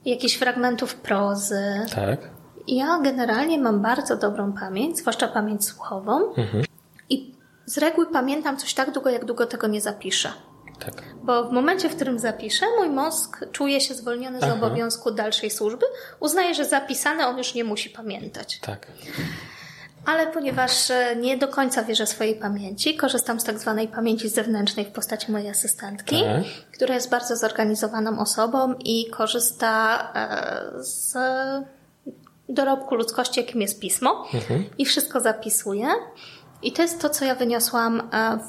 [0.06, 1.86] jakichś fragmentów prozy.
[1.96, 2.35] Tak.
[2.68, 6.34] Ja generalnie mam bardzo dobrą pamięć, zwłaszcza pamięć słuchową.
[7.10, 7.36] I
[7.66, 10.32] z reguły pamiętam coś tak długo, jak długo tego nie zapiszę.
[10.80, 11.04] Tak.
[11.24, 14.54] Bo w momencie, w którym zapiszę, mój mózg czuje się zwolniony z Aha.
[14.54, 15.86] obowiązku dalszej służby.
[16.20, 18.60] Uznaje, że zapisane on już nie musi pamiętać.
[18.60, 18.88] Tak.
[20.06, 24.86] Ale ponieważ e, nie do końca wierzę swojej pamięci, korzystam z tak zwanej pamięci zewnętrznej
[24.86, 26.44] w postaci mojej asystentki, Tak.
[26.74, 31.18] która jest bardzo zorganizowaną osobą i korzysta e, z
[32.50, 34.28] dorobku ludzkości, jakim jest pismo
[34.78, 35.88] i wszystko zapisuje.
[36.62, 38.40] I to jest to, co ja wyniosłam e,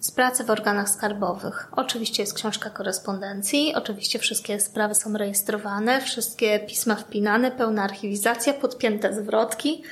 [0.00, 1.68] z pracy w organach skarbowych.
[1.76, 9.14] Oczywiście jest książka korespondencji, oczywiście wszystkie sprawy są rejestrowane, wszystkie pisma wpinane, pełna archiwizacja, podpięte
[9.14, 9.82] zwrotki.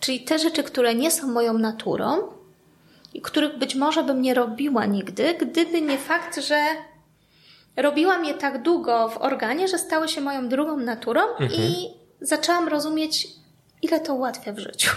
[0.00, 2.18] Czyli te rzeczy, które nie są moją naturą
[3.14, 6.56] i których być może bym nie robiła nigdy, gdyby nie fakt, że
[7.76, 11.88] robiłam je tak długo w organie, że stały się moją drugą naturą i
[12.20, 13.28] zaczęłam rozumieć,
[13.82, 14.90] ile to ułatwia w życiu.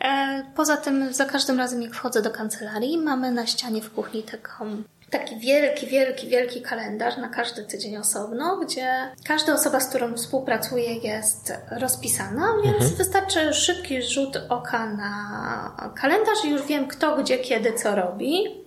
[0.00, 4.22] E, Poza tym, za każdym razem, jak wchodzę do kancelarii, mamy na ścianie w kuchni
[4.22, 8.88] taką, taki wielki, wielki, wielki kalendarz na każdy tydzień osobno, gdzie
[9.24, 16.50] każda osoba, z którą współpracuję, jest rozpisana, więc wystarczy szybki rzut oka na kalendarz i
[16.50, 18.65] już wiem, kto, gdzie, kiedy, co robi.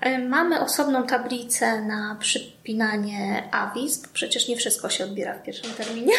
[0.00, 5.70] E, Mamy osobną tablicę na przypinanie awiz, bo przecież nie wszystko się odbiera w pierwszym
[5.74, 6.12] terminie.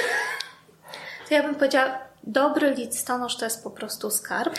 [1.29, 4.55] To ja bym powiedziała, dobry listonosz to jest po prostu skarb.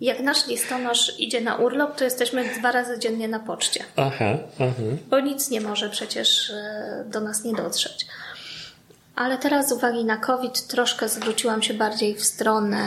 [0.00, 4.24] Jak nasz listonosz idzie na urlop, to jesteśmy dwa razy dziennie na poczcie, Aha,
[4.60, 4.72] aha.
[5.10, 8.06] bo nic nie może przecież e, do nas nie dotrzeć.
[9.16, 12.78] Ale teraz z uwagi na COVID troszkę zwróciłam się bardziej w stronę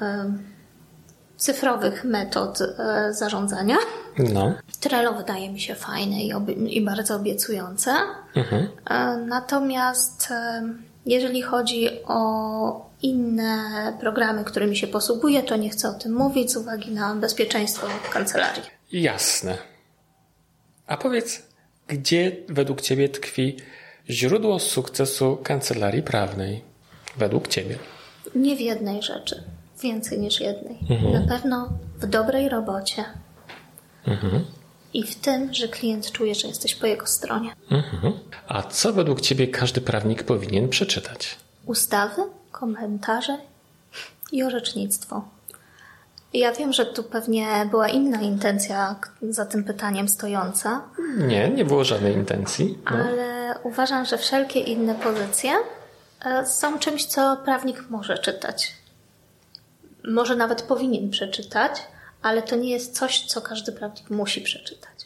[0.00, 0.32] e,
[1.38, 3.76] cyfrowych metod e, zarządzania.
[4.18, 4.54] No.
[4.80, 6.32] Trello wydaje mi się fajne i,
[6.76, 7.90] i bardzo obiecujące.
[8.90, 10.62] E, Natomiast e,
[11.06, 16.56] jeżeli chodzi o inne programy, którymi się posługuję, to nie chcę o tym mówić z
[16.56, 18.62] uwagi na bezpieczeństwo kancelarii.
[18.92, 19.58] Jasne.
[20.86, 21.42] A powiedz,
[21.88, 23.56] gdzie według Ciebie tkwi
[24.10, 26.64] źródło sukcesu kancelarii prawnej?
[27.16, 27.78] Według Ciebie.
[28.34, 29.42] Nie w jednej rzeczy,
[29.82, 30.78] więcej niż jednej.
[31.12, 31.68] Na pewno
[31.98, 33.04] w dobrej robocie
[34.94, 37.52] i w tym, że klient czuje, że jesteś po jego stronie.
[37.70, 38.12] Mhm.
[38.48, 41.36] A co według Ciebie każdy prawnik powinien przeczytać?
[41.66, 42.22] ustawy,
[42.52, 43.38] komentarze
[44.32, 45.22] i orzecznictwo.
[46.32, 50.82] Ja wiem, że tu pewnie była inna intencja za tym pytaniem stojąca,
[51.18, 52.78] Nie, nie było żadnej intencji.
[52.90, 52.96] No.
[52.96, 55.52] ale uważam, że wszelkie inne pozycje
[56.24, 58.74] e, są czymś, co prawnik może czytać.
[60.08, 61.72] Może nawet powinien przeczytać,
[62.22, 64.98] ale to nie jest coś, co każdy prawnik musi przeczytać.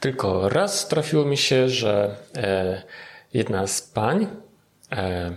[0.00, 2.82] Tylko raz trafiło mi się, że e,
[3.34, 4.26] jedna z pań,
[4.92, 5.34] e,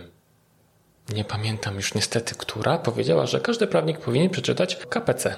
[1.14, 5.34] nie pamiętam już niestety która, powiedziała, że każdy prawnik powinien przeczytać KPC.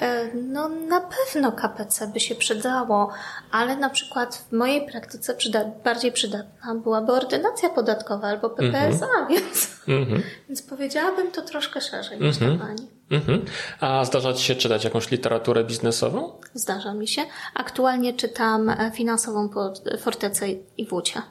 [0.00, 3.12] E, No na pewno KPC by się przydało,
[3.50, 9.76] ale na przykład w mojej praktyce przyda- bardziej przydatna byłaby ordynacja podatkowa albo PPSA, więc,
[10.48, 12.88] więc powiedziałabym to troszkę szerzej niż ta pani.
[13.10, 13.44] Mhm.
[13.80, 16.32] A zdarza Ci się czytać jakąś literaturę biznesową?
[16.54, 17.22] Zdarza mi się.
[17.54, 20.46] Aktualnie czytam e, finansową pod fortecę
[20.76, 21.22] i włócie.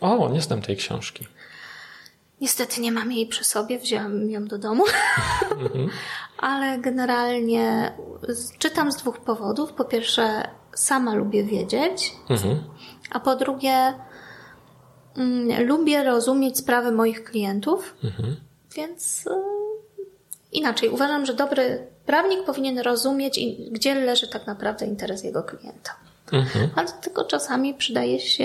[0.00, 1.26] O, nie znam tej książki.
[2.40, 4.84] Niestety nie mam jej przy sobie, wzięłam ją do domu.
[6.38, 7.92] Ale generalnie
[8.58, 9.72] czytam z dwóch powodów.
[9.72, 12.12] Po pierwsze, sama lubię wiedzieć,
[13.10, 13.94] a po drugie,
[15.16, 17.94] mm, lubię rozumieć sprawy moich klientów.
[18.76, 19.30] Więc y,
[20.52, 23.40] inaczej, uważam, że dobry prawnik powinien rozumieć,
[23.70, 25.96] gdzie leży tak naprawdę interes jego klienta.
[26.76, 28.44] Ale do tego czasami przydaje się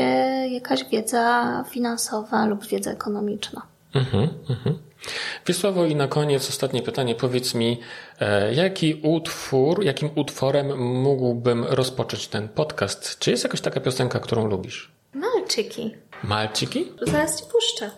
[0.51, 3.61] jakaś wiedza finansowa lub wiedza ekonomiczna.
[3.93, 4.77] Mhm, mhm.
[5.45, 7.15] Wiesławo i na koniec ostatnie pytanie.
[7.15, 7.79] Powiedz mi,
[8.19, 13.19] e, jaki utwór, jakim utworem mógłbym rozpocząć ten podcast?
[13.19, 14.91] Czy jest jakaś taka piosenka, którą lubisz?
[15.13, 15.95] Malczyki.
[16.23, 16.91] Malciki?
[17.01, 17.91] Zaraz ci puszczę.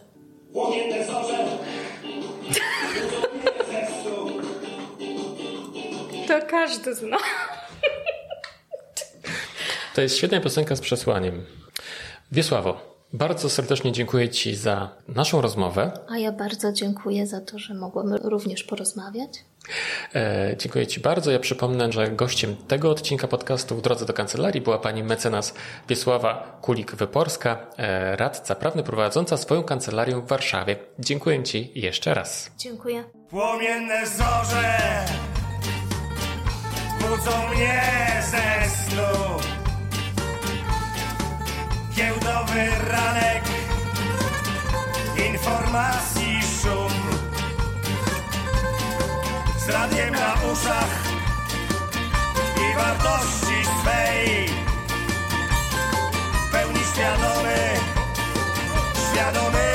[6.27, 7.17] To każdy zna.
[9.95, 11.45] To jest świetna piosenka z przesłaniem.
[12.31, 15.91] Wiesławo, bardzo serdecznie dziękuję Ci za naszą rozmowę.
[16.10, 19.45] A ja bardzo dziękuję za to, że mogłam również porozmawiać.
[20.15, 21.32] E, dziękuję Ci bardzo.
[21.32, 25.53] Ja przypomnę, że gościem tego odcinka podcastu w drodze do kancelarii była pani mecenas
[25.90, 30.76] Wiesława Kulik-Wyporska, e, radca prawny prowadząca swoją kancelarię w Warszawie.
[30.99, 32.52] Dziękuję Ci jeszcze raz.
[32.57, 33.03] Dziękuję.
[33.30, 35.06] Płomienne zorze
[37.02, 37.82] budzą mnie
[38.32, 39.55] ze snu.
[41.95, 43.43] Kiełda Nowy ranek.
[45.30, 46.91] Informacji szum.
[49.57, 51.03] Z radiem na uszach
[52.57, 54.49] I wartości swej.
[56.47, 57.55] W pełni świadomy
[59.11, 59.65] Świadomy